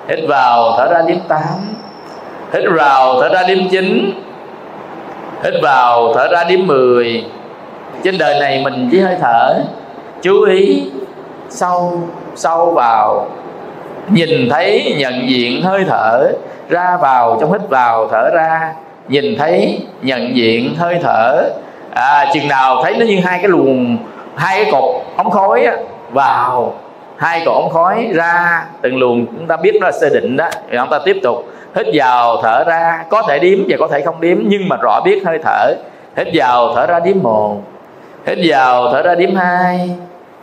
Hít 0.07 0.19
vào, 0.27 0.73
thở 0.77 0.87
ra 0.91 1.01
đến 1.01 1.19
tám. 1.27 1.75
Hít 2.53 2.63
vào, 2.77 3.21
thở 3.21 3.29
ra 3.29 3.43
đến 3.47 3.67
chín. 3.71 4.11
Hít 5.43 5.53
vào, 5.61 6.13
thở 6.13 6.27
ra 6.27 6.43
đến 6.43 6.67
mười. 6.67 7.25
Trên 8.03 8.17
đời 8.17 8.39
này 8.39 8.61
mình 8.63 8.89
chỉ 8.91 8.99
hơi 8.99 9.15
thở, 9.21 9.63
chú 10.21 10.43
ý 10.43 10.91
sâu 11.49 12.01
sâu 12.35 12.71
vào 12.71 13.27
nhìn 14.09 14.49
thấy 14.49 14.95
nhận 14.97 15.29
diện 15.29 15.61
hơi 15.61 15.85
thở 15.87 16.31
ra 16.69 16.97
vào 17.01 17.37
trong 17.41 17.51
hít 17.51 17.61
vào 17.69 18.07
thở 18.07 18.29
ra. 18.33 18.73
Nhìn 19.07 19.37
thấy 19.37 19.79
nhận 20.01 20.35
diện 20.35 20.75
hơi 20.77 20.99
thở. 21.03 21.49
À, 21.93 22.25
chừng 22.33 22.47
nào 22.47 22.83
thấy 22.83 22.95
nó 22.97 23.05
như 23.05 23.19
hai 23.25 23.39
cái 23.39 23.47
luồng 23.47 23.97
hai 24.35 24.63
cái 24.63 24.71
cột 24.71 24.95
ống 25.15 25.31
khói 25.31 25.65
á, 25.65 25.73
vào. 26.11 26.73
Hai 27.17 27.41
cột 27.45 27.53
ống 27.53 27.69
khói 27.69 28.07
ra 28.13 28.63
từng 28.81 28.97
luồng 28.97 29.25
chúng 29.25 29.47
ta 29.47 29.57
biết 29.57 29.71
nó 29.81 29.85
là 29.85 29.91
sơ 29.91 30.09
định 30.09 30.37
đó. 30.37 30.49
Thì 30.69 30.77
chúng 30.77 30.89
ta 30.89 30.99
tiếp 31.05 31.19
tục 31.23 31.45
hít 31.75 31.87
vào 31.93 32.41
thở 32.41 32.63
ra. 32.63 33.03
Có 33.09 33.23
thể 33.27 33.39
điếm 33.39 33.59
và 33.67 33.77
có 33.79 33.87
thể 33.87 34.01
không 34.01 34.21
điếm 34.21 34.37
nhưng 34.45 34.69
mà 34.69 34.77
rõ 34.81 35.01
biết 35.05 35.21
hơi 35.25 35.39
thở. 35.43 35.73
Hít 36.17 36.27
vào 36.33 36.75
thở 36.75 36.85
ra 36.85 36.99
điếm 36.99 37.15
một. 37.23 37.61
Hít 38.27 38.37
vào 38.47 38.91
thở 38.91 39.01
ra 39.01 39.15
điếm 39.15 39.35
hai 39.35 39.89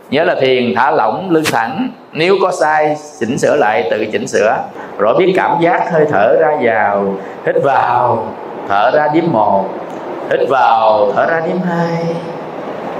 nhớ 0.09 0.23
là 0.23 0.35
thiền, 0.41 0.73
thả 0.75 0.91
lỏng, 0.91 1.29
lưng 1.29 1.43
thẳng. 1.51 1.89
Nếu 2.11 2.35
có 2.41 2.51
sai, 2.51 2.97
chỉnh 3.19 3.37
sửa 3.37 3.55
lại, 3.55 3.87
tự 3.91 4.05
chỉnh 4.11 4.27
sửa. 4.27 4.57
Rồi 4.97 5.15
biết 5.19 5.33
cảm 5.35 5.57
giác 5.59 5.91
hơi 5.91 6.05
thở 6.11 6.35
ra 6.39 6.51
vào. 6.61 7.05
Hít 7.45 7.55
vào, 7.63 8.27
thở 8.67 8.91
ra 8.91 9.07
điếm 9.13 9.23
một. 9.31 9.65
Hít 10.31 10.49
vào, 10.49 11.11
thở 11.15 11.25
ra 11.25 11.41
điếm 11.47 11.57
hai. 11.61 12.05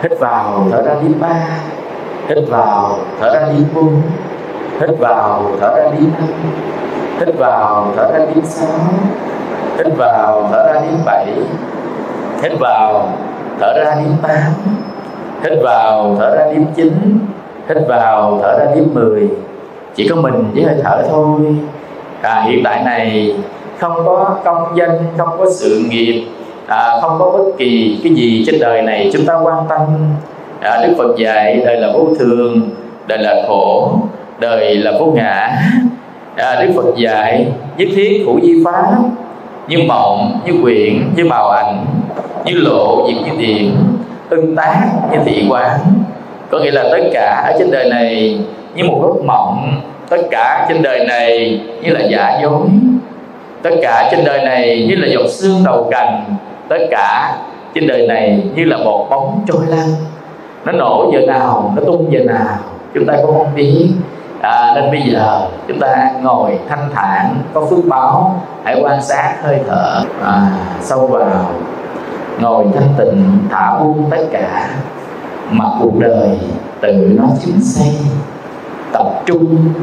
Hít 0.04 0.20
vào, 0.20 0.68
thở 0.72 0.82
ra 0.82 0.94
điếm 1.02 1.20
ba. 1.20 1.48
Hít 2.28 2.38
vào, 2.50 2.98
thở 3.20 3.34
ra 3.34 3.48
điếm 3.48 3.64
bốn. 3.74 4.02
Hít 4.82 4.90
vào, 5.00 5.52
thở 5.62 5.76
ra 5.76 5.84
điếm 5.84 6.10
năm. 6.20 6.30
Hít 7.20 7.36
vào, 7.38 7.94
thở 7.98 8.12
ra 8.14 8.26
điếm 8.36 8.46
sáu. 8.46 8.68
Hít 9.78 9.88
vào, 9.98 10.50
thở 10.52 10.74
ra 10.74 10.82
điếm 10.82 11.06
bảy. 11.06 11.28
Hít 12.42 12.52
vào, 12.60 13.10
thở 13.60 13.74
ra 13.84 13.96
điếm 13.96 14.12
tám 14.22 14.54
hít 15.44 15.54
vào 15.64 16.16
thở 16.20 16.36
ra 16.36 16.52
điểm 16.52 16.66
chín. 16.76 17.20
Hít 17.70 17.78
vào 17.88 18.40
thở 18.42 18.60
ra 18.60 18.76
điểm 18.76 18.90
mười. 18.94 19.30
Chỉ 19.96 20.08
có 20.08 20.16
mình 20.16 20.44
với 20.54 20.64
hơi 20.64 20.76
thở 20.84 21.04
thôi. 21.10 21.40
À, 22.22 22.42
hiện 22.48 22.62
tại 22.64 22.84
này 22.84 23.36
không 23.80 23.94
có 24.06 24.36
công 24.44 24.78
danh 24.78 25.00
không 25.18 25.30
có 25.38 25.46
sự 25.52 25.84
nghiệp 25.90 26.26
à, 26.68 26.90
không 27.02 27.16
có 27.20 27.32
bất 27.32 27.44
kỳ 27.58 28.00
cái 28.04 28.14
gì 28.14 28.44
trên 28.48 28.60
đời 28.60 28.82
này 28.82 29.10
chúng 29.14 29.26
ta 29.26 29.34
quan 29.44 29.58
tâm. 29.70 29.82
À, 30.62 30.86
đức 30.88 30.94
phật 30.98 31.18
dạy 31.18 31.62
đời 31.66 31.78
là 31.78 31.92
vô 31.94 32.08
thường 32.20 32.62
đời 33.08 33.18
là 33.18 33.44
khổ 33.48 33.92
đời 34.40 34.76
là 34.76 34.92
vô 35.00 35.06
ngã. 35.06 35.52
À, 36.36 36.62
đức 36.62 36.74
phật 36.76 36.96
dạy 36.98 37.48
nhất 37.78 37.88
thiết 37.96 38.24
hữu 38.26 38.40
di 38.42 38.64
pháp 38.66 38.96
như 39.68 39.78
mộng 39.88 40.40
như 40.46 40.54
quyển 40.62 41.04
như 41.16 41.26
bào 41.30 41.50
ảnh 41.50 41.86
như 42.46 42.54
lộ 42.54 43.08
diệt 43.08 43.18
như 43.26 43.38
điện 43.38 43.76
tương 44.30 44.56
tác 44.56 44.88
như 45.12 45.18
thị 45.26 45.48
quán. 45.50 45.80
Có 46.52 46.60
nghĩa 46.60 46.72
là 46.72 46.84
tất 46.92 47.04
cả 47.14 47.44
ở 47.46 47.54
trên 47.60 47.72
đời 47.72 47.90
này 47.90 48.40
như 48.76 48.84
một 48.84 49.00
giấc 49.04 49.26
mộng. 49.26 49.82
Tất 50.10 50.18
cả 50.32 50.66
trên 50.70 50.82
đời 50.82 51.06
này 51.08 51.62
như 51.82 51.90
là 51.90 52.00
giả 52.10 52.40
dối. 52.42 52.68
Tất 53.62 53.72
cả 53.82 54.08
trên 54.12 54.26
đời 54.26 54.42
này 54.42 54.86
như 54.90 54.96
là 54.96 55.08
giọt 55.08 55.30
xương 55.30 55.64
đầu 55.66 55.88
cành. 55.92 56.24
Tất 56.68 56.88
cả 56.92 57.38
trên 57.76 57.88
đời 57.88 58.08
này 58.08 58.44
như 58.56 58.66
là 58.66 58.78
một 58.78 59.08
bóng 59.10 59.46
trôi 59.48 59.62
lăn. 59.68 59.88
Nó 60.66 60.72
nổ 60.72 61.12
giờ 61.14 61.20
nào 61.28 61.74
nó 61.76 61.82
tung 61.86 62.14
giờ 62.14 62.20
nào 62.26 62.58
chúng 62.94 63.06
ta 63.06 63.14
cũng 63.22 63.38
không 63.38 63.56
biết. 63.56 63.90
À, 64.42 64.72
nên 64.76 64.92
bây 64.92 65.02
giờ 65.02 65.42
chúng 65.68 65.80
ta 65.80 66.12
ngồi 66.22 66.60
thanh 66.70 66.90
thản 66.96 67.36
có 67.54 67.66
phước 67.70 67.86
báo 67.86 68.42
hãy 68.64 68.80
quan 68.82 69.02
sát 69.02 69.34
hơi 69.44 69.60
thở. 69.68 70.04
À, 70.24 70.42
sâu 70.82 71.08
vào 71.08 71.50
ngồi 72.42 72.66
thanh 72.76 72.94
tịnh, 72.98 73.38
thả 73.50 73.80
buông 73.80 74.08
tất 74.12 74.28
cả. 74.32 74.70
Mặc 75.52 75.70
cuộc 75.82 76.00
đời 76.00 76.40
tự 76.82 76.94
nó 76.94 77.26
chính 77.46 77.62
xây 77.62 77.96
tập 78.92 79.22
trung, 79.26 79.74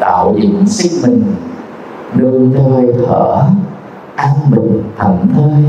tạo 0.00 0.34
dựng 0.36 0.66
sức 0.66 1.08
mình. 1.08 1.24
Nương 2.14 2.52
hơi 2.52 2.94
thở 3.06 3.42
an 4.16 4.34
bình 4.50 4.82
thảnh 4.98 5.26
thơi. 5.34 5.64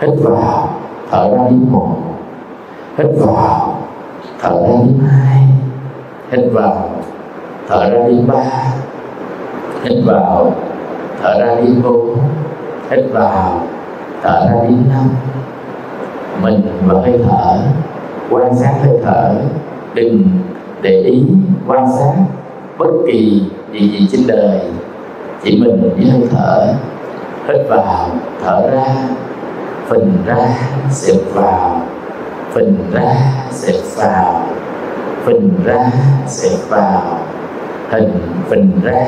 Hít 0.00 0.18
vào, 0.22 0.68
thở 1.10 1.36
ra 1.36 1.44
đến 1.44 1.66
một. 1.70 1.96
Hít 2.98 3.06
vào, 3.18 3.74
thở 4.42 4.50
ra 4.50 4.68
đến 4.68 4.98
hai. 5.08 5.42
Hít 6.30 6.52
vào, 6.52 6.90
thở 7.68 7.90
ra 7.90 8.06
đến 8.08 8.26
ba. 8.26 8.44
Hít 9.82 10.04
vào, 10.06 10.52
thở 11.22 11.40
ra 11.40 11.54
đến 11.54 11.82
bốn. 11.82 12.18
Hít 12.90 13.04
vào 13.12 13.60
thở 14.22 14.48
ra 14.50 14.62
đến 14.62 14.84
năm 14.88 15.08
mình 16.42 16.60
và 16.86 17.00
hơi 17.00 17.20
thở, 17.28 17.58
quan 18.30 18.56
sát 18.56 18.74
hơi 18.82 18.98
thở. 19.04 19.34
Đừng 19.94 20.24
để 20.82 21.00
ý 21.00 21.22
quan 21.66 21.86
sát 21.98 22.14
bất 22.78 22.90
kỳ 23.06 23.42
gì 23.72 23.80
gì 23.90 24.08
trên 24.12 24.20
đời. 24.26 24.60
Chỉ 25.42 25.62
mình 25.64 25.94
với 25.96 26.10
hơi 26.10 26.28
thở. 26.30 26.74
Hít 27.48 27.68
vào, 27.68 28.08
thở 28.44 28.70
ra, 28.70 28.86
phình 29.86 30.12
ra, 30.26 30.48
xẹp 30.90 31.16
vào. 31.34 31.80
Phình 32.52 32.76
ra, 32.92 33.14
xẹp 33.50 33.80
vào. 33.96 34.42
Phình 35.24 35.50
ra, 35.64 35.90
xẹp 36.26 36.58
vào. 36.68 37.02
Hình 37.90 38.18
phình 38.48 38.80
ra, 38.82 39.06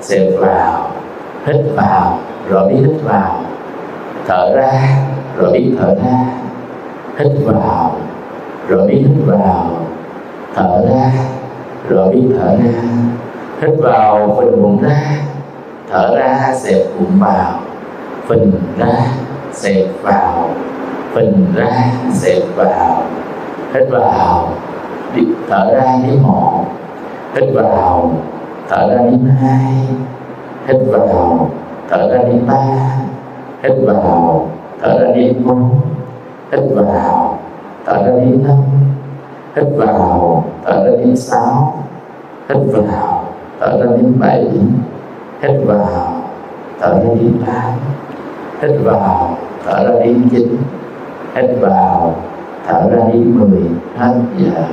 xẹp 0.00 0.28
vào. 0.38 0.90
Hít 1.46 1.56
vào, 1.76 2.18
rồi 2.48 2.68
biết 2.68 2.78
hít 2.86 3.02
vào 3.04 3.41
thở 4.32 4.56
ra, 4.56 4.72
rồi 5.36 5.52
biết 5.52 5.74
thở 5.78 5.94
ra. 5.94 6.24
Hít 7.18 7.32
vào, 7.44 7.96
rồi 8.68 8.86
biết 8.88 9.04
hít 9.08 9.26
vào. 9.26 9.70
Thở 10.54 10.84
ra, 10.90 11.12
rồi 11.88 12.12
biết 12.12 12.28
thở 12.38 12.56
ra. 12.56 12.82
Hít 13.60 13.70
vào, 13.78 14.36
phình 14.40 14.62
bụng 14.62 14.82
ra. 14.82 15.02
Thở 15.90 16.18
ra, 16.18 16.54
xẹp 16.54 16.86
bụng 16.98 17.20
vào. 17.20 17.60
Phình 18.26 18.52
ra, 18.78 18.94
xẹp 19.52 19.86
vào. 20.02 20.48
Phình 21.14 21.46
ra, 21.56 21.84
xẹp 22.12 22.42
vào. 22.56 23.02
Hít 23.74 23.88
vào 23.90 24.48
thở 25.48 25.74
ra 25.74 25.96
đến 26.06 26.22
một. 26.22 26.64
Hít 27.34 27.44
vào, 27.54 28.12
thở 28.68 28.88
ra 28.90 29.02
đến 29.02 29.30
hai. 29.40 29.88
Hít 30.66 30.76
vào, 30.86 31.50
thở 31.90 32.08
ra 32.12 32.18
đến 32.18 32.44
ba 32.46 33.01
hít 33.62 33.72
vào, 33.86 34.48
thở 34.82 34.98
ra 35.02 35.12
đi. 35.14 35.32
Bốn 35.44 35.70
hít 36.52 36.60
vào, 36.74 37.38
thở 37.86 38.02
ra 38.06 38.12
đi 38.24 38.30
năm. 38.30 38.56
Hít 39.56 39.64
vào, 39.76 40.44
thở 40.64 40.84
ra 40.84 40.96
đi 41.04 41.16
sáu. 41.16 41.84
Hít 42.48 42.58
vào, 42.72 43.24
thở 43.60 43.78
ra 43.84 43.96
đi 43.96 44.06
bảy. 44.18 44.46
Hít 45.42 45.60
vào, 45.66 46.22
thở 46.80 46.94
ra 46.94 47.14
đi 47.20 47.30
tám 47.46 47.72
hít 48.62 48.70
vào, 48.84 49.36
thở 49.64 49.88
ra 49.88 50.04
đi 50.04 50.16
chín. 50.30 50.56
Hít 51.34 51.50
vào, 51.60 52.14
thở 52.66 52.90
ra 52.90 53.04
đi 53.12 53.18
mười 53.18 53.62
hết 53.98 54.14
giờ. 54.36 54.64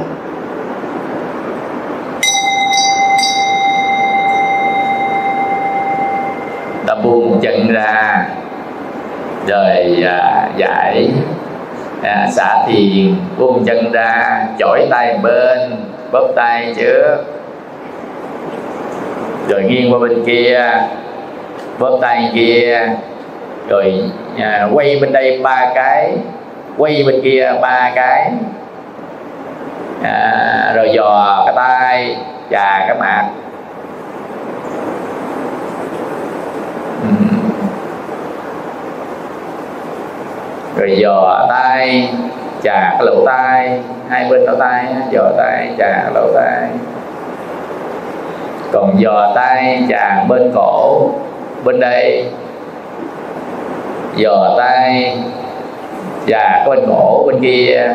Ta 6.87 6.95
buông 7.03 7.39
chân 7.41 7.67
ra 7.67 8.27
rồi 9.49 10.03
à, 10.05 10.49
giải 10.57 11.09
à, 12.03 12.27
xả 12.31 12.65
thiền 12.67 13.15
buông 13.37 13.65
chân 13.65 13.91
ra 13.91 14.45
chổi 14.59 14.87
tay 14.89 15.17
bên 15.23 15.71
bóp 16.11 16.27
tay 16.35 16.73
trước. 16.77 17.17
Rồi 19.49 19.63
nghiêng 19.63 19.93
qua 19.93 19.99
bên 19.99 20.23
kia 20.25 20.71
bóp 21.79 21.99
tay 22.01 22.31
kia. 22.33 22.87
Rồi 23.67 24.03
à, 24.39 24.67
quay 24.73 24.99
bên 25.01 25.11
đây 25.13 25.39
ba 25.43 25.71
cái 25.75 26.11
quay 26.77 27.03
bên 27.07 27.21
kia 27.23 27.51
ba 27.61 27.91
cái. 27.95 28.31
À, 30.03 30.71
rồi 30.75 30.89
dò 30.93 31.43
cái 31.45 31.55
tay 31.55 32.15
chà 32.51 32.85
cái 32.87 32.97
mặt. 32.99 33.25
Rồi 40.79 40.97
dò 40.97 41.45
tay, 41.49 42.09
chà 42.63 42.95
cái 42.97 43.05
lỗ 43.05 43.25
tai, 43.25 43.79
hai 44.09 44.27
bên 44.29 44.41
lỗ 44.41 44.55
tai 44.59 44.85
dò 45.11 45.23
tay, 45.37 45.69
chà 45.77 46.09
lỗ 46.13 46.33
tai. 46.35 46.67
Còn 48.71 48.93
dò 48.97 49.31
tay, 49.35 49.83
chà 49.89 50.23
bên 50.27 50.51
cổ, 50.55 51.09
bên 51.63 51.79
đây. 51.79 52.25
Dò 54.15 54.55
tay, 54.57 55.17
chà 56.27 56.49
cái 56.49 56.69
bên 56.69 56.79
cổ, 56.87 57.23
bên 57.27 57.41
kia. 57.41 57.93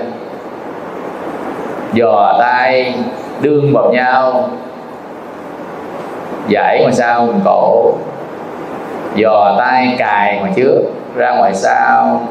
Dò 1.93 2.37
tay, 2.41 2.95
đương 3.41 3.73
vào 3.75 3.93
nhau. 3.93 4.49
Giải 6.49 6.79
ngoài 6.81 6.93
sau 6.93 7.27
mình 7.27 7.41
cổ. 7.45 7.93
Dò 9.15 9.55
tay 9.59 9.95
cài 9.99 10.39
ngoài 10.39 10.53
trước, 10.57 10.81
ra 11.17 11.31
ngoài 11.31 11.55
sau 11.55 12.23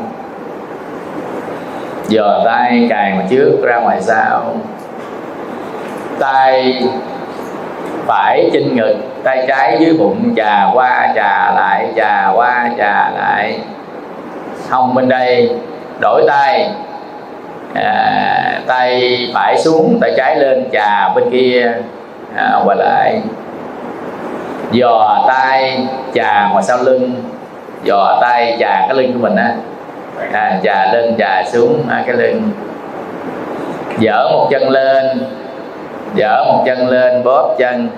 dò 2.08 2.42
tay 2.46 2.88
cài 2.90 3.12
ngoài 3.12 3.26
trước 3.30 3.60
ra 3.64 3.80
ngoài 3.80 4.02
sau. 4.02 4.56
Tay 6.20 6.84
phải 8.08 8.50
trên 8.54 8.76
ngực 8.76 8.96
tay 9.24 9.46
trái 9.48 9.78
dưới 9.80 9.94
bụng 9.94 10.34
trà 10.36 10.70
qua 10.74 11.12
trà 11.16 11.52
lại 11.56 11.88
trà 11.96 12.32
qua 12.36 12.70
trà 12.78 13.10
lại. 13.10 13.60
Hông 14.70 14.96
bên 14.96 15.10
đây 15.10 15.50
đổi 16.02 16.24
tay. 16.28 16.70
À, 17.76 18.60
tay 18.68 19.18
phải 19.34 19.58
xuống 19.58 19.98
tay 20.02 20.14
trái 20.18 20.36
lên 20.36 20.70
trà 20.72 21.10
bên 21.16 21.30
kia 21.32 21.72
à, 22.36 22.60
qua 22.66 22.76
lại. 22.76 23.22
Dò 24.72 25.26
tay 25.28 25.88
trà 26.14 26.50
ngoài 26.52 26.64
sau 26.64 26.78
lưng. 26.78 27.24
Dò 27.84 28.18
tay 28.22 28.58
trà 28.60 28.86
cái 28.88 28.94
lưng 28.94 29.14
của 29.14 29.20
mình 29.20 29.36
á 29.36 29.54
à, 30.32 30.60
chà 30.64 30.94
lên 30.94 31.16
chà 31.18 31.44
xuống 31.54 31.84
hai 31.90 32.04
cái 32.08 32.16
lưng 32.16 32.42
dở 34.00 34.30
một 34.32 34.48
chân 34.52 34.70
lên 34.70 35.22
dở 36.16 36.44
một 36.48 36.64
chân 36.66 36.88
lên 36.88 37.24
bóp 37.24 37.56
chân. 37.60 37.90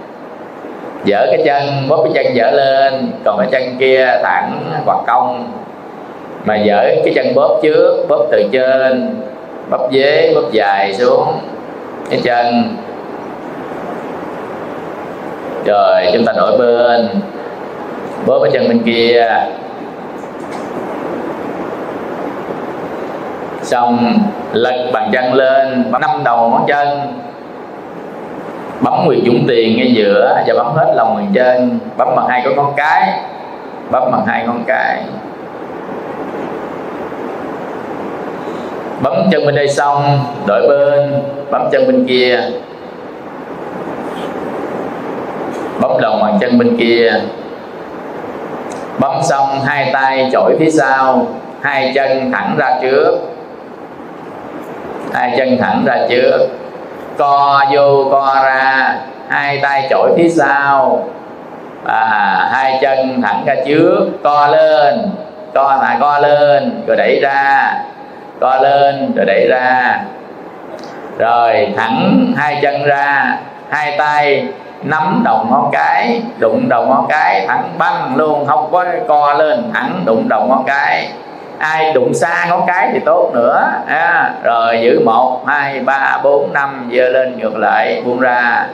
Dở 1.05 1.27
cái 1.31 1.41
chân 1.45 1.87
bóp 1.89 2.03
cái 2.03 2.23
chân 2.23 2.35
dở 2.35 2.51
lên 2.51 3.11
còn 3.25 3.37
cái 3.37 3.47
chân 3.51 3.77
kia 3.79 4.19
thẳng 4.23 4.71
hoặc 4.85 4.97
cong. 5.07 5.51
Mà 6.45 6.55
dở 6.55 6.89
cái 7.03 7.13
chân 7.15 7.35
bóp 7.35 7.59
trước 7.63 8.05
bóp 8.09 8.25
từ 8.31 8.43
trên 8.51 9.15
bóp 9.69 9.89
dế 9.91 10.33
bóp 10.35 10.51
dài 10.51 10.93
xuống 10.93 11.39
cái 12.09 12.19
chân. 12.23 12.75
Rồi 15.65 16.05
chúng 16.13 16.25
ta 16.25 16.33
đổi 16.37 16.57
bên 16.57 17.07
bóp 18.25 18.39
cái 18.43 18.51
chân 18.53 18.67
bên 18.67 18.83
kia. 18.85 19.29
Xong, 23.65 24.19
lật 24.53 24.89
bàn 24.93 25.09
chân 25.13 25.33
lên 25.33 25.91
năm 26.01 26.23
đầu 26.23 26.49
ngón 26.49 26.65
chân. 26.67 26.87
Bấm 28.81 29.05
nguyệt 29.05 29.19
dũng 29.25 29.45
tiền 29.47 29.77
ngay 29.77 29.93
giữa 29.95 30.43
và 30.47 30.53
bấm 30.63 30.75
hết 30.75 30.93
lòng 30.95 31.15
bàn 31.15 31.27
chân. 31.33 31.79
Bấm 31.97 32.15
bằng 32.15 32.27
hai 32.27 32.41
con 32.45 32.55
ngón 32.55 32.73
cái. 32.77 33.19
Bấm 33.91 34.11
bằng 34.11 34.25
hai 34.25 34.45
ngón 34.45 34.63
cái. 34.67 35.01
Bấm 39.01 39.13
chân 39.31 39.45
bên 39.45 39.55
đây 39.55 39.67
xong, 39.67 40.19
đổi 40.47 40.67
bên. 40.67 41.21
Bấm 41.51 41.69
chân 41.71 41.87
bên 41.87 42.05
kia. 42.07 42.39
Bấm 45.81 45.91
lòng 46.01 46.21
bàn 46.21 46.37
chân 46.41 46.57
bên 46.57 46.77
kia. 46.77 47.13
Bấm 48.99 49.23
xong, 49.23 49.61
hai 49.65 49.89
tay 49.93 50.29
chổi 50.31 50.55
phía 50.59 50.69
sau. 50.69 51.27
Hai 51.61 51.91
chân 51.95 52.31
thẳng 52.31 52.55
ra 52.57 52.79
trước 52.81 53.17
hai 55.13 55.33
chân 55.37 55.57
thẳng 55.61 55.83
ra 55.85 55.97
trước. 56.09 56.47
Co 57.17 57.65
vô 57.71 58.07
co 58.11 58.41
ra. 58.43 58.95
Hai 59.29 59.59
tay 59.61 59.87
chổi 59.89 60.13
phía 60.17 60.29
sau. 60.29 61.03
À, 61.85 62.49
hai 62.51 62.79
chân 62.81 63.21
thẳng 63.21 63.43
ra 63.45 63.55
trước. 63.67 64.07
Co 64.23 64.47
lên. 64.47 65.09
Co 65.53 65.77
lại 65.81 65.97
co 65.99 66.19
lên 66.19 66.83
rồi 66.87 66.97
đẩy 66.97 67.19
ra. 67.23 67.73
Co 68.39 68.55
lên 68.55 69.13
rồi 69.15 69.25
đẩy 69.25 69.47
ra. 69.49 69.99
Rồi 71.17 71.73
thẳng 71.77 72.25
hai 72.37 72.59
chân 72.61 72.83
ra. 72.83 73.37
Hai 73.69 73.95
tay 73.97 74.47
nắm 74.83 75.21
đầu 75.25 75.47
ngón 75.51 75.69
cái 75.71 76.21
đụng 76.39 76.69
đầu 76.69 76.85
ngón 76.85 77.05
cái 77.09 77.45
thẳng 77.47 77.69
băng 77.77 78.15
luôn. 78.15 78.45
Không 78.45 78.69
có 78.71 78.85
co 79.07 79.33
lên 79.33 79.71
thẳng 79.73 80.03
đụng 80.05 80.29
đầu 80.29 80.45
ngón 80.45 80.63
cái 80.67 81.07
ai 81.59 81.93
đụng 81.93 82.13
xa 82.13 82.45
ngón 82.49 82.63
cái 82.67 82.89
thì 82.93 82.99
tốt 83.05 83.31
nữa. 83.33 83.67
À, 83.87 84.33
rồi 84.43 84.79
giữ 84.81 84.99
một 85.05 85.41
hai 85.47 85.79
ba 85.79 86.19
bốn 86.23 86.53
năm 86.53 86.89
dơ 86.93 87.09
lên 87.09 87.39
ngược 87.39 87.57
lại 87.57 88.01
buông 88.05 88.19
ra. 88.19 88.65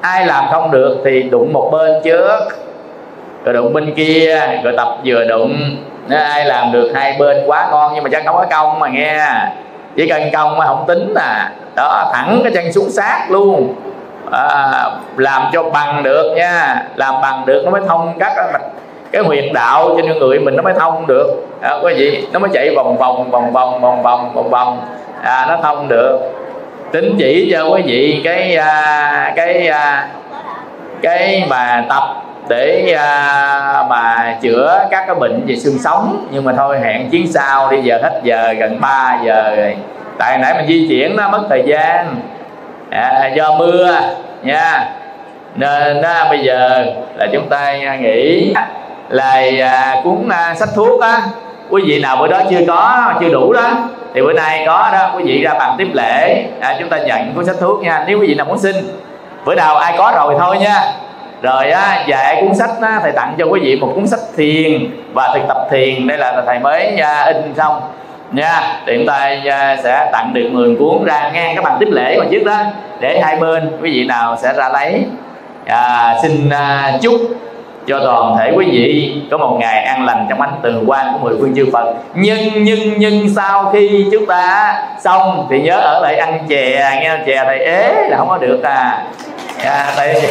Ai 0.00 0.26
làm 0.26 0.44
không 0.50 0.70
được 0.70 0.98
thì 1.04 1.22
đụng 1.22 1.52
một 1.52 1.68
bên 1.72 1.90
trước 2.04 2.38
rồi 3.44 3.54
đụng 3.54 3.72
bên 3.72 3.94
kia 3.94 4.40
rồi 4.64 4.74
tập 4.76 4.88
vừa 5.04 5.24
đụng. 5.24 5.76
Nếu 6.08 6.20
ai 6.20 6.44
làm 6.44 6.72
được 6.72 6.92
hai 6.94 7.16
bên 7.18 7.36
quá 7.46 7.68
ngon 7.70 7.92
nhưng 7.94 8.04
mà 8.04 8.10
chắc 8.12 8.22
không 8.26 8.36
có 8.36 8.46
công 8.50 8.78
mà 8.78 8.88
nghe. 8.88 9.26
Chỉ 9.96 10.08
cần 10.08 10.22
công 10.32 10.56
mà 10.56 10.66
không 10.66 10.84
tính 10.86 11.14
à. 11.14 11.50
Đó 11.76 12.10
thẳng 12.14 12.40
cái 12.44 12.52
chân 12.54 12.72
xuống 12.72 12.90
sát 12.90 13.26
luôn. 13.30 13.74
À, 14.32 14.84
làm 15.16 15.42
cho 15.52 15.62
bằng 15.62 16.02
được 16.02 16.34
nha. 16.36 16.82
Làm 16.94 17.14
bằng 17.22 17.46
được 17.46 17.62
nó 17.64 17.70
mới 17.70 17.80
thông 17.88 18.18
các 18.18 18.32
cái 19.12 19.22
huyệt 19.22 19.44
đạo 19.54 19.94
trên 19.96 20.18
người 20.18 20.38
mình 20.38 20.56
nó 20.56 20.62
mới 20.62 20.74
thông 20.78 21.06
được. 21.06 21.26
À, 21.60 21.74
quý 21.82 21.94
vị 21.94 22.26
nó 22.32 22.38
mới 22.38 22.50
chạy 22.52 22.74
vòng 22.76 22.96
vòng 22.98 23.30
vòng 23.30 23.52
vòng 23.52 23.80
vòng 23.80 24.02
vòng 24.02 24.32
vòng 24.34 24.50
vòng. 24.50 24.80
À, 25.22 25.46
nó 25.48 25.58
thông 25.62 25.88
được. 25.88 26.18
Tính 26.92 27.14
chỉ 27.18 27.48
cho 27.52 27.68
quý 27.68 27.82
vị 27.86 28.20
cái 28.24 28.56
à, 28.56 29.32
cái 29.36 29.68
à, 29.68 30.08
cái 31.02 31.44
mà 31.48 31.84
tập 31.88 32.02
để 32.48 32.94
à, 32.98 33.84
mà 33.90 34.36
chữa 34.42 34.86
các 34.90 35.04
cái 35.06 35.14
bệnh 35.14 35.46
về 35.46 35.56
xương 35.56 35.78
sống. 35.78 36.26
Nhưng 36.30 36.44
mà 36.44 36.52
thôi 36.56 36.78
hẹn 36.80 37.10
chuyến 37.10 37.32
sau 37.32 37.70
đi 37.70 37.82
giờ 37.82 37.98
hết 38.02 38.20
giờ 38.22 38.52
gần 38.58 38.80
3 38.80 39.18
giờ 39.24 39.56
rồi. 39.56 39.76
Tại 40.18 40.38
nãy 40.38 40.54
mình 40.54 40.66
di 40.66 40.86
chuyển 40.88 41.16
nó 41.16 41.28
mất 41.28 41.42
thời 41.48 41.62
gian. 41.66 42.16
À, 42.90 43.30
do 43.36 43.54
mưa 43.58 44.00
nha. 44.42 44.90
Nên 45.54 46.02
đó, 46.02 46.26
bây 46.30 46.38
giờ 46.38 46.86
là 47.16 47.26
chúng 47.32 47.48
ta 47.48 47.74
nghỉ 47.96 48.54
là 49.08 49.42
à, 49.60 50.00
cuốn 50.04 50.28
à, 50.28 50.54
sách 50.54 50.68
thuốc 50.74 51.00
á 51.00 51.22
quý 51.70 51.82
vị 51.86 52.00
nào 52.00 52.16
bữa 52.16 52.28
đó 52.28 52.40
chưa 52.50 52.60
có 52.66 53.14
chưa 53.20 53.28
đủ 53.28 53.52
đó 53.52 53.70
thì 54.14 54.22
bữa 54.22 54.32
nay 54.32 54.62
có 54.66 54.90
đó 54.92 55.10
quý 55.16 55.22
vị 55.24 55.42
ra 55.42 55.54
bàn 55.54 55.74
tiếp 55.78 55.88
lễ. 55.92 56.44
À, 56.60 56.76
chúng 56.78 56.88
ta 56.88 56.98
nhận 56.98 57.34
cuốn 57.34 57.44
sách 57.44 57.56
thuốc 57.60 57.82
nha. 57.82 58.04
Nếu 58.06 58.20
quý 58.20 58.26
vị 58.26 58.34
nào 58.34 58.46
muốn 58.46 58.58
xin 58.58 58.76
bữa 59.44 59.54
nào 59.54 59.76
ai 59.76 59.94
có 59.98 60.12
rồi 60.16 60.34
thôi 60.38 60.58
nha. 60.58 60.92
Rồi 61.42 61.70
á 61.70 62.04
dạy 62.06 62.42
cuốn 62.42 62.54
sách 62.54 62.70
á, 62.82 62.98
thầy 63.02 63.12
tặng 63.12 63.34
cho 63.38 63.44
quý 63.44 63.60
vị 63.60 63.76
một 63.80 63.92
cuốn 63.94 64.06
sách 64.06 64.20
thiền 64.36 64.90
và 65.12 65.30
thực 65.34 65.48
tập 65.48 65.56
thiền. 65.70 66.06
Đây 66.06 66.18
là 66.18 66.42
thầy 66.46 66.58
mới 66.58 66.96
à, 66.96 67.24
in 67.24 67.54
xong 67.56 67.80
nha. 68.32 68.80
Hiện 68.86 69.04
tại 69.06 69.48
à, 69.48 69.76
sẽ 69.84 70.08
tặng 70.12 70.30
được 70.34 70.48
10 70.52 70.76
cuốn 70.78 71.04
ra 71.04 71.30
ngang 71.34 71.54
các 71.54 71.64
bạn 71.64 71.76
tiếp 71.80 71.88
lễ 71.90 72.16
mà 72.18 72.24
trước 72.30 72.44
đó 72.44 72.62
để 73.00 73.20
hai 73.20 73.36
bên 73.36 73.76
quý 73.82 73.90
vị 73.92 74.04
nào 74.04 74.36
sẽ 74.36 74.52
ra 74.52 74.68
lấy. 74.68 75.04
À, 75.66 76.14
xin 76.22 76.50
à, 76.50 76.92
chúc 77.02 77.14
cho 77.88 78.00
toàn 78.04 78.36
thể 78.38 78.52
quý 78.56 78.66
vị 78.72 79.14
có 79.30 79.38
một 79.38 79.56
ngày 79.60 79.84
an 79.84 80.04
lành 80.04 80.26
trong 80.28 80.40
ánh 80.40 80.52
từ 80.62 80.82
quan 80.86 81.12
của 81.12 81.18
mười 81.18 81.36
phương 81.40 81.54
chư 81.56 81.66
Phật. 81.72 81.94
Nhưng 82.14 82.64
nhưng 82.64 82.98
nhưng 82.98 83.28
sau 83.34 83.70
khi 83.72 84.06
chúng 84.12 84.26
ta 84.26 84.74
xong 85.00 85.46
thì 85.50 85.62
nhớ 85.62 85.80
ở 85.80 86.00
lại 86.02 86.16
ăn 86.16 86.38
chè 86.48 86.98
nghe 87.00 87.18
chè 87.26 87.44
này 87.44 87.58
ế 87.58 88.08
là 88.08 88.16
không 88.16 88.28
có 88.28 88.38
được 88.38 88.62
à, 88.62 89.02
dạ, 89.64 89.70
à 89.70 89.92
tại 89.96 90.22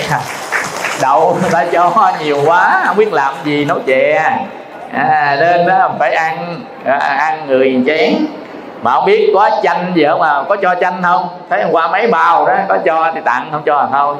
đậu 1.01 1.37
người 1.41 1.49
ta 1.51 1.65
cho 1.71 2.13
nhiều 2.23 2.37
quá 2.45 2.83
không 2.85 2.97
biết 2.97 3.13
làm 3.13 3.33
gì 3.43 3.65
nấu 3.65 3.79
chè. 3.87 4.31
À, 4.93 5.37
nên 5.39 5.67
đó 5.67 5.91
phải 5.99 6.13
ăn 6.13 6.61
à, 6.85 6.97
ăn 6.97 7.47
người 7.47 7.81
chén. 7.87 8.13
Mà 8.81 8.91
không 8.91 9.05
biết 9.05 9.31
có 9.33 9.49
chanh 9.63 9.91
gì 9.95 10.05
không 10.05 10.19
mà 10.19 10.43
có 10.49 10.55
cho 10.61 10.75
chanh 10.81 11.01
không? 11.03 11.27
Thấy 11.49 11.63
hôm 11.63 11.71
qua 11.71 11.87
mấy 11.87 12.07
bao 12.07 12.45
đó 12.45 12.53
có 12.67 12.77
cho 12.85 13.11
thì 13.15 13.21
tặng 13.25 13.49
không 13.51 13.61
cho 13.65 13.75
là 13.75 13.87
thôi. 13.91 14.15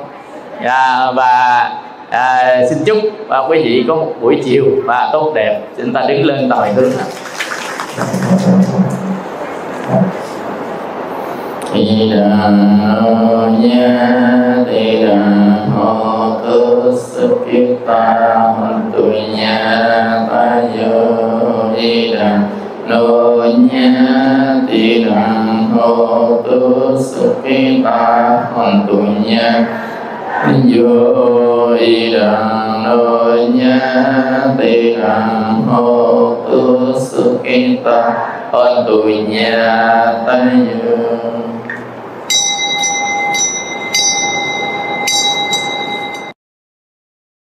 À, 0.63 1.11
và 1.15 1.69
à, 2.09 2.61
xin 2.69 2.77
chúc 2.85 2.97
và 3.27 3.47
quý 3.49 3.63
vị 3.63 3.85
có 3.87 3.95
một 3.95 4.13
buổi 4.21 4.41
chiều 4.45 4.65
và 4.85 5.09
tốt 5.13 5.31
đẹp. 5.35 5.61
Chúng 5.77 5.93
ta 5.93 6.05
đứng 6.07 6.25
lên 6.25 6.49
tòi 6.49 6.73
hương 6.73 6.91
Tỳ 11.73 12.11
đà 12.11 12.49
nha 13.59 14.09
thì 14.71 15.05
đà 15.05 15.15
ho 15.75 16.31
cơ 16.43 16.91
sức 16.97 17.37
kiết 17.51 17.77
ta 17.87 18.13
hoàn 18.57 18.91
tu 18.93 19.03
nha 19.37 19.59
ta 20.31 20.61
yo 20.79 21.73
đi 21.77 22.13
đà 22.13 22.39
nô 22.87 23.43
nha 23.71 23.93
Tỳ 24.69 25.03
đà 25.03 25.33
ho 25.75 26.27
cơ 26.45 26.97
sức 26.99 27.35
kiết 27.43 27.83
ta 27.83 28.39
hoàn 28.53 28.85
tu 28.87 28.97
nha 29.25 29.67
vô 30.45 31.75
y 31.79 32.13
đà 32.13 32.39
nô 32.83 33.37
nha 33.53 33.79
tỳ 34.57 34.95
đà 34.95 35.27
hô 35.67 36.35
tu 36.49 36.93
su 36.99 37.37
ki 37.43 37.77
ta 37.83 38.13
hôn 38.51 38.85
tu 38.87 39.03
nha 39.03 40.13
ta 40.27 40.45
dương 40.53 41.56